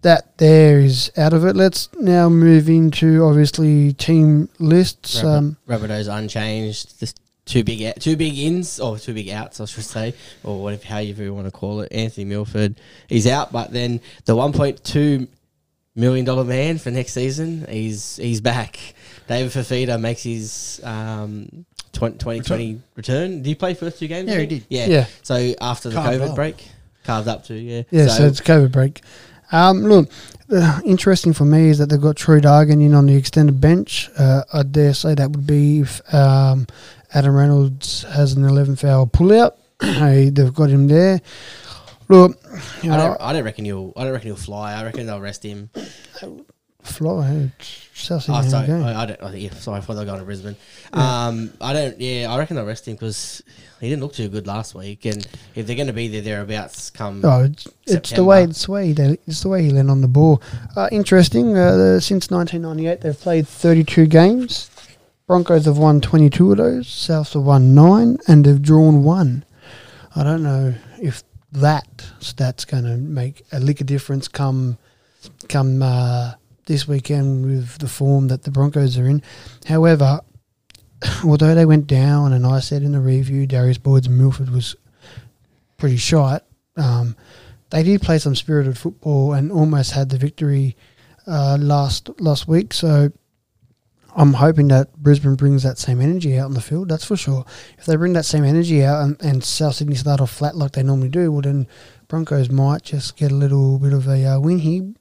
[0.01, 1.55] that there is out of it.
[1.55, 5.23] Let's now move into obviously team lists.
[5.23, 6.99] Um, Rabbitohs unchanged.
[6.99, 10.13] Just two big out, two big ins or two big outs, I should say,
[10.43, 11.91] or whatever however you want to call it.
[11.91, 12.75] Anthony Milford,
[13.09, 15.27] is out, but then the one point two
[15.97, 18.79] million dollar man for next season, he's he's back.
[19.27, 23.37] David Fifita makes his um, 20, 2020 return.
[23.37, 24.29] Did he play first two games?
[24.29, 24.65] Yeah, I he did.
[24.69, 24.85] Yeah.
[24.85, 25.05] Yeah.
[25.23, 26.35] So after the Carved COVID up.
[26.35, 26.67] break,
[27.03, 27.83] carved up to yeah.
[27.91, 29.01] Yeah, so, it's COVID break.
[29.51, 30.09] Um, look,
[30.51, 34.09] uh, interesting for me is that they've got Troy Dargan in on the extended bench.
[34.17, 36.67] Uh, I dare say that would be if um,
[37.13, 39.53] Adam Reynolds has an 11th hour pullout.
[39.81, 41.21] hey, they've got him there.
[42.09, 42.37] Look,
[42.83, 43.93] you I know, don't, I don't reckon he'll.
[43.97, 44.73] I don't reckon he'll fly.
[44.73, 45.69] I reckon they'll rest him.
[46.81, 47.51] fly.
[47.93, 48.67] South Oh, Sydney sorry.
[48.67, 48.83] game.
[48.83, 49.23] I, I don't.
[49.23, 49.79] I, yeah, sorry.
[49.79, 50.55] I thought they were going to Brisbane.
[50.93, 51.99] Um, I don't.
[51.99, 53.41] Yeah, I reckon they'll rest him because
[53.81, 55.05] he didn't look too good last week.
[55.05, 57.21] And if they're going to be there thereabouts, come.
[57.25, 58.49] Oh, it's, it's the way September.
[58.51, 60.41] it's the way they, it's the way he landed on the ball.
[60.75, 61.57] Uh, interesting.
[61.57, 64.69] Uh, the, since 1998, they've played 32 games.
[65.27, 66.87] Broncos have won 22 of those.
[66.87, 69.43] Souths have won nine, and they've drawn one.
[70.15, 71.21] I don't know if
[71.51, 74.77] that stat's going to make a lick of difference come
[75.47, 76.33] come uh,
[76.65, 79.21] this weekend with the form that the Broncos are in.
[79.65, 80.21] However,
[81.23, 84.75] although they went down, and I said in the review, Darius Boyd's Milford was
[85.77, 86.45] pretty shot.
[86.75, 87.15] Um,
[87.69, 90.75] they did play some spirited football and almost had the victory
[91.25, 92.73] uh, last last week.
[92.73, 93.11] So
[94.17, 96.89] I'm hoping that Brisbane brings that same energy out on the field.
[96.89, 97.45] That's for sure.
[97.77, 100.71] If they bring that same energy out and, and South Sydney start off flat like
[100.71, 101.67] they normally do, well then
[102.07, 104.91] Broncos might just get a little bit of a uh, win here.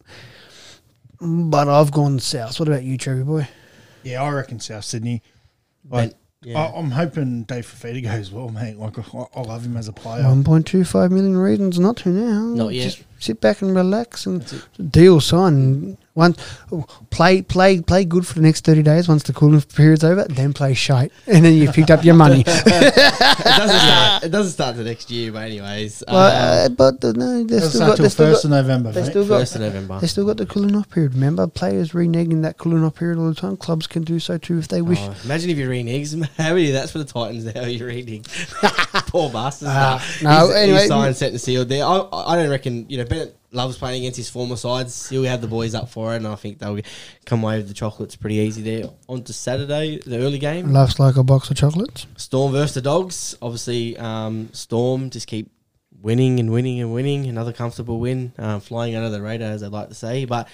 [1.18, 2.60] But I've gone south.
[2.60, 3.48] What about you, Trevor boy?
[4.02, 5.22] Yeah, I reckon South Sydney.
[5.88, 6.18] Like, Ben-
[6.52, 6.58] yeah.
[6.60, 8.76] I, I'm hoping Dave Fifita goes well, mate.
[8.76, 10.24] Like, I, I love him as a player.
[10.24, 12.42] One point two five million reasons not to now.
[12.54, 12.84] Not yet.
[12.84, 15.96] Just sit back and relax and deal sign.
[16.16, 16.38] Once
[17.10, 19.06] play play play good for the next thirty days.
[19.06, 22.14] Once the cooling off period's over, then play shite, and then you've picked up your
[22.14, 22.40] money.
[22.46, 24.06] it doesn't start.
[24.26, 26.02] It doesn't start the next year, but anyways.
[26.08, 28.50] Um, But, uh, but the, no, they've still got, till they still first got, of
[28.50, 29.10] November, they mate.
[29.10, 30.00] still got first of November.
[30.00, 31.14] they still got the cooling off period.
[31.14, 33.56] Remember, players reneging that cooling off period all the time.
[33.56, 34.98] Clubs can do so too if they wish.
[35.00, 36.26] Oh, imagine if you renegs.
[36.38, 36.70] How many?
[36.70, 37.64] That's for the Titans now.
[37.66, 38.24] You're reading.
[39.08, 39.70] Poor bastards.
[39.70, 40.78] Uh, no, he's, anyway.
[40.78, 41.84] he's signed, set and sealed there.
[41.84, 42.86] I, I don't reckon.
[42.88, 45.08] You know, Bennett loves playing against his former sides.
[45.08, 46.78] He'll have the boys up for it, and I think they'll
[47.24, 48.90] come away with the chocolates pretty easy there.
[49.08, 50.72] On to Saturday, the early game.
[50.72, 52.06] Loves like a box of chocolates.
[52.16, 53.36] Storm versus the Dogs.
[53.42, 55.50] Obviously, um, Storm just keep
[56.02, 57.26] winning and winning and winning.
[57.26, 60.24] Another comfortable win, um, flying under the radar, as I'd like to say.
[60.24, 60.46] But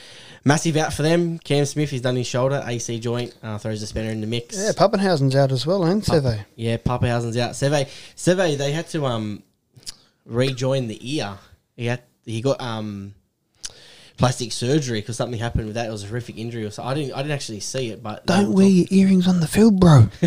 [0.44, 1.38] massive out for them.
[1.40, 4.56] Cam Smith, he's done his shoulder, AC joint, uh, throws the spinner in the mix.
[4.56, 6.44] Yeah, Papenhuyzen's out as well, ain't Pup- Seve?
[6.56, 7.52] Yeah, Papenhuyzen's out.
[7.52, 9.42] Seve, Seve, they had to um
[10.24, 11.36] rejoin the ear.
[11.76, 13.14] He had he got um
[14.18, 15.86] plastic surgery because something happened with that.
[15.86, 16.82] It was a horrific injury or so.
[16.84, 19.26] I didn't I didn't actually see it, but they Don't were wear talk- your earrings
[19.28, 20.08] on the field, bro.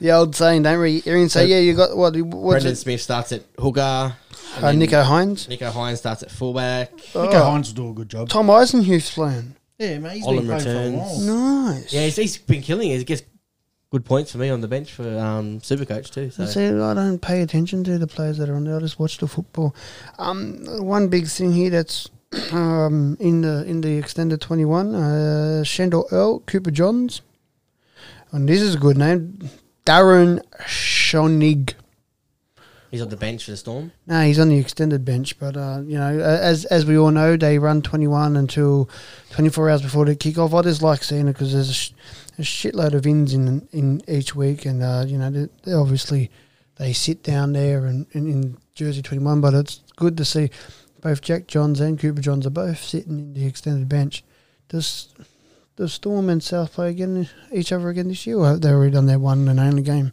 [0.00, 1.32] the old saying, don't wear your earrings.
[1.32, 2.16] So, yeah, you got what?
[2.16, 2.76] What's Brandon it?
[2.76, 3.80] Smith starts at hooker.
[3.80, 4.14] and
[4.64, 5.46] Uh, then Nicho Hynes.
[5.48, 6.96] Nicho Hynes starts at fullback.
[6.96, 8.28] Nicho Oh, Hynes will do a good job.
[8.28, 9.56] Tom Eisenhuth's playing.
[9.78, 10.16] Yeah, mate.
[10.16, 11.26] He's Olin been playing for a returns.
[11.28, 11.70] while.
[11.72, 11.92] Nice.
[11.92, 12.98] Yeah, he's, he's been killing it.
[12.98, 13.22] He gets
[13.90, 16.30] good points for me on the bench for um, Supercoach too.
[16.30, 18.76] So See, I don't pay attention to the players that are on there.
[18.76, 19.74] I just watch the football.
[20.18, 22.08] Um, one big thing here that's
[22.52, 27.22] um, in the in the extended twenty one, uh, Sandor Earl, Cooper Johns,
[28.32, 29.50] and this is a good name,
[29.84, 31.74] Darren Schonig.
[32.92, 33.90] he's on the bench for the Storm.
[34.06, 37.36] No, he's on the extended bench, but uh, you know, as as we all know,
[37.36, 38.88] they run twenty one until
[39.30, 40.56] twenty four hours before the kickoff.
[40.56, 41.92] I just like seeing it because there's a, sh-
[42.40, 46.30] a shitload of ins in in each week, and uh, you know, they, they obviously
[46.76, 50.50] they sit down there and, and in jersey twenty one, but it's good to see
[51.00, 54.24] both Jack Johns and Cooper Johns are both sitting in the extended bench.
[54.68, 55.14] Does
[55.76, 58.92] the Storm and South play again each other again this year, or have they already
[58.92, 60.12] done their one and only game?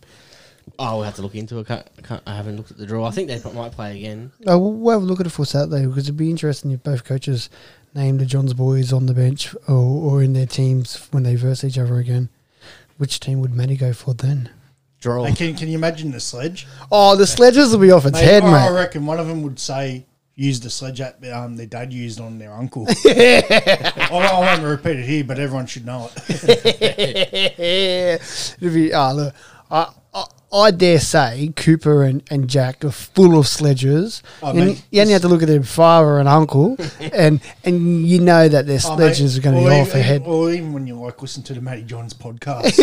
[0.80, 1.68] Oh, we'll have to look into it.
[1.68, 3.06] Can't, can't, I haven't looked at the draw.
[3.06, 4.32] I think they might play again.
[4.46, 6.84] Oh, we'll, we'll have a look at it for Saturday because it'd be interesting if
[6.84, 7.50] both coaches
[7.98, 11.64] name the Johns boys on the bench or, or in their teams when they verse
[11.64, 12.30] each other again.
[12.98, 14.50] Which team would Matty go for then?
[15.02, 15.26] Draw.
[15.26, 16.68] Hey, can, can you imagine the sledge?
[16.92, 18.76] Oh, the sledges will be off its Mate, head, I mate.
[18.76, 20.06] reckon one of them would say,
[20.36, 22.88] use the sledge that um, their dad used on their uncle.
[23.06, 27.60] I, won't- I won't repeat it here, but everyone should know it.
[28.62, 29.36] It'd be, oh, look,
[29.70, 29.92] I,
[30.52, 34.24] I, I dare say Cooper and, and Jack are full of sledges.
[34.42, 38.08] Oh, and mate, you only have to look at their father and uncle, and and
[38.08, 40.22] you know that their Oh, sledges are going to be off even- ahead.
[40.26, 42.78] Or even when you like listen to the Matty Johns podcast.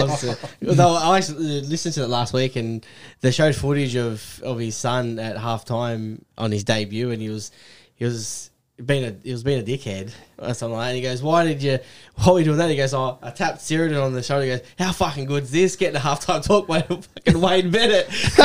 [0.00, 0.38] Loves it.
[0.68, 2.84] Although I actually listened to it last week, and
[3.20, 7.50] they showed footage of, of his son at halftime on his debut, and he was
[7.94, 8.50] he was
[8.84, 10.88] being a he was being a dickhead or something like that.
[10.90, 11.78] And he goes, "Why did you?
[12.16, 14.50] Why were you doing that?" He goes, "Oh, I tapped Sheridan on the shoulder." He
[14.50, 15.76] goes, "How fucking good's this?
[15.76, 18.08] Getting a halftime talk by fucking Wayne Bennett."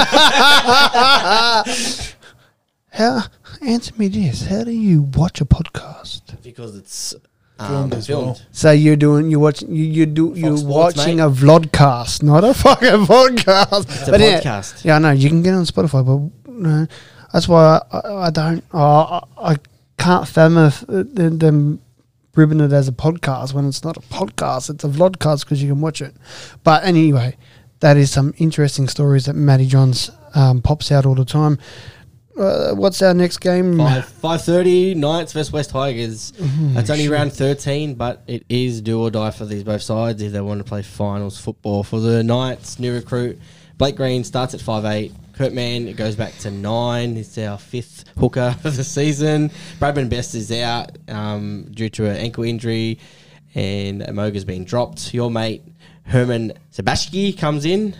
[2.89, 3.23] How
[3.61, 4.45] answer me this?
[4.47, 6.41] How do you watch a podcast?
[6.41, 7.13] because it's
[7.59, 8.39] um, Filmed as well.
[8.51, 11.23] So you're doing you're watching you you do you're Sports, watching mate.
[11.23, 13.83] a vlogcast, not a fucking podcast.
[13.89, 14.85] It's a But yeah, podcast.
[14.85, 16.05] Yeah, I know you can get it on Spotify,
[16.45, 16.87] but no,
[17.33, 18.63] that's why I, I, I don't.
[18.73, 19.21] Oh, I,
[19.51, 19.55] I
[19.97, 21.81] can't fathom uh, them, them
[22.35, 24.69] ribbing it as a podcast when it's not a podcast.
[24.69, 26.15] It's a vlogcast because you can watch it.
[26.63, 27.35] But anyway,
[27.79, 31.57] that is some interesting stories that Matty Johns um, pops out all the time.
[32.37, 33.79] Uh, what's our next game?
[33.79, 36.33] Five thirty Knights versus West Tigers.
[36.37, 40.31] That's only round thirteen, but it is do or die for these both sides if
[40.33, 41.83] they want to play finals football.
[41.83, 43.39] For the Knights, new recruit
[43.77, 45.13] Blake Green starts at five eight.
[45.33, 47.15] Kurt Mann goes back to nine.
[47.15, 49.51] It's our fifth hooker of the season.
[49.79, 52.97] Bradman Best is out um, due to an ankle injury,
[53.53, 55.13] and Moga's been dropped.
[55.13, 55.63] Your mate
[56.07, 57.93] Herman Sebashki comes in.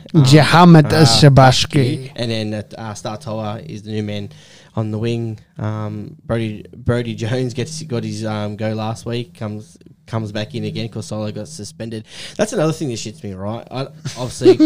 [0.86, 2.12] um, uh, Shabashki.
[2.16, 4.30] and then uh, uh, Startoa is the new man
[4.76, 5.40] on the wing.
[5.58, 9.34] Um, Brody Brody Jones gets got his um, go last week.
[9.38, 12.05] Comes comes back in again because Solo got suspended.
[12.35, 13.34] That's another thing that shits me.
[13.34, 13.81] Right, I,
[14.17, 14.57] obviously,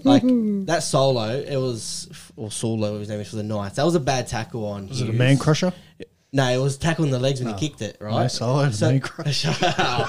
[0.00, 0.22] like
[0.66, 3.76] that Solo, it was or Solo, his name is for the Knights.
[3.76, 4.88] That was a bad tackle on.
[4.88, 5.72] Was it a man crusher?
[6.30, 7.96] No, it was tackling the legs when he kicked it.
[8.00, 8.20] Right, No,
[8.60, 9.48] it was a man crusher.
[9.48, 10.04] no,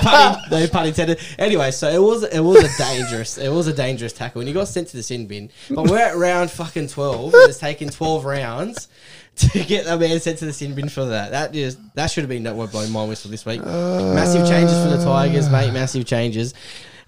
[0.00, 1.18] pun, no pun intended.
[1.38, 4.54] Anyway, so it was it was a dangerous it was a dangerous tackle, and he
[4.54, 5.50] got sent to the sin bin.
[5.70, 7.34] But we're at round fucking twelve.
[7.34, 8.88] and It's taken twelve rounds
[9.36, 11.30] to get a man sent to the sin bin for that.
[11.30, 13.64] That just that should have been that word blowing my whistle this week.
[13.64, 15.72] Massive changes for the Tigers, mate.
[15.72, 16.54] Massive changes.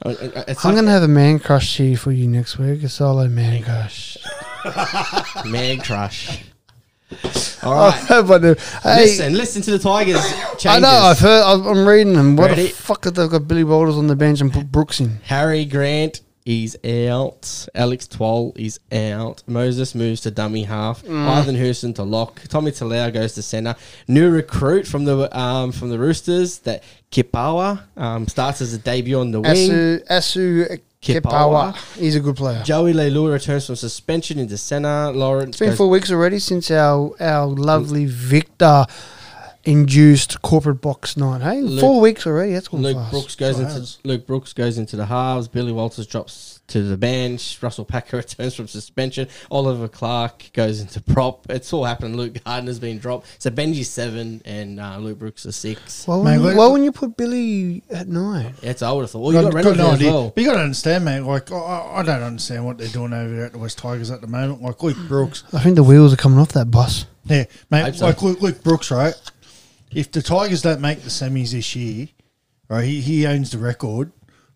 [0.04, 2.84] Uh, uh, It's I'm like gonna have a man crush here for you next week.
[2.84, 4.16] A solo man crush.
[5.46, 6.42] Man crush.
[7.62, 7.94] All right.
[7.94, 10.22] hey, Listen, listen to the Tigers
[10.58, 10.66] changes.
[10.66, 10.88] I know.
[10.88, 11.42] I've heard.
[11.42, 12.36] I've- I'm reading them.
[12.36, 12.64] What Ready?
[12.64, 15.18] the fuck have they got Billy Walters on the bench and put Brooks in?
[15.24, 17.66] Harry Grant is out.
[17.74, 19.42] Alex Twal is out.
[19.46, 21.02] Moses moves to dummy half.
[21.08, 22.42] Ivan Hewson to lock.
[22.48, 23.74] Tommy Talau goes to centre.
[24.06, 29.18] New recruit from the um, from the Roosters that Kepaoa um, starts as a debut
[29.18, 29.70] on the wing.
[29.70, 31.22] Asu Asu Kepaoa.
[31.74, 31.96] Kepaoa.
[31.98, 32.62] He's a good player.
[32.64, 35.12] Joey Leilua returns from suspension into centre.
[35.12, 38.84] Lawrence It's been four weeks already since our our lovely Victor
[39.64, 41.42] induced corporate box night.
[41.42, 42.52] Hey, Luke- four weeks already.
[42.52, 43.10] That's Luke fast.
[43.10, 43.86] Brooks goes into.
[44.04, 45.46] Luke Brooks goes into the halves.
[45.48, 47.58] Billy Walters drops to the bench.
[47.62, 49.28] Russell Packer returns from suspension.
[49.50, 51.50] Oliver Clark goes into prop.
[51.50, 52.16] It's all happened.
[52.16, 53.26] Luke Garner's been dropped.
[53.42, 56.06] So Benji's seven and uh, Luke Brooks is six.
[56.06, 58.54] Why, Mate, wouldn't you, why wouldn't you put Billy at nine?
[58.62, 59.20] It's I would have thought.
[59.20, 60.12] Well, you got, got, Reynolds got no there as idea.
[60.12, 60.30] well.
[60.34, 61.20] But you got to understand, mate.
[61.20, 64.10] Like, I- I, I don't understand what they're doing over there at the West Tigers
[64.10, 64.62] at the moment.
[64.62, 65.44] Like, Luke Brooks.
[65.52, 67.06] I think the wheels are coming off that bus.
[67.24, 67.94] Yeah, Hope mate.
[67.94, 68.06] so.
[68.06, 69.14] Like, Luke, Luke Brooks, right?
[69.90, 72.08] If the Tigers don't make the semis this year,
[72.68, 74.12] right, he, he owns the record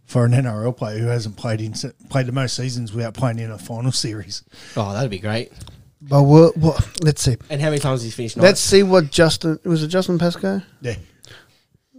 [0.07, 1.75] for an NRL player who hasn't played in
[2.09, 4.43] played the most seasons without playing in a final series.
[4.77, 5.53] Oh, that'd be great.
[6.01, 6.57] But what?
[6.57, 7.37] what let's see.
[7.49, 8.37] And how many times he's finished?
[8.37, 9.89] Let's see what Justin was it.
[9.89, 10.63] Justin Pascoe.
[10.81, 10.97] Yeah,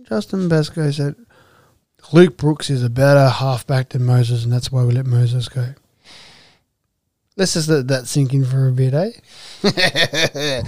[0.08, 1.16] Justin Pascoe said
[2.12, 5.74] Luke Brooks is a better halfback than Moses, and that's why we let Moses go.
[7.36, 9.12] Let's just let that sink in for a bit, eh?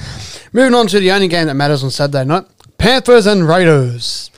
[0.51, 2.45] Moving on to the only game that matters on Saturday night:
[2.77, 4.31] Panthers and Raiders.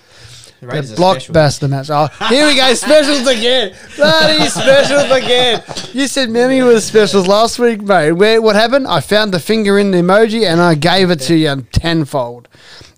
[0.60, 1.90] The The Raiders blockbuster match.
[1.92, 3.76] Oh, here we go, specials again.
[3.96, 5.64] Bloody specials again.
[5.94, 8.14] You said many was specials last week, mate.
[8.14, 8.88] Where what happened?
[8.88, 12.48] I found the finger in the emoji and I gave it to you tenfold.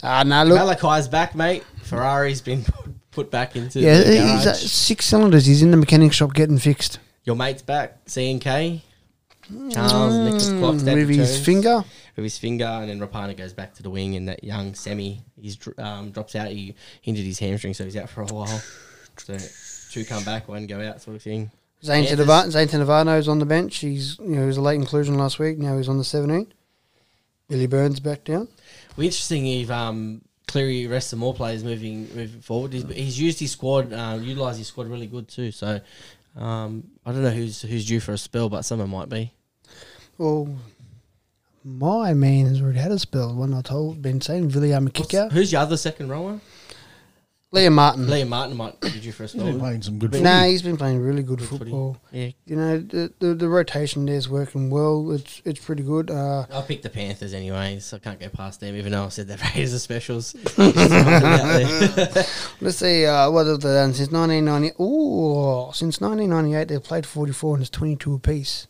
[0.01, 0.57] Ah, now look.
[0.57, 1.63] Malachi's back, mate.
[1.83, 2.63] Ferrari's been
[3.11, 5.45] put, back into Yeah, he's uh, six cylinders.
[5.45, 7.97] He's in the mechanic shop getting fixed Your mate's back.
[8.05, 8.83] C and K.
[9.51, 11.83] Charnze Nicoll-Klokstad Mm, with his finger.
[12.21, 15.21] With his finger, and then Rapana goes back to the wing, and that young Semi
[15.39, 16.49] he's um, drops out.
[16.49, 18.61] He injured his hamstring, so he's out for a while.
[19.17, 19.37] So
[19.91, 21.51] two come back, one go out, sort of thing.
[21.83, 23.77] Zane Tadava- Zane on the bench.
[23.77, 25.57] He's you know he was a late inclusion last week.
[25.57, 26.53] Now he's on the seventeen.
[27.47, 28.47] Billy Burns back down.
[28.97, 32.73] Be interesting if um, Cleary rests some more players moving moving forward.
[32.73, 35.51] He's, he's used his squad, uh, utilised his squad really good too.
[35.51, 35.79] So
[36.35, 39.33] um, I don't know who's who's due for a spell, but someone might be.
[40.17, 40.49] Well,
[41.63, 43.35] my man has already had a spell.
[43.35, 46.39] when I told been saying William What's- Kicker, Who's your other second rower?
[47.51, 48.05] Liam Martin.
[48.05, 50.11] Liam Martin might be due for a he's been playing some good.
[50.11, 50.51] But- Nah, footy.
[50.51, 51.63] he's been playing really good Good footy.
[51.63, 51.97] football.
[52.11, 55.09] Yeah, You know the, the the rotation there's working well.
[55.13, 56.11] It's it's pretty good.
[56.11, 58.75] Uh, I picked the Panthers anyway, so I can't go past them.
[58.75, 60.33] Even though I said the Raiders are specials.
[60.43, 62.25] Just throwing it out there.
[62.61, 64.75] let's see uh, what have they done since 1990.
[64.79, 68.67] Ooh, since 1998 they've played 44 and it's 22 apiece.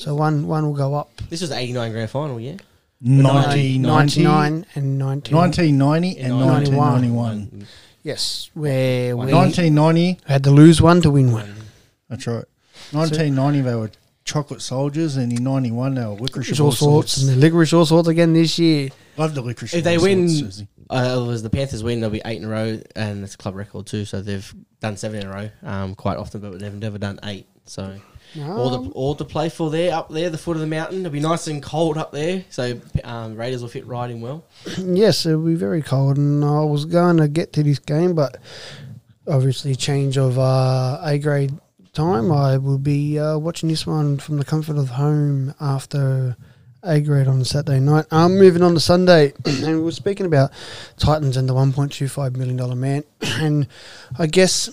[0.00, 1.14] So one one will go up.
[1.28, 2.56] this was '89 grand final, yeah.
[3.02, 5.36] 1990, 99 and 19.
[5.36, 7.66] 1990 and 1991.
[8.02, 11.54] Yes, where we 1990, had to lose one to win one.
[12.08, 12.44] that's right.
[12.92, 13.90] 1990, they were
[14.24, 17.84] chocolate soldiers, and in 91, they were licorice Licorice all sorts and the licorice all
[17.84, 18.88] sorts again this year.
[19.18, 19.74] Love the licorice.
[19.74, 20.68] if they on win, swords, Susie.
[20.88, 23.38] uh, it was the Panthers win, they'll be eight in a row, and it's a
[23.38, 24.06] club record too.
[24.06, 27.46] So they've done seven in a row, um, quite often, but they've never done eight.
[27.66, 27.96] So
[28.38, 31.00] all the all to play for there, up there, the foot of the mountain.
[31.00, 34.44] It'll be nice and cold up there, so um, Raiders will fit right in well.
[34.78, 38.36] Yes, it'll be very cold, and I was going to get to this game, but
[39.26, 41.52] obviously change of uh, A grade
[41.92, 42.30] time.
[42.32, 46.36] I will be uh, watching this one from the comfort of home after
[46.82, 48.06] A grade on Saturday night.
[48.10, 50.50] I'm moving on to Sunday, and we're speaking about
[50.96, 53.04] Titans and the 1.25 million dollar man.
[53.40, 53.68] And
[54.18, 54.70] I guess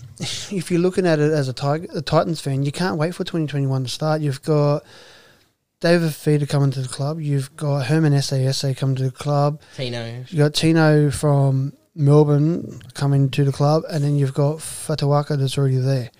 [0.49, 3.25] if you're looking at it as a, Tiger, a Titans fan, you can't wait for
[3.25, 4.21] 2021 to start.
[4.21, 4.83] You've got
[5.81, 7.19] David Fifita coming to the club.
[7.19, 9.59] You've got Herman SASA coming to the club.
[9.75, 15.37] Tino, You got Tino from Melbourne coming to the club, and then you've got Fotuaika
[15.37, 16.11] that's already there.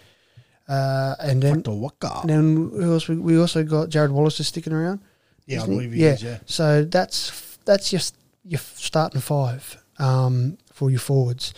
[0.68, 2.20] Uh, and then, Waka waka.
[2.24, 3.08] and then who else?
[3.08, 5.00] We, we also got Jarrod Wallace is sticking around.
[5.48, 5.78] Yeah, I isn't he?
[5.78, 6.40] believe he is, yeah.
[6.46, 8.16] So that's that's just
[8.46, 11.54] your starting five um, for your forwards.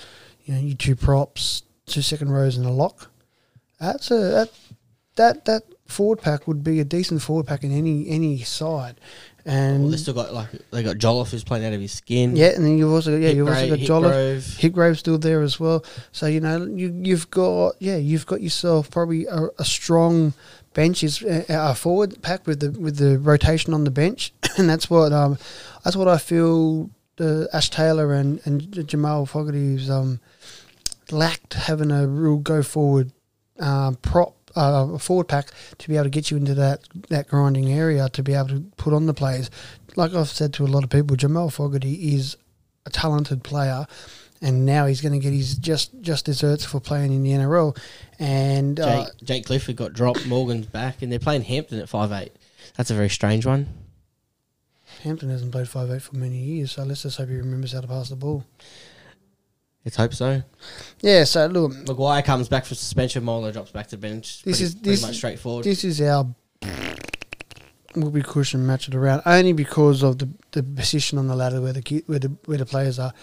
[0.45, 3.11] You know, your two props, two second rows, and a lock.
[3.79, 4.49] That's a that
[5.15, 8.99] that that forward pack would be a decent forward pack in any any side.
[9.45, 12.35] And well, they still got like they got Jolliffe who's playing out of his skin.
[12.35, 14.11] yeah, and then you've also yeah you've also got Jolliffe.
[14.11, 14.59] Hipgrave.
[14.59, 15.83] Hipgrave's still there as well.
[16.11, 20.33] So you know you you've got yeah you've got yourself probably a, a strong
[20.80, 24.69] bench is uh, a forward pack with the with the rotation on the bench, and
[24.69, 25.38] that's what um
[25.84, 26.89] that's what I feel
[27.19, 30.22] uh, Ash Taylor and and Jamal Fogarty's um
[31.11, 33.11] lacked having a real go forward
[33.60, 34.35] um, prop.
[34.56, 36.80] Uh, forward pack to be able to get you into that,
[37.10, 39.47] that grinding area to be able to put on the plays.
[39.95, 42.35] Like I've said to a lot of people, Jamal Fogarty is
[42.84, 43.85] a talented player,
[44.41, 47.77] and now he's going to get his just just desserts for playing in the NRL.
[48.19, 50.25] And uh, Jake, Jake Clifford got dropped.
[50.27, 52.33] Morgan's back, and they're playing Hampton at five eight.
[52.77, 53.67] That's a very strange one.
[55.03, 57.81] Hampton hasn't played five eight for many years, so let's just hope he remembers how
[57.81, 58.43] to pass the ball.
[59.85, 60.43] Let's hope so.
[61.01, 61.23] Yeah.
[61.23, 63.23] So look, Maguire comes back for suspension.
[63.23, 64.43] Molo drops back to bench.
[64.43, 65.65] This Pretty- is- pretty this- much straightforward.
[65.65, 66.27] this is our
[67.95, 71.59] will be cushion match it around only because of the, the position on the ladder
[71.59, 73.13] where the where the where the players are.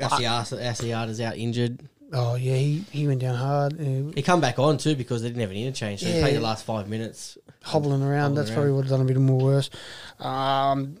[0.00, 1.80] Asiata's out injured.
[2.12, 5.28] Oh yeah, he, he went down hard, uh, He come back on too because they
[5.28, 6.00] didn't have an interchange.
[6.00, 6.20] So he Yeah.
[6.22, 7.36] played the last five minutes.
[7.62, 8.20] hobbling around.
[8.20, 8.54] Hobbling That's around.
[8.56, 9.70] probably would have done a bit more worse.
[10.18, 10.98] Um,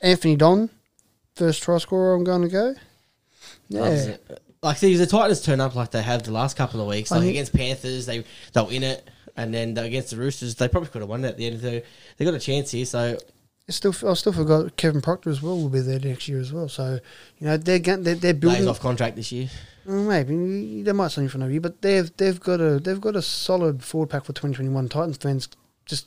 [0.00, 0.70] Anthony Don,
[1.34, 2.14] first try scorer.
[2.14, 2.74] I'm going to go.
[3.68, 4.16] Yeah.
[4.62, 7.10] Like see, the Titans turn up like they have the last couple of weeks.
[7.10, 8.24] Like think- against Panthers, they
[8.54, 11.28] they were in it, and then against the Roosters, they probably could have won it
[11.28, 11.60] at the end.
[11.60, 11.82] So
[12.16, 12.86] they got a chance here.
[12.86, 13.18] So
[13.68, 16.52] I still I still forgot Kevin Proctor as well will be there next year as
[16.52, 16.68] well.
[16.68, 16.98] So
[17.38, 18.68] you know they're they're, they're Blaze building.
[18.68, 19.48] off contract this year.
[19.86, 23.00] Mm, maybe they might sign him for another year, but they've they've got a they've
[23.00, 24.88] got a solid forward pack for 2021.
[24.88, 25.48] Titans fans
[25.86, 26.06] just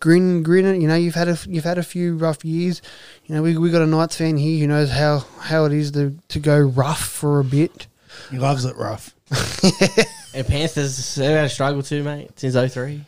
[0.00, 0.80] grin grin it.
[0.80, 2.82] You know you've had a you've had a few rough years.
[3.26, 5.92] You know we we got a Knights fan here who knows how how it is
[5.92, 7.86] to to go rough for a bit.
[8.30, 9.14] He loves it rough.
[10.34, 13.02] And Panthers, they've had a struggle too, mate, since 03.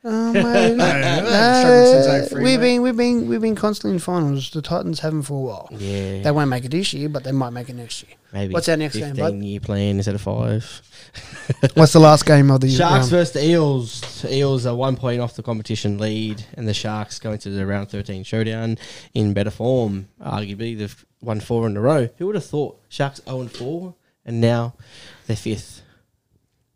[0.04, 0.76] Oh, mate.
[0.76, 4.50] struggled since no, we've been we've been we've been constantly in finals.
[4.50, 5.68] The Titans haven't for a while.
[5.72, 6.22] Yeah.
[6.22, 8.16] They won't make it this year, but they might make it next year.
[8.32, 10.82] Maybe What's our next game, 15 year plan instead of five.
[11.74, 12.78] What's the last game of the year?
[12.78, 13.10] Sharks round?
[13.10, 14.22] versus the Eels.
[14.22, 17.66] The Eels are one point off the competition lead, and the Sharks going to the
[17.66, 18.78] round 13 showdown
[19.12, 20.08] in better form.
[20.22, 22.08] Arguably, they've won four in a row.
[22.18, 22.80] Who would have thought?
[22.88, 23.94] Sharks 0 and 4,
[24.24, 24.74] and now
[25.26, 25.79] they're fifth.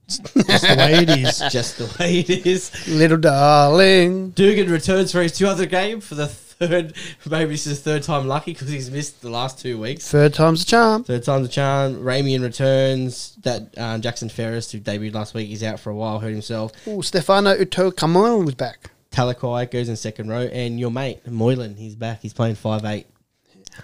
[0.06, 1.42] That's the way it is.
[1.50, 2.88] Just the way it is.
[2.88, 4.30] Little darling.
[4.30, 6.94] Dugan returns for his 200th game for the third,
[7.28, 10.08] maybe this is third time lucky because he's missed the last two weeks.
[10.10, 11.04] Third time's a charm.
[11.04, 11.96] Third time's a charm.
[11.96, 13.36] Ramien returns.
[13.42, 16.72] That um, Jackson Ferris, who debuted last week, he's out for a while, hurt himself.
[16.86, 18.90] Oh, Stefano Utoikamanu was back.
[19.10, 22.20] Talakai goes in second row, and your mate Moylan, he's back.
[22.20, 23.06] He's playing five eight.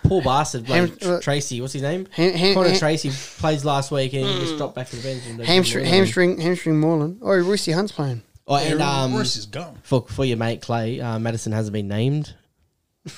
[0.05, 1.61] Poor bastard, like, Ham- Tr- uh, Tracey.
[1.61, 2.07] What's his name?
[2.12, 5.03] Ham- ham- Connor ham- Tracey plays last week, and he just dropped back to the
[5.03, 5.23] bench.
[5.27, 6.05] And Hamstring, give him Moylan.
[6.07, 7.19] hamstring, hamstring Moreland.
[7.23, 8.23] Oh, Reese Hunt's playing.
[8.47, 9.79] Oh, and um, Royce is gone.
[9.83, 12.35] for for your mate Clay, uh, Madison hasn't been named.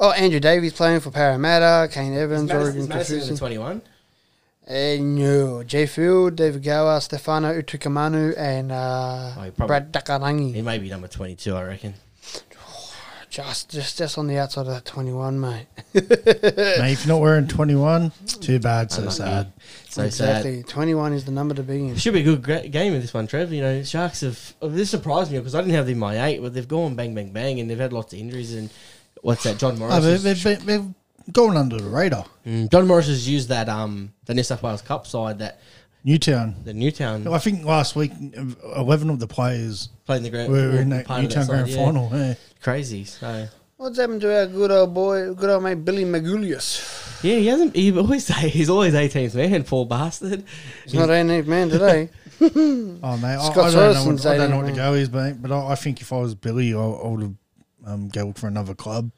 [0.00, 1.88] oh, Andrew Davies playing for Parramatta.
[1.92, 3.82] Kane Evans, Madison, Oregon is Madison in twenty one.
[4.66, 10.54] Uh, no, Jai Field, David Gower, Stefano Utoikamanu, and uh, Oh, probably- Brad Takairangi.
[10.54, 11.94] He may be number twenty two, I reckon.
[13.30, 15.66] Just, just, just on the outside of that twenty-one, mate.
[15.94, 16.04] Mate,
[16.92, 19.52] if you're not wearing 21, too bad, so sad.
[19.88, 21.88] So exactly, twenty-one is the number to be in.
[21.94, 22.00] sad.
[22.00, 23.52] Should be a good gra- game in this one, Trev.
[23.52, 24.54] You know, Sharks have.
[24.62, 26.94] Oh, this surprised me because I didn't have them in my eight, but they've gone
[26.94, 28.54] bang, bang, bang, and they've had lots of injuries.
[28.54, 28.70] And
[29.22, 29.58] what's that?
[29.58, 29.94] John Morris.
[29.96, 30.94] Oh, is- they've, they've, they've
[31.32, 32.26] gone under the radar.
[32.46, 35.60] Mm, John Morris has used that um the New South Wales Cup side that
[36.04, 36.54] Newtown.
[36.64, 38.12] the Newtown I think last week,
[38.76, 40.52] eleven of the players playing the grand.
[40.52, 41.84] were in that Newtown side, Grand yeah.
[41.84, 42.10] Final.
[42.12, 42.34] Yeah.
[42.62, 43.04] Crazy.
[43.04, 47.22] So What's happened to our good old boy, good old mate Billy Magoulias?
[47.24, 47.74] yeah, he hasn't.
[47.74, 49.64] He always say he's always 18th man.
[49.64, 50.44] Poor bastard.
[50.84, 52.10] He's not an eight man today.
[52.40, 55.10] Oh mate, I, I don't know Sorensen's what, I don't know what the go is,
[55.10, 55.40] mate.
[55.40, 57.34] But I, I think if I was Billy, I, I would have
[57.86, 59.10] um, go look for another club.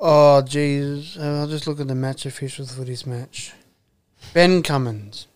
[0.00, 1.16] Oh Jesus!
[1.16, 3.52] Uh, I'll just look at the match officials for this match.
[4.34, 5.26] Ben Cummins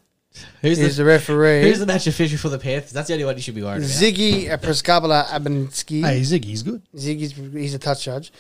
[0.63, 1.63] Who's is the the referee.
[1.63, 2.93] Who's the match official for the Panthers?
[2.93, 3.91] That's the only one you should be worried about.
[3.91, 6.05] Ziggy Preskabala Abinski.
[6.05, 6.83] Hey, Ziggy's good.
[6.95, 8.33] Ziggy's he's a touch judge.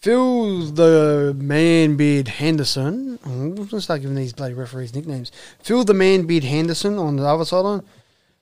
[0.00, 3.18] Phil the Man Beard Henderson.
[3.24, 5.32] I'm gonna start giving these bloody referees nicknames.
[5.60, 7.82] Phil the Man Beard Henderson on the other sideline.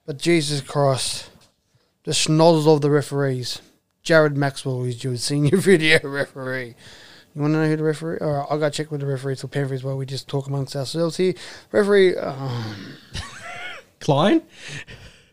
[0.05, 1.31] But Jesus Christ,
[2.05, 3.61] the schnozzles of the referees.
[4.03, 6.75] Jared Maxwell is your senior video referee.
[7.37, 8.17] You want to know who the referee?
[8.23, 10.75] All right, I'll go check with the referees for Panthers while we just talk amongst
[10.75, 11.35] ourselves here.
[11.71, 12.75] Referee um,
[14.01, 14.41] Klein.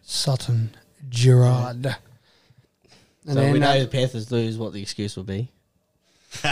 [0.02, 0.76] Sutton
[1.10, 1.86] Gerard.
[3.26, 4.58] And So we know uh, the Panthers lose.
[4.58, 5.50] What the excuse will be?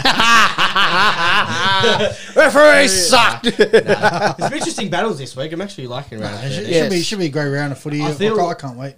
[2.36, 3.44] referee sucked.
[3.57, 5.52] There's some interesting battles this week.
[5.52, 6.45] I'm actually liking round.
[6.45, 6.84] It should, Yes.
[6.84, 8.02] should be should be a great round of footy.
[8.02, 8.95] I I, feel- I can't wait.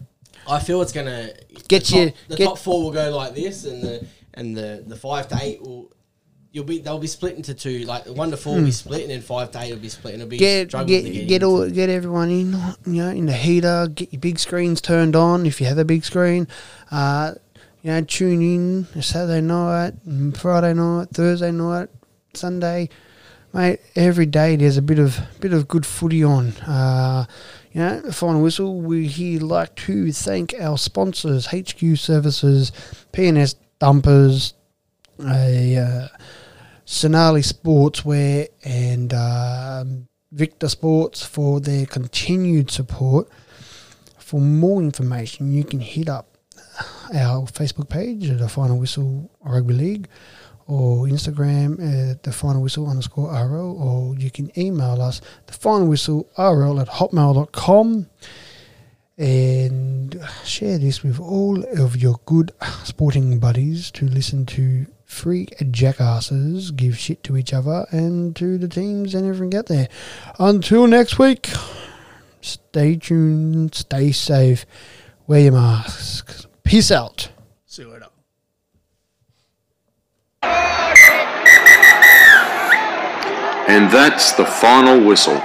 [0.48, 1.32] I feel it's gonna
[1.68, 4.06] Get the you- Top, the get- top four will go like this, and the
[4.36, 5.90] and the the five to eight will.
[6.54, 7.80] You'll be they'll be split into two.
[7.80, 10.14] Like one to four will be split, and then five to eight will be split,
[10.14, 10.40] and it'll be Hmm.
[10.40, 11.46] get get get, into.
[11.48, 12.52] all get everyone in,
[12.86, 13.88] you know, in the heater.
[13.94, 16.48] Get your big screens turned on if you have a big screen.
[16.92, 17.34] Uh,
[17.82, 19.94] you know, tune in Saturday night,
[20.38, 21.90] Friday night, Thursday night,
[22.36, 22.88] Sunday,
[23.52, 23.80] mate.
[23.96, 26.50] Every day there's a bit of bit of good footy on.
[26.68, 27.26] Uh,
[27.72, 28.80] you know, final whistle.
[28.80, 32.72] We here like to thank our sponsors: HQ Services,
[33.12, 34.54] PNS Dumpers,
[35.20, 35.78] a.
[35.78, 36.08] Uh,
[36.86, 43.30] Sonali Sportswear and um, Victor Sports for their continued support.
[44.18, 46.38] For more information, you can hit up
[47.14, 50.08] our Facebook page at the Final Whistle Rugby League
[50.68, 55.88] or Instagram at the Final Whistle underscore RL or you can email us the Final
[55.88, 58.08] Whistle RL at hotmail.com
[59.18, 62.52] and share this with all of your good
[62.84, 68.68] sporting buddies to listen to free jackasses give shit to each other and to the
[68.68, 69.88] teams and everything out there.
[70.40, 71.50] Until next week,
[72.42, 74.66] stay tuned, stay safe,
[75.28, 76.48] wear your masks.
[76.64, 77.30] Peace out.
[77.66, 78.08] See you later.
[83.66, 85.42] And that's the final whistle.